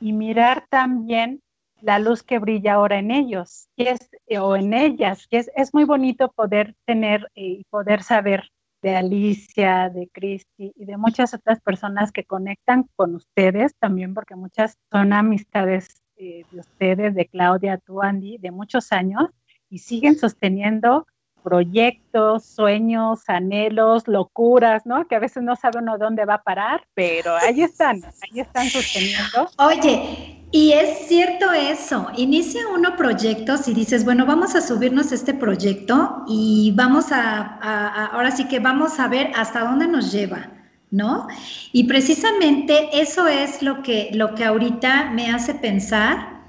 y 0.00 0.12
mirar 0.12 0.66
también 0.68 1.40
la 1.82 1.98
luz 1.98 2.22
que 2.22 2.38
brilla 2.38 2.74
ahora 2.74 2.98
en 2.98 3.10
ellos 3.10 3.68
es, 3.76 4.10
o 4.38 4.56
en 4.56 4.74
ellas. 4.74 5.26
es, 5.30 5.50
es 5.54 5.74
muy 5.74 5.84
bonito 5.84 6.30
poder 6.32 6.74
tener 6.84 7.30
eh, 7.34 7.58
y 7.60 7.64
poder 7.70 8.02
saber 8.02 8.50
de 8.82 8.96
Alicia, 8.96 9.90
de 9.90 10.08
Cristi 10.08 10.72
y 10.74 10.84
de 10.84 10.96
muchas 10.96 11.34
otras 11.34 11.60
personas 11.60 12.12
que 12.12 12.24
conectan 12.24 12.88
con 12.96 13.14
ustedes 13.14 13.74
también, 13.78 14.14
porque 14.14 14.36
muchas 14.36 14.78
son 14.90 15.12
amistades 15.12 16.02
eh, 16.16 16.44
de 16.50 16.60
ustedes, 16.60 17.14
de 17.14 17.26
Claudia, 17.26 17.78
tú, 17.78 18.02
Andy, 18.02 18.38
de 18.38 18.50
muchos 18.50 18.92
años 18.92 19.28
y 19.68 19.78
siguen 19.78 20.18
sosteniendo 20.18 21.06
proyectos, 21.42 22.44
sueños, 22.44 23.22
anhelos, 23.28 24.06
locuras, 24.06 24.84
¿no? 24.84 25.06
Que 25.08 25.16
a 25.16 25.20
veces 25.20 25.42
no 25.42 25.56
sabe 25.56 25.78
uno 25.78 25.96
dónde 25.96 26.24
va 26.24 26.34
a 26.34 26.42
parar, 26.42 26.86
pero 26.94 27.34
ahí 27.36 27.62
están, 27.62 28.02
ahí 28.04 28.40
están 28.40 28.66
sosteniendo. 28.66 29.48
Oye, 29.58 30.39
y 30.52 30.72
es 30.72 31.06
cierto 31.06 31.52
eso, 31.52 32.08
inicia 32.16 32.62
uno 32.68 32.96
proyectos 32.96 33.68
y 33.68 33.74
dices, 33.74 34.04
bueno, 34.04 34.26
vamos 34.26 34.54
a 34.54 34.60
subirnos 34.60 35.12
este 35.12 35.34
proyecto 35.34 36.24
y 36.26 36.72
vamos 36.74 37.12
a, 37.12 37.58
a 37.60 38.06
ahora 38.06 38.30
sí 38.30 38.48
que 38.48 38.58
vamos 38.58 38.98
a 38.98 39.08
ver 39.08 39.30
hasta 39.36 39.60
dónde 39.60 39.86
nos 39.86 40.12
lleva. 40.12 40.50
¿No? 40.92 41.28
Y 41.70 41.84
precisamente 41.84 42.88
eso 43.00 43.28
es 43.28 43.62
lo 43.62 43.80
que, 43.80 44.10
lo 44.12 44.34
que 44.34 44.44
ahorita 44.44 45.10
me 45.12 45.30
hace 45.30 45.54
pensar 45.54 46.40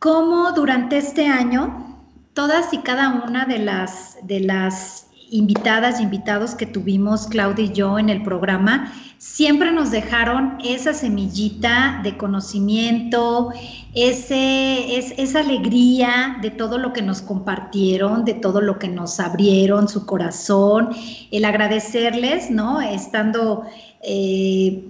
cómo 0.00 0.50
durante 0.50 0.98
este 0.98 1.28
año 1.28 1.92
todas 2.32 2.72
y 2.72 2.78
cada 2.78 3.22
una 3.24 3.44
de 3.44 3.60
las, 3.60 4.16
de 4.24 4.40
las 4.40 5.06
invitadas 5.32 5.98
y 5.98 6.04
invitados 6.04 6.54
que 6.54 6.66
tuvimos, 6.66 7.26
Claudia 7.26 7.64
y 7.64 7.72
yo, 7.72 7.98
en 7.98 8.10
el 8.10 8.22
programa, 8.22 8.92
siempre 9.18 9.72
nos 9.72 9.90
dejaron 9.90 10.58
esa 10.62 10.92
semillita 10.92 12.00
de 12.02 12.16
conocimiento, 12.16 13.50
ese, 13.94 14.98
es, 14.98 15.14
esa 15.16 15.40
alegría 15.40 16.36
de 16.42 16.50
todo 16.50 16.76
lo 16.76 16.92
que 16.92 17.02
nos 17.02 17.22
compartieron, 17.22 18.24
de 18.24 18.34
todo 18.34 18.60
lo 18.60 18.78
que 18.78 18.88
nos 18.88 19.18
abrieron 19.20 19.88
su 19.88 20.06
corazón, 20.06 20.90
el 21.30 21.44
agradecerles, 21.44 22.50
¿no? 22.50 22.80
Estando... 22.80 23.64
Eh, 24.02 24.88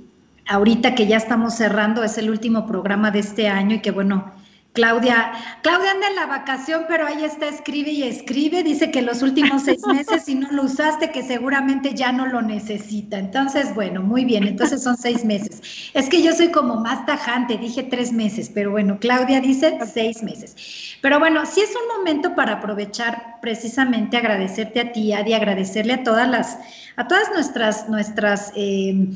ahorita 0.48 0.94
que 0.96 1.06
ya 1.06 1.16
estamos 1.16 1.54
cerrando, 1.54 2.02
es 2.02 2.18
el 2.18 2.28
último 2.28 2.66
programa 2.66 3.12
de 3.12 3.20
este 3.20 3.48
año 3.48 3.76
y 3.76 3.80
que 3.80 3.92
bueno, 3.92 4.32
Claudia, 4.72 5.32
Claudia 5.62 5.90
anda 5.90 6.08
en 6.08 6.16
la 6.16 6.24
vacación, 6.24 6.86
pero 6.88 7.06
ahí 7.06 7.24
está, 7.24 7.46
escribe 7.46 7.90
y 7.90 8.04
escribe. 8.04 8.62
Dice 8.62 8.90
que 8.90 9.02
los 9.02 9.20
últimos 9.20 9.64
seis 9.64 9.82
meses, 9.86 10.24
si 10.24 10.34
no 10.34 10.50
lo 10.50 10.62
usaste, 10.62 11.10
que 11.10 11.22
seguramente 11.22 11.92
ya 11.92 12.10
no 12.10 12.26
lo 12.26 12.40
necesita. 12.40 13.18
Entonces, 13.18 13.74
bueno, 13.74 14.00
muy 14.02 14.24
bien, 14.24 14.44
entonces 14.46 14.82
son 14.82 14.96
seis 14.96 15.26
meses. 15.26 15.60
Es 15.92 16.08
que 16.08 16.22
yo 16.22 16.32
soy 16.32 16.50
como 16.50 16.76
más 16.76 17.04
tajante, 17.04 17.58
dije 17.58 17.82
tres 17.82 18.12
meses, 18.12 18.50
pero 18.52 18.70
bueno, 18.70 18.98
Claudia 18.98 19.40
dice 19.40 19.78
seis 19.92 20.22
meses. 20.22 20.56
Pero 21.02 21.18
bueno, 21.18 21.44
sí 21.44 21.60
es 21.60 21.70
un 21.70 21.98
momento 21.98 22.34
para 22.34 22.54
aprovechar 22.54 23.40
precisamente 23.42 24.16
agradecerte 24.16 24.80
a 24.80 24.92
ti, 24.92 25.12
Adi, 25.12 25.34
agradecerle 25.34 25.94
a 25.94 26.02
todas 26.02 26.28
las, 26.28 26.58
a 26.96 27.06
todas 27.06 27.30
nuestras, 27.34 27.90
nuestras 27.90 28.52
eh, 28.56 29.06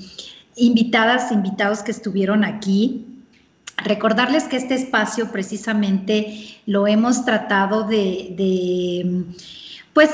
invitadas, 0.56 1.32
invitados 1.32 1.82
que 1.82 1.92
estuvieron 1.92 2.44
aquí 2.44 3.15
Recordarles 3.78 4.44
que 4.44 4.56
este 4.56 4.74
espacio 4.74 5.30
precisamente 5.30 6.60
lo 6.66 6.86
hemos 6.86 7.24
tratado 7.24 7.84
de, 7.84 9.24
pues 9.92 10.10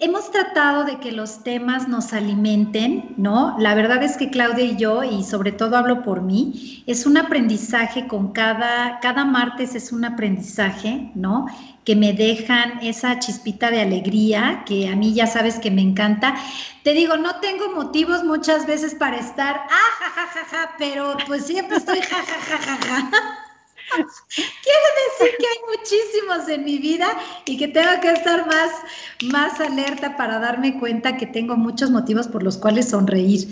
hemos 0.00 0.30
tratado 0.30 0.84
de 0.84 0.98
que 1.00 1.12
los 1.12 1.42
temas 1.42 1.88
nos 1.88 2.12
alimenten, 2.12 3.14
¿no? 3.16 3.56
La 3.58 3.74
verdad 3.74 4.02
es 4.02 4.16
que 4.16 4.30
Claudia 4.30 4.64
y 4.64 4.76
yo, 4.76 5.02
y 5.02 5.24
sobre 5.24 5.52
todo 5.52 5.76
hablo 5.76 6.02
por 6.02 6.22
mí, 6.22 6.84
es 6.86 7.06
un 7.06 7.16
aprendizaje 7.16 8.06
con 8.06 8.32
cada, 8.32 9.00
cada 9.00 9.24
martes 9.24 9.74
es 9.74 9.92
un 9.92 10.04
aprendizaje, 10.04 11.10
¿no? 11.14 11.46
Que 11.84 11.96
me 11.96 12.12
dejan 12.12 12.78
esa 12.82 13.18
chispita 13.18 13.70
de 13.70 13.80
alegría, 13.80 14.62
que 14.66 14.88
a 14.88 14.96
mí 14.96 15.14
ya 15.14 15.26
sabes 15.26 15.58
que 15.58 15.70
me 15.70 15.82
encanta. 15.82 16.34
Te 16.84 16.92
digo, 16.92 17.16
no 17.16 17.40
tengo 17.40 17.74
motivos 17.74 18.24
muchas 18.24 18.66
veces 18.66 18.94
para 18.94 19.16
estar, 19.16 19.56
ah, 19.56 19.90
ja, 19.98 20.10
ja, 20.10 20.26
ja, 20.26 20.44
ja, 20.50 20.70
pero 20.78 21.16
pues 21.26 21.46
siempre 21.46 21.78
estoy, 21.78 22.00
ja, 22.00 22.16
ja, 22.16 22.58
ja, 22.58 22.58
ja, 22.58 23.10
ja. 23.10 23.47
Quiere 24.34 24.90
decir 25.08 25.36
que 25.38 25.46
hay 25.46 25.76
muchísimos 25.76 26.48
en 26.48 26.64
mi 26.64 26.78
vida 26.78 27.08
y 27.46 27.56
que 27.56 27.68
tengo 27.68 28.00
que 28.00 28.12
estar 28.12 28.46
más, 28.46 28.70
más 29.32 29.60
alerta 29.60 30.16
para 30.16 30.38
darme 30.38 30.78
cuenta 30.78 31.16
que 31.16 31.26
tengo 31.26 31.56
muchos 31.56 31.90
motivos 31.90 32.28
por 32.28 32.42
los 32.42 32.56
cuales 32.56 32.90
sonreír. 32.90 33.48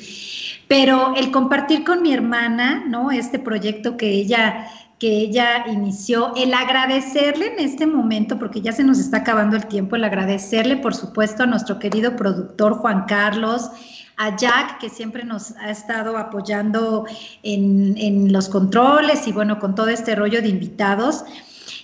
Pero 0.69 1.15
el 1.17 1.31
compartir 1.31 1.85
con 1.85 2.03
mi 2.03 2.13
hermana, 2.13 2.85
¿no? 2.87 3.11
Este 3.11 3.39
proyecto 3.39 3.97
que 3.97 4.11
ella 4.11 4.69
que 4.99 5.09
ella 5.09 5.67
inició, 5.69 6.35
el 6.37 6.55
agradecerle 6.55 7.53
en 7.53 7.61
este 7.61 7.87
momento, 7.87 8.39
porque 8.39 8.63
ya 8.63 8.73
se 8.73 8.83
nos 8.83 8.99
está 8.99 9.19
acabando 9.19 9.57
el 9.57 9.67
tiempo, 9.67 9.97
el 9.97 10.05
agradecerle, 10.05 10.79
por 10.79 10.95
supuesto, 10.95 11.43
a 11.43 11.47
nuestro 11.47 11.79
querido 11.79 12.17
productor 12.17 12.79
Juan 12.79 13.05
Carlos, 13.07 13.71
a 14.17 14.37
Jack, 14.37 14.79
que 14.79 14.89
siempre 14.89 15.25
nos 15.25 15.53
ha 15.57 15.71
estado 15.71 16.17
apoyando 16.17 17.07
en, 17.43 18.33
los 18.33 18.49
controles 18.49 19.27
y 19.27 19.33
bueno, 19.33 19.59
con 19.59 19.75
todo 19.75 19.89
este 19.89 20.15
rollo 20.15 20.41
de 20.41 20.49
invitados. 20.49 21.25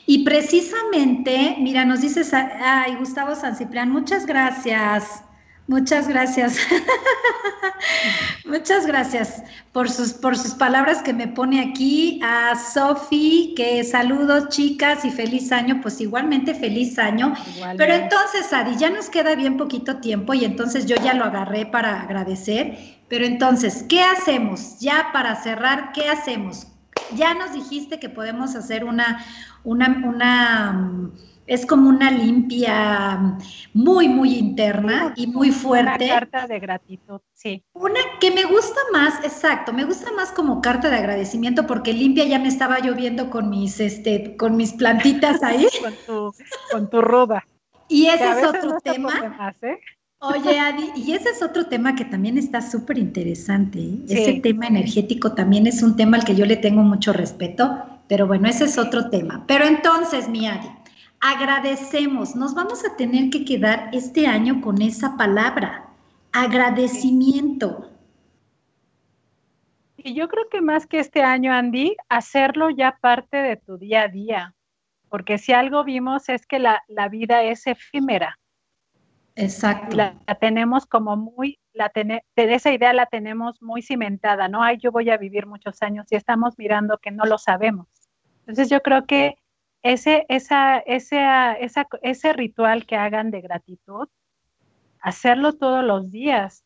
Y 0.06 0.24
precisamente, 0.24 1.56
mira, 1.60 1.84
nos 1.84 2.00
dices, 2.00 2.32
ay, 2.32 2.96
Gustavo 2.96 3.34
San 3.34 3.56
Ciprián, 3.56 3.90
muchas 3.90 4.26
gracias. 4.26 5.22
Muchas 5.68 6.08
gracias. 6.08 6.58
Muchas 8.44 8.86
gracias 8.86 9.42
por 9.72 9.88
sus, 9.88 10.12
por 10.12 10.36
sus 10.36 10.54
palabras 10.54 11.02
que 11.02 11.12
me 11.12 11.28
pone 11.28 11.60
aquí. 11.60 12.20
A 12.22 12.54
Sofi, 12.56 13.54
que 13.56 13.82
saludos 13.84 14.48
chicas 14.48 15.04
y 15.04 15.10
feliz 15.10 15.52
año. 15.52 15.80
Pues 15.80 16.00
igualmente 16.00 16.54
feliz 16.54 16.98
año. 16.98 17.34
Pero 17.78 17.94
entonces, 17.94 18.52
Adi, 18.52 18.76
ya 18.76 18.90
nos 18.90 19.08
queda 19.08 19.34
bien 19.34 19.56
poquito 19.56 19.98
tiempo 19.98 20.34
y 20.34 20.44
entonces 20.44 20.86
yo 20.86 20.96
ya 20.96 21.14
lo 21.14 21.24
agarré 21.24 21.64
para 21.66 22.02
agradecer. 22.02 22.76
Pero 23.08 23.24
entonces, 23.24 23.84
¿qué 23.88 24.02
hacemos? 24.02 24.80
Ya 24.80 25.10
para 25.12 25.36
cerrar, 25.36 25.92
¿qué 25.92 26.08
hacemos? 26.08 26.66
Ya 27.14 27.34
nos 27.34 27.52
dijiste 27.52 28.00
que 28.00 28.08
podemos 28.08 28.56
hacer 28.56 28.84
una, 28.84 29.24
una, 29.64 30.02
una 30.04 31.10
es 31.46 31.66
como 31.66 31.88
una 31.88 32.10
limpia 32.10 33.38
muy, 33.74 34.08
muy 34.08 34.36
interna 34.36 35.12
y 35.16 35.26
muy 35.26 35.50
fuerte. 35.50 36.04
Una 36.04 36.14
carta 36.14 36.46
de 36.46 36.60
gratitud, 36.60 37.20
sí. 37.34 37.62
Una 37.72 38.00
que 38.20 38.30
me 38.30 38.44
gusta 38.44 38.80
más, 38.92 39.24
exacto, 39.24 39.72
me 39.72 39.84
gusta 39.84 40.12
más 40.12 40.30
como 40.30 40.60
carta 40.60 40.88
de 40.88 40.96
agradecimiento 40.96 41.66
porque 41.66 41.92
limpia 41.92 42.24
ya 42.24 42.38
me 42.38 42.48
estaba 42.48 42.78
lloviendo 42.80 43.30
con 43.30 43.50
mis, 43.50 43.80
este, 43.80 44.36
con 44.36 44.56
mis 44.56 44.72
plantitas 44.72 45.42
ahí. 45.42 45.66
con, 45.82 45.92
tu, 46.06 46.34
con 46.70 46.90
tu 46.90 47.00
roda. 47.00 47.44
Y 47.88 48.06
ese 48.06 48.30
es 48.30 48.46
otro 48.46 48.80
tema. 48.80 49.54
¿eh? 49.62 49.78
Oye, 50.20 50.58
Adi, 50.60 50.92
y 50.94 51.12
ese 51.12 51.30
es 51.30 51.42
otro 51.42 51.66
tema 51.66 51.96
que 51.96 52.04
también 52.04 52.38
está 52.38 52.62
súper 52.62 52.96
interesante. 52.96 53.80
¿eh? 53.80 54.04
Ese 54.08 54.40
tema 54.40 54.68
energético 54.68 55.32
también 55.32 55.66
es 55.66 55.82
un 55.82 55.96
tema 55.96 56.16
al 56.16 56.24
que 56.24 56.36
yo 56.36 56.46
le 56.46 56.56
tengo 56.56 56.82
mucho 56.82 57.12
respeto, 57.12 57.82
pero 58.06 58.26
bueno, 58.26 58.48
ese 58.48 58.64
es 58.64 58.78
otro 58.78 59.10
tema. 59.10 59.44
Pero 59.48 59.64
entonces, 59.66 60.28
mi 60.28 60.46
Adi, 60.46 60.68
agradecemos, 61.22 62.34
nos 62.34 62.52
vamos 62.52 62.84
a 62.84 62.96
tener 62.96 63.30
que 63.30 63.44
quedar 63.44 63.88
este 63.92 64.26
año 64.26 64.60
con 64.60 64.82
esa 64.82 65.16
palabra, 65.16 65.88
agradecimiento. 66.32 67.88
Y 69.96 70.14
yo 70.14 70.28
creo 70.28 70.48
que 70.50 70.60
más 70.60 70.84
que 70.84 70.98
este 70.98 71.22
año, 71.22 71.52
Andy, 71.52 71.94
hacerlo 72.08 72.70
ya 72.70 72.98
parte 73.00 73.36
de 73.36 73.56
tu 73.56 73.78
día 73.78 74.02
a 74.02 74.08
día, 74.08 74.54
porque 75.08 75.38
si 75.38 75.52
algo 75.52 75.84
vimos 75.84 76.28
es 76.28 76.44
que 76.44 76.58
la, 76.58 76.82
vida 77.08 77.44
es 77.44 77.68
efímera. 77.68 78.40
Exacto. 79.36 79.96
La, 79.96 80.16
tenemos 80.40 80.86
como 80.86 81.16
muy, 81.16 81.60
la 81.72 81.92
de 81.94 82.24
esa 82.34 82.72
idea 82.72 82.92
la 82.92 83.06
tenemos 83.06 83.62
muy 83.62 83.80
cimentada, 83.80 84.48
¿no? 84.48 84.60
Ay, 84.60 84.78
yo 84.78 84.90
voy 84.90 85.08
a 85.08 85.18
vivir 85.18 85.46
muchos 85.46 85.82
años 85.82 86.06
y 86.10 86.16
estamos 86.16 86.58
mirando 86.58 86.98
que 86.98 87.12
no 87.12 87.24
lo 87.26 87.38
sabemos. 87.38 87.86
Entonces 88.40 88.68
yo 88.68 88.82
creo 88.82 89.06
que 89.06 89.36
ese, 89.82 90.26
esa, 90.28 90.78
ese 90.78 92.32
ritual 92.32 92.86
que 92.86 92.96
hagan 92.96 93.30
de 93.30 93.40
gratitud, 93.40 94.08
hacerlo 95.00 95.52
todos 95.54 95.84
los 95.84 96.10
días. 96.10 96.64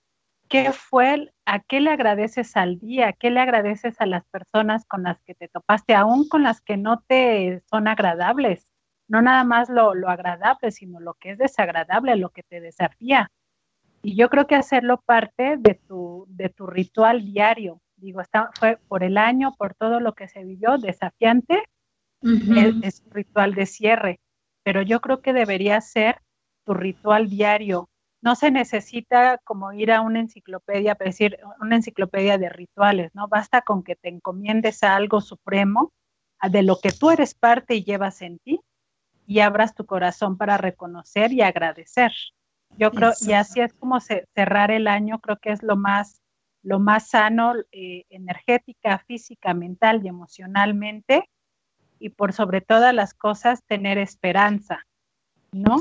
¿Qué 0.48 0.70
fue, 0.70 1.32
a 1.44 1.60
qué 1.60 1.80
le 1.80 1.90
agradeces 1.90 2.56
al 2.56 2.78
día? 2.78 3.12
¿Qué 3.12 3.30
le 3.30 3.40
agradeces 3.40 4.00
a 4.00 4.06
las 4.06 4.24
personas 4.26 4.84
con 4.84 5.02
las 5.02 5.20
que 5.22 5.34
te 5.34 5.48
topaste, 5.48 5.94
aún 5.94 6.28
con 6.28 6.44
las 6.44 6.60
que 6.60 6.76
no 6.76 7.02
te 7.08 7.62
son 7.68 7.88
agradables? 7.88 8.68
No 9.08 9.22
nada 9.22 9.42
más 9.42 9.68
lo, 9.68 9.90
agradable, 10.08 10.70
sino 10.70 11.00
lo 11.00 11.14
que 11.14 11.32
es 11.32 11.38
desagradable, 11.38 12.14
lo 12.16 12.30
que 12.30 12.44
te 12.44 12.60
desafía. 12.60 13.30
Y 14.02 14.14
yo 14.16 14.28
creo 14.28 14.46
que 14.46 14.54
hacerlo 14.54 15.00
parte 15.04 15.56
de 15.58 15.74
tu, 15.74 16.26
de 16.28 16.48
tu 16.48 16.66
ritual 16.66 17.24
diario. 17.24 17.80
Digo, 17.96 18.20
está, 18.20 18.50
fue 18.58 18.78
por 18.88 19.02
el 19.02 19.18
año, 19.18 19.54
por 19.58 19.74
todo 19.74 19.98
lo 19.98 20.14
que 20.14 20.28
se 20.28 20.44
vivió, 20.44 20.78
desafiante, 20.78 21.64
es, 22.22 23.02
un 23.04 23.10
ritual 23.10 23.54
de 23.54 23.66
cierre, 23.66 24.20
pero 24.62 24.82
yo 24.82 25.00
creo 25.00 25.20
que 25.20 25.32
debería 25.32 25.80
ser 25.80 26.20
tu 26.64 26.74
ritual 26.74 27.28
diario. 27.28 27.88
No 28.22 28.34
se 28.34 28.50
necesita 28.50 29.38
como 29.44 29.72
ir 29.72 29.92
a 29.92 30.00
una 30.00 30.20
enciclopedia, 30.20 30.96
decir, 30.98 31.38
una 31.60 31.76
enciclopedia 31.76 32.38
de 32.38 32.48
rituales, 32.48 33.14
¿no? 33.14 33.28
Basta 33.28 33.62
con 33.62 33.82
que 33.82 33.94
te 33.94 34.08
encomiendes 34.08 34.82
a 34.82 34.96
algo 34.96 35.20
supremo, 35.20 35.92
de 36.50 36.62
lo 36.62 36.78
que 36.80 36.92
tú 36.92 37.10
eres 37.10 37.34
parte 37.34 37.76
y 37.76 37.84
llevas 37.84 38.22
en 38.22 38.38
ti, 38.38 38.60
y 39.26 39.40
abras 39.40 39.74
tu 39.74 39.86
corazón 39.86 40.36
para 40.36 40.56
reconocer 40.56 41.32
y 41.32 41.42
agradecer. 41.42 42.12
Yo 42.78 42.90
creo, 42.90 43.12
y 43.20 43.32
así 43.32 43.60
es 43.60 43.72
como 43.74 43.98
cerrar 44.00 44.70
el 44.70 44.86
año, 44.86 45.20
creo 45.20 45.38
que 45.38 45.50
es 45.50 45.62
lo 45.62 45.76
más, 45.76 46.20
lo 46.62 46.78
más 46.78 47.08
sano, 47.08 47.54
eh, 47.72 48.04
energética, 48.10 48.98
física, 48.98 49.54
mental 49.54 50.04
y 50.04 50.08
emocionalmente, 50.08 51.28
y 51.99 52.11
por 52.11 52.32
sobre 52.32 52.61
todas 52.61 52.94
las 52.94 53.14
cosas 53.14 53.62
tener 53.66 53.99
esperanza. 53.99 54.84
¿no? 55.53 55.80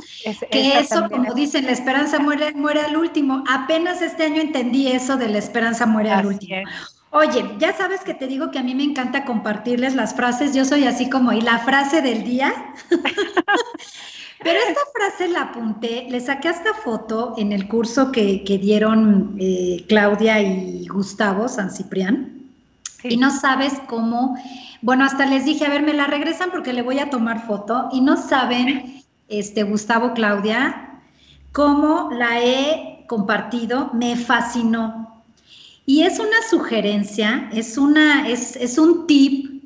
que 0.51 0.79
eso, 0.79 1.09
como 1.09 1.33
dicen, 1.33 1.65
la 1.65 1.71
esperanza 1.71 2.19
muere, 2.19 2.53
muere 2.53 2.81
al 2.81 2.95
último. 2.95 3.43
Apenas 3.49 4.01
este 4.01 4.23
año 4.23 4.41
entendí 4.41 4.87
eso 4.87 5.17
de 5.17 5.27
la 5.27 5.37
esperanza 5.37 5.85
muere 5.85 6.11
al 6.11 6.25
último. 6.27 6.61
Oye, 7.11 7.55
ya 7.59 7.73
sabes 7.73 8.01
que 8.01 8.13
te 8.13 8.27
digo 8.27 8.51
que 8.51 8.59
a 8.59 8.63
mí 8.63 8.75
me 8.75 8.83
encanta 8.83 9.25
compartirles 9.25 9.95
las 9.95 10.15
frases. 10.15 10.53
Yo 10.53 10.65
soy 10.65 10.85
así 10.85 11.09
como, 11.09 11.31
y 11.31 11.41
la 11.41 11.59
frase 11.59 12.01
del 12.01 12.23
día. 12.23 12.53
Pero 14.43 14.59
esta 14.67 14.81
frase 14.93 15.27
la 15.29 15.43
apunté, 15.43 16.07
le 16.09 16.19
saqué 16.19 16.49
esta 16.49 16.73
foto 16.73 17.33
en 17.37 17.51
el 17.51 17.67
curso 17.67 18.11
que, 18.11 18.43
dieron 18.61 19.37
eh, 19.39 19.85
Claudia 19.87 20.41
y 20.41 20.85
Gustavo 20.87 21.47
San 21.47 21.71
Ciprián. 21.71 22.44
Y 23.09 23.17
no 23.17 23.31
sabes 23.31 23.73
cómo, 23.87 24.37
bueno, 24.81 25.05
hasta 25.05 25.25
les 25.25 25.45
dije, 25.45 25.65
a 25.65 25.69
ver, 25.69 25.83
me 25.83 25.93
la 25.93 26.07
regresan 26.07 26.51
porque 26.51 26.73
le 26.73 26.81
voy 26.81 26.99
a 26.99 27.09
tomar 27.09 27.45
foto. 27.45 27.89
Y 27.91 28.01
no 28.01 28.17
saben 28.17 29.03
este, 29.27 29.63
Gustavo, 29.63 30.13
Claudia, 30.13 31.01
cómo 31.51 32.09
la 32.11 32.41
he 32.41 33.05
compartido, 33.07 33.91
me 33.93 34.15
fascinó. 34.15 35.23
Y 35.85 36.01
es 36.01 36.19
una 36.19 36.41
sugerencia, 36.49 37.49
es, 37.53 37.77
una, 37.77 38.27
es, 38.27 38.55
es 38.55 38.77
un 38.77 39.05
tip 39.05 39.63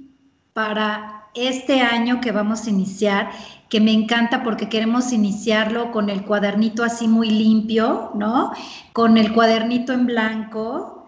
para 0.54 1.20
este 1.34 1.82
año 1.82 2.20
que 2.22 2.32
vamos 2.32 2.66
a 2.66 2.70
iniciar, 2.70 3.32
que 3.70 3.80
me 3.80 3.94
encanta 3.94 4.44
porque 4.44 4.68
queremos 4.68 5.14
iniciarlo 5.14 5.92
con 5.92 6.10
el 6.10 6.26
cuadernito 6.26 6.84
así 6.84 7.08
muy 7.08 7.30
limpio, 7.30 8.12
¿no? 8.16 8.52
Con 8.94 9.18
el 9.18 9.34
cuadernito 9.34 9.94
en 9.94 10.08
blanco, 10.08 10.99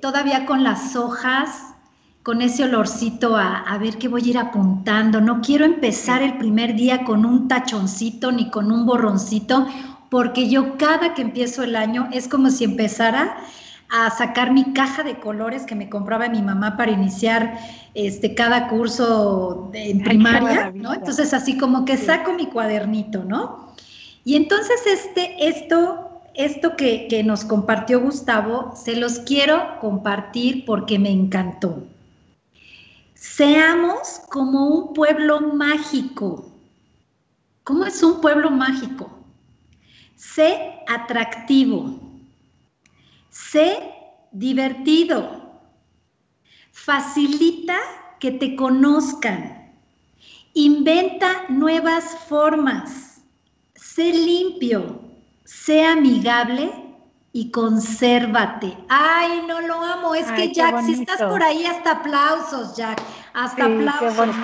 todavía 0.00 0.46
con 0.46 0.64
las 0.64 0.96
hojas 0.96 1.68
con 2.28 2.42
ese 2.42 2.64
olorcito 2.64 3.38
a, 3.38 3.78
ver 3.80 3.96
qué 3.96 4.06
voy 4.06 4.22
a 4.22 4.28
ir 4.28 4.36
apuntando. 4.36 5.18
No 5.18 5.40
quiero 5.40 5.64
empezar 5.64 6.20
el 6.20 6.36
primer 6.36 6.74
día 6.74 7.04
con 7.04 7.24
un 7.24 7.48
tachoncito 7.48 8.30
ni 8.32 8.50
con 8.50 8.70
un 8.70 8.84
borroncito, 8.84 9.66
porque 10.10 10.50
yo 10.50 10.76
cada 10.76 11.14
que 11.14 11.22
empiezo 11.22 11.62
el 11.62 11.74
año 11.74 12.06
es 12.12 12.28
como 12.28 12.50
si 12.50 12.64
empezara 12.64 13.38
a 13.88 14.10
sacar 14.10 14.52
mi 14.52 14.74
caja 14.74 15.04
de 15.04 15.18
colores 15.18 15.64
que 15.64 15.74
me 15.74 15.88
compraba 15.88 16.28
mi 16.28 16.42
mamá 16.42 16.76
para 16.76 16.90
iniciar 16.90 17.58
este 17.94 18.34
cada 18.34 18.68
curso 18.68 19.70
en 19.72 20.02
primaria, 20.02 20.70
¿no? 20.74 20.92
Entonces 20.92 21.32
así 21.32 21.56
como 21.56 21.86
que 21.86 21.96
saco 21.96 22.34
mi 22.34 22.48
cuadernito, 22.48 23.24
¿no? 23.24 23.72
Y 24.24 24.36
entonces 24.36 24.82
este, 24.86 25.48
esto, 25.48 26.07
esto 26.38 26.76
que, 26.76 27.08
que 27.08 27.24
nos 27.24 27.44
compartió 27.44 28.00
Gustavo, 28.00 28.72
se 28.76 28.94
los 28.94 29.18
quiero 29.18 29.80
compartir 29.80 30.64
porque 30.64 30.96
me 30.96 31.10
encantó. 31.10 31.82
Seamos 33.14 34.20
como 34.30 34.68
un 34.68 34.94
pueblo 34.94 35.40
mágico. 35.40 36.48
¿Cómo 37.64 37.84
es 37.84 38.00
un 38.04 38.20
pueblo 38.20 38.52
mágico? 38.52 39.10
Sé 40.14 40.78
atractivo. 40.86 41.98
Sé 43.30 43.92
divertido. 44.30 45.60
Facilita 46.70 47.78
que 48.20 48.30
te 48.30 48.54
conozcan. 48.54 49.72
Inventa 50.54 51.48
nuevas 51.48 52.04
formas. 52.28 53.22
Sé 53.74 54.12
limpio. 54.12 55.07
Sé 55.48 55.82
amigable 55.82 56.70
y 57.32 57.50
consérvate. 57.50 58.76
Ay, 58.90 59.44
no 59.48 59.62
lo 59.62 59.82
amo. 59.82 60.14
Es 60.14 60.30
que 60.32 60.52
Jack, 60.52 60.84
si 60.84 60.92
estás 60.92 61.22
por 61.22 61.42
ahí, 61.42 61.64
hasta 61.64 61.92
aplausos, 61.92 62.76
Jack. 62.76 63.00
Hasta 63.32 63.64
aplausos. 63.64 64.36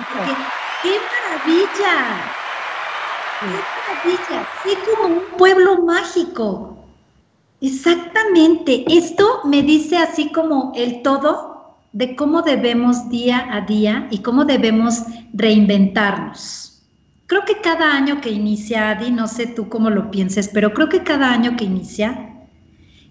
Qué, 0.81 0.99
maravilla. 1.11 2.35
Qué 3.39 3.67
maravilla. 3.75 4.49
Sí, 4.63 4.77
como 4.83 5.15
un 5.15 5.37
pueblo 5.37 5.83
mágico. 5.83 6.75
Exactamente. 7.61 8.83
Esto 8.87 9.41
me 9.43 9.61
dice 9.61 9.99
así 9.99 10.31
como 10.31 10.71
el 10.75 11.03
todo 11.03 11.75
de 11.91 12.15
cómo 12.15 12.41
debemos 12.41 13.09
día 13.09 13.47
a 13.51 13.61
día 13.61 14.07
y 14.09 14.23
cómo 14.23 14.43
debemos 14.43 15.03
reinventarnos. 15.33 16.74
Creo 17.27 17.43
que 17.45 17.61
cada 17.61 17.93
año 17.93 18.21
que 18.21 18.29
inicia, 18.29 18.91
Adi, 18.91 19.11
no 19.11 19.27
sé 19.27 19.47
tú 19.47 19.67
cómo 19.69 19.89
lo 19.89 20.11
pienses, 20.11 20.49
pero 20.49 20.73
creo 20.73 20.89
que 20.89 21.03
cada 21.03 21.31
año 21.31 21.55
que 21.57 21.65
inicia 21.65 22.35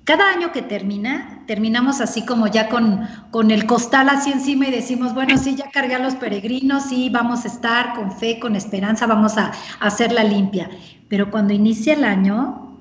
cada 0.04 0.30
año 0.30 0.52
que 0.52 0.60
termina, 0.60 1.42
terminamos 1.46 2.02
así 2.02 2.26
como 2.26 2.46
ya 2.46 2.68
con, 2.68 3.08
con 3.30 3.50
el 3.50 3.64
costal 3.64 4.10
así 4.10 4.30
encima 4.30 4.68
y 4.68 4.70
decimos, 4.70 5.14
bueno, 5.14 5.38
sí, 5.38 5.56
ya 5.56 5.70
cargué 5.70 5.94
a 5.94 5.98
los 5.98 6.14
peregrinos, 6.14 6.84
sí, 6.84 7.08
vamos 7.08 7.44
a 7.44 7.48
estar 7.48 7.94
con 7.94 8.12
fe, 8.12 8.38
con 8.38 8.54
esperanza, 8.54 9.06
vamos 9.06 9.38
a, 9.38 9.46
a 9.80 9.86
hacerla 9.86 10.22
limpia. 10.22 10.68
Pero 11.08 11.30
cuando 11.30 11.54
inicia 11.54 11.94
el 11.94 12.04
año 12.04 12.78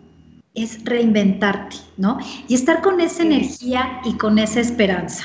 es 0.54 0.84
reinventarte, 0.84 1.78
¿no? 1.96 2.18
Y 2.50 2.56
estar 2.56 2.82
con 2.82 3.00
esa 3.00 3.24
energía 3.24 4.02
y 4.04 4.18
con 4.18 4.38
esa 4.38 4.60
esperanza. 4.60 5.24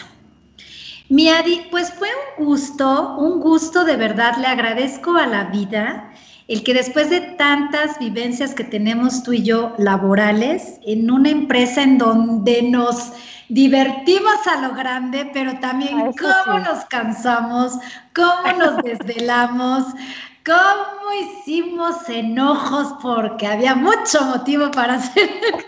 Mi 1.08 1.30
Adi, 1.30 1.66
pues 1.70 1.92
fue 1.92 2.08
un 2.38 2.44
gusto, 2.44 3.16
un 3.16 3.40
gusto 3.40 3.84
de 3.84 3.96
verdad, 3.96 4.36
le 4.36 4.46
agradezco 4.46 5.16
a 5.16 5.26
la 5.26 5.44
vida 5.44 6.12
el 6.48 6.64
que 6.64 6.72
después 6.72 7.10
de 7.10 7.20
tantas 7.20 7.98
vivencias 7.98 8.54
que 8.54 8.64
tenemos 8.64 9.22
tú 9.22 9.34
y 9.34 9.42
yo 9.42 9.74
laborales, 9.76 10.80
en 10.86 11.10
una 11.10 11.28
empresa 11.28 11.82
en 11.82 11.98
donde 11.98 12.62
nos 12.62 13.12
divertimos 13.50 14.46
a 14.46 14.60
lo 14.66 14.74
grande, 14.74 15.30
pero 15.32 15.58
también 15.60 16.12
cómo 16.12 16.58
nos 16.58 16.84
cansamos, 16.86 17.74
cómo 18.14 18.58
nos 18.58 18.76
desvelamos, 18.82 19.84
cómo 20.44 21.12
hicimos 21.22 22.08
enojos, 22.08 22.94
porque 23.02 23.46
había 23.46 23.74
mucho 23.74 24.22
motivo 24.24 24.70
para 24.70 24.94
hacer 24.94 25.28
enojos. 25.28 25.64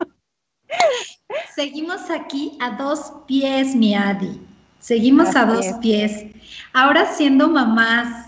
Seguimos 1.54 2.10
aquí 2.10 2.56
a 2.60 2.70
dos 2.70 3.12
pies, 3.26 3.74
mi 3.74 3.94
Adi. 3.94 4.40
Seguimos 4.78 5.34
a 5.34 5.46
dos 5.46 5.66
pies. 5.80 6.26
Ahora 6.72 7.06
siendo 7.06 7.48
mamás, 7.48 8.26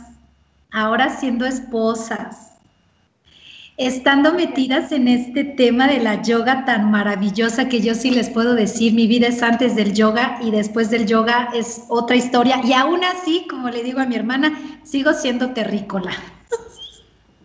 ahora 0.72 1.08
siendo 1.10 1.46
esposas, 1.46 2.58
estando 3.76 4.34
metidas 4.34 4.90
en 4.90 5.06
este 5.06 5.44
tema 5.44 5.86
de 5.86 6.00
la 6.00 6.20
yoga 6.22 6.64
tan 6.64 6.90
maravillosa 6.90 7.68
que 7.68 7.80
yo 7.80 7.94
sí 7.94 8.10
les 8.10 8.28
puedo 8.28 8.54
decir, 8.54 8.92
mi 8.92 9.06
vida 9.06 9.28
es 9.28 9.42
antes 9.42 9.76
del 9.76 9.94
yoga 9.94 10.38
y 10.42 10.50
después 10.50 10.90
del 10.90 11.06
yoga 11.06 11.50
es 11.54 11.84
otra 11.88 12.16
historia. 12.16 12.60
Y 12.64 12.72
aún 12.72 13.04
así, 13.04 13.46
como 13.48 13.68
le 13.68 13.84
digo 13.84 14.00
a 14.00 14.06
mi 14.06 14.16
hermana, 14.16 14.58
sigo 14.82 15.12
siendo 15.12 15.52
terrícola. 15.52 16.12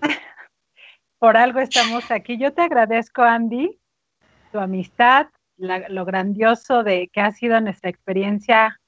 Por 1.19 1.37
algo 1.37 1.59
estamos 1.59 2.09
aquí. 2.09 2.37
Yo 2.37 2.51
te 2.51 2.63
agradezco, 2.63 3.21
Andy, 3.21 3.79
tu 4.53 4.59
amistad, 4.59 5.27
lo 5.57 6.05
grandioso 6.05 6.83
de 6.83 7.09
que 7.11 7.19
ha 7.21 7.31
sido 7.31 7.59
nuestra 7.59 7.89
experiencia 7.89 8.79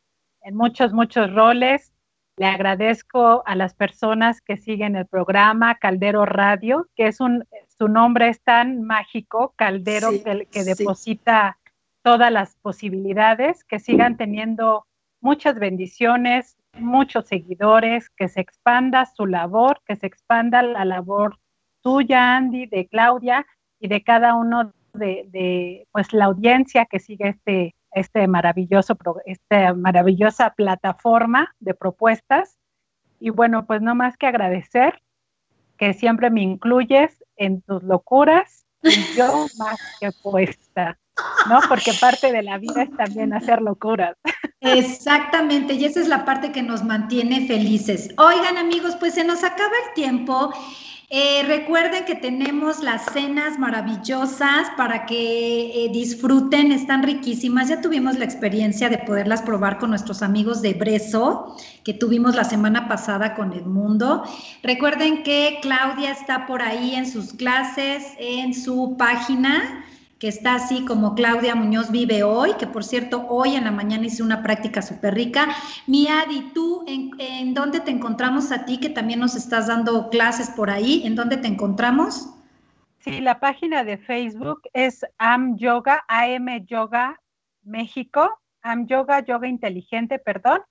en 0.42 0.56
muchos, 0.56 0.94
muchos 0.94 1.34
roles. 1.34 1.92
Le 2.38 2.46
agradezco 2.46 3.44
a 3.46 3.56
las 3.56 3.74
personas 3.74 4.42
que 4.42 4.58
siguen 4.58 4.96
el 4.96 5.08
programa 5.08 5.76
Caldero 5.76 6.26
Radio, 6.26 6.88
que 6.96 7.08
es 7.08 7.20
un, 7.20 7.46
su 7.78 7.88
nombre 7.88 8.30
es 8.30 8.42
tan 8.42 8.84
mágico, 8.84 9.54
Caldero, 9.56 10.10
que, 10.52 10.64
deposita 10.64 11.58
todas 12.04 12.32
las 12.32 12.56
posibilidades, 12.58 13.64
que 13.64 13.80
sigan 13.80 14.18
teniendo 14.18 14.86
muchas 15.22 15.58
bendiciones, 15.58 16.58
muchos 16.78 17.26
seguidores, 17.26 18.10
que 18.12 18.28
se 18.28 18.42
expanda 18.42 19.06
su 19.06 19.26
labor, 19.26 19.82
que 19.88 19.96
se 19.96 20.06
expanda 20.06 20.62
la 20.62 20.86
labor 20.86 21.40
tuya, 21.82 22.36
Andy, 22.36 22.68
de 22.68 22.86
Claudia 22.88 23.48
y 23.80 23.88
de 23.88 24.04
cada 24.04 24.36
uno 24.36 24.74
de, 24.98 25.28
de 25.32 25.88
pues 25.92 26.14
la 26.14 26.26
audiencia 26.26 26.86
que 26.86 27.00
sigue 27.00 27.30
este 27.30 27.76
este 27.96 28.28
maravilloso, 28.28 28.98
esta 29.26 29.74
maravillosa 29.74 30.52
plataforma 30.52 31.56
de 31.60 31.74
propuestas. 31.74 32.60
Y 33.20 33.30
bueno, 33.30 33.66
pues 33.66 33.82
no 33.82 33.96
más 33.96 34.18
que 34.18 34.28
agradecer 34.28 35.02
que 35.78 35.94
siempre 35.94 36.30
me 36.30 36.42
incluyes 36.42 37.24
en 37.38 37.62
tus 37.62 37.82
locuras 37.84 38.66
y 38.84 39.18
yo 39.18 39.48
más 39.58 39.80
que 40.00 40.12
puesta, 40.22 41.00
¿no? 41.50 41.60
Porque 41.70 41.94
parte 42.00 42.32
de 42.34 42.44
la 42.44 42.58
vida 42.58 42.84
es 42.84 42.96
también 42.96 43.34
hacer 43.34 43.62
locuras. 43.62 44.18
Exactamente, 44.60 45.74
y 45.74 45.86
esa 45.86 46.02
es 46.02 46.08
la 46.08 46.26
parte 46.26 46.52
que 46.52 46.64
nos 46.64 46.84
mantiene 46.84 47.48
felices. 47.48 48.14
Oigan 48.18 48.58
amigos, 48.58 48.96
pues 48.98 49.14
se 49.14 49.24
nos 49.24 49.44
acaba 49.44 49.74
el 49.88 49.94
tiempo 49.94 50.52
eh, 51.18 51.44
recuerden 51.48 52.04
que 52.04 52.16
tenemos 52.16 52.84
las 52.84 53.06
cenas 53.14 53.58
maravillosas 53.58 54.68
para 54.76 55.06
que 55.06 55.86
eh, 55.86 55.90
disfruten, 55.94 56.74
están 56.74 57.04
riquísimas. 57.04 57.70
Ya 57.70 57.80
tuvimos 57.80 58.20
la 58.20 58.26
experiencia 58.26 58.90
de 58.90 58.98
poderlas 58.98 59.42
probar 59.42 59.78
con 59.78 59.92
nuestros 59.92 60.22
amigos 60.22 60.62
de 60.62 60.74
Breso, 60.74 61.56
que 61.86 61.94
tuvimos 61.94 62.36
la 62.36 62.44
semana 62.44 62.90
pasada 62.90 63.34
con 63.34 63.54
Edmundo. 63.54 64.26
Recuerden 64.62 65.24
que 65.24 65.60
Claudia 65.62 66.12
está 66.12 66.46
por 66.48 66.62
ahí 66.62 66.96
en 66.96 67.10
sus 67.10 67.32
clases, 67.32 68.04
en 68.20 68.54
su 68.54 68.98
página 68.98 69.86
está 70.28 70.56
así 70.56 70.86
como 70.86 71.16
Claudia 71.16 71.56
Muñoz 71.56 71.92
vive 71.92 72.24
hoy, 72.24 72.54
que 72.60 72.68
por 72.68 72.84
cierto, 72.84 73.26
hoy 73.30 73.56
en 73.56 73.66
la 73.66 73.72
mañana 73.72 74.06
hice 74.06 74.24
una 74.24 74.44
práctica 74.44 74.82
súper 74.82 75.14
rica. 75.14 75.48
Mi 75.88 76.08
Adi, 76.08 76.52
¿tú 76.54 76.84
en, 76.88 77.54
dónde 77.54 77.80
te 77.80 77.92
encontramos 77.92 78.52
a 78.52 78.66
ti, 78.66 78.80
que 78.80 78.90
también 78.90 79.20
nos 79.20 79.36
estás 79.36 79.68
dando 79.68 80.10
clases 80.10 80.50
por 80.50 80.70
ahí? 80.70 81.04
¿En 81.06 81.16
dónde 81.16 81.38
te 81.38 81.48
encontramos? 81.48 82.30
Sí, 83.00 83.22
la 83.22 83.40
página 83.40 83.84
de 83.84 83.98
Facebook 83.98 84.62
es 84.74 85.06
Am 85.18 85.58
Yoga, 85.58 86.04
AM 86.08 86.66
Yoga 86.66 87.22
México, 87.64 88.42
Am 88.62 88.88
Yoga, 88.88 89.20
Yoga 89.20 89.48
Inteligente, 89.48 90.18
perdón. 90.18 90.62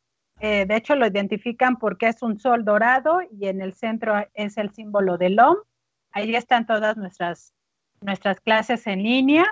Eh, 0.40 0.66
de 0.66 0.76
hecho, 0.76 0.96
lo 0.96 1.06
identifican 1.06 1.76
porque 1.76 2.08
es 2.08 2.22
un 2.22 2.40
sol 2.40 2.64
dorado 2.64 3.20
y 3.30 3.46
en 3.46 3.60
el 3.60 3.72
centro 3.74 4.14
es 4.34 4.58
el 4.58 4.72
símbolo 4.72 5.16
del 5.16 5.38
OM. 5.38 5.56
Ahí 6.10 6.34
están 6.34 6.66
todas 6.66 6.96
nuestras 6.96 7.53
nuestras 8.04 8.40
clases 8.40 8.86
en 8.86 9.02
línea. 9.02 9.44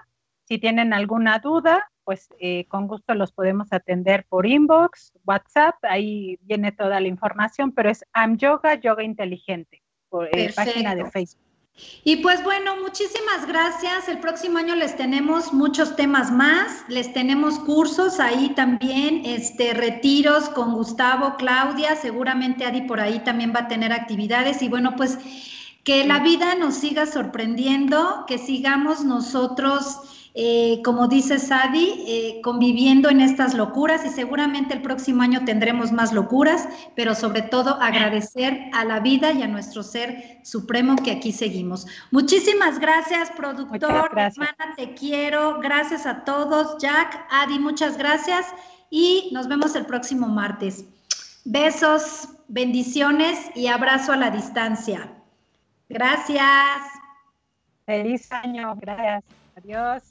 Si 0.45 0.59
tienen 0.59 0.93
alguna 0.93 1.39
duda, 1.39 1.91
pues 2.05 2.29
eh, 2.39 2.67
con 2.67 2.87
gusto 2.87 3.15
los 3.15 3.33
podemos 3.33 3.73
atender 3.73 4.27
por 4.29 4.47
inbox, 4.47 5.13
WhatsApp, 5.25 5.77
ahí 5.83 6.39
viene 6.43 6.73
toda 6.73 7.01
la 7.01 7.09
información, 7.09 7.73
pero 7.73 7.91
es 7.91 8.05
Am 8.13 8.37
Yoga, 8.37 8.75
Yoga 8.75 9.03
Inteligente, 9.03 9.83
por 10.09 10.29
eh, 10.37 10.53
página 10.55 10.95
de 10.95 11.11
Facebook. 11.11 11.43
Y 12.05 12.17
pues 12.17 12.45
bueno, 12.45 12.77
muchísimas 12.83 13.47
gracias. 13.47 14.07
El 14.07 14.19
próximo 14.19 14.59
año 14.59 14.75
les 14.77 14.95
tenemos 14.95 15.55
muchos 15.55 15.97
temas 15.97 16.31
más, 16.31 16.85
les 16.89 17.15
tenemos 17.15 17.59
cursos 17.61 18.21
ahí 18.21 18.53
también, 18.55 19.23
este 19.25 19.73
retiros 19.73 20.51
con 20.51 20.75
Gustavo, 20.75 21.37
Claudia, 21.39 21.97
seguramente 21.97 22.67
Adi 22.67 22.83
por 22.83 23.01
ahí 23.01 23.21
también 23.21 23.55
va 23.55 23.61
a 23.61 23.69
tener 23.69 23.91
actividades 23.91 24.61
y 24.61 24.69
bueno, 24.69 24.97
pues 24.97 25.19
que 25.85 26.07
la 26.07 26.21
vida 26.21 26.55
nos 26.55 26.75
siga 26.75 27.07
sorprendiendo, 27.07 28.25
que 28.29 28.39
sigamos 28.39 29.05
nosotros, 29.05 30.01
eh, 30.35 30.81
como 30.85 31.09
dice 31.09 31.39
Sadi, 31.39 32.05
eh, 32.07 32.41
conviviendo 32.43 33.11
en 33.11 33.21
estas 33.21 33.53
locuras 33.53 34.05
y 34.07 34.09
seguramente 34.09 34.75
el 34.75 34.81
próximo 34.81 35.23
año 35.23 35.45
tendremos 35.45 35.93
más 35.93 36.13
locuras, 36.13 36.69
pero 36.95 37.15
sobre 37.15 37.43
todo 37.43 37.83
agradecer 37.83 38.71
a 38.73 38.85
la 38.85 39.01
vida 39.01 39.33
y 39.33 39.43
a 39.43 39.49
nuestro 39.49 39.83
ser 39.83 40.39
supremo 40.45 40.97
que 40.97 41.11
aquí 41.11 41.33
seguimos. 41.33 41.87
Muchísimas 42.13 42.79
gracias, 42.79 43.31
productor. 43.33 44.11
Hermana, 44.17 44.75
te 44.77 44.95
quiero. 44.95 45.59
Gracias 45.61 46.07
a 46.07 46.25
todos. 46.25 46.79
Jack, 46.79 47.27
Adi, 47.31 47.59
muchas 47.59 47.99
gracias 47.99 48.47
y 48.89 49.31
nos 49.33 49.49
vemos 49.49 49.75
el 49.75 49.85
próximo 49.85 50.29
martes. 50.29 50.85
Besos, 51.45 52.29
bendiciones 52.47 53.51
y 53.57 53.67
abrazo 53.67 54.13
a 54.13 54.17
la 54.17 54.31
distancia. 54.31 55.22
Gracias. 55.93 56.83
Feliz 57.85 58.33
año, 58.33 58.75
gracias. 58.77 59.25
Adiós. 59.57 60.03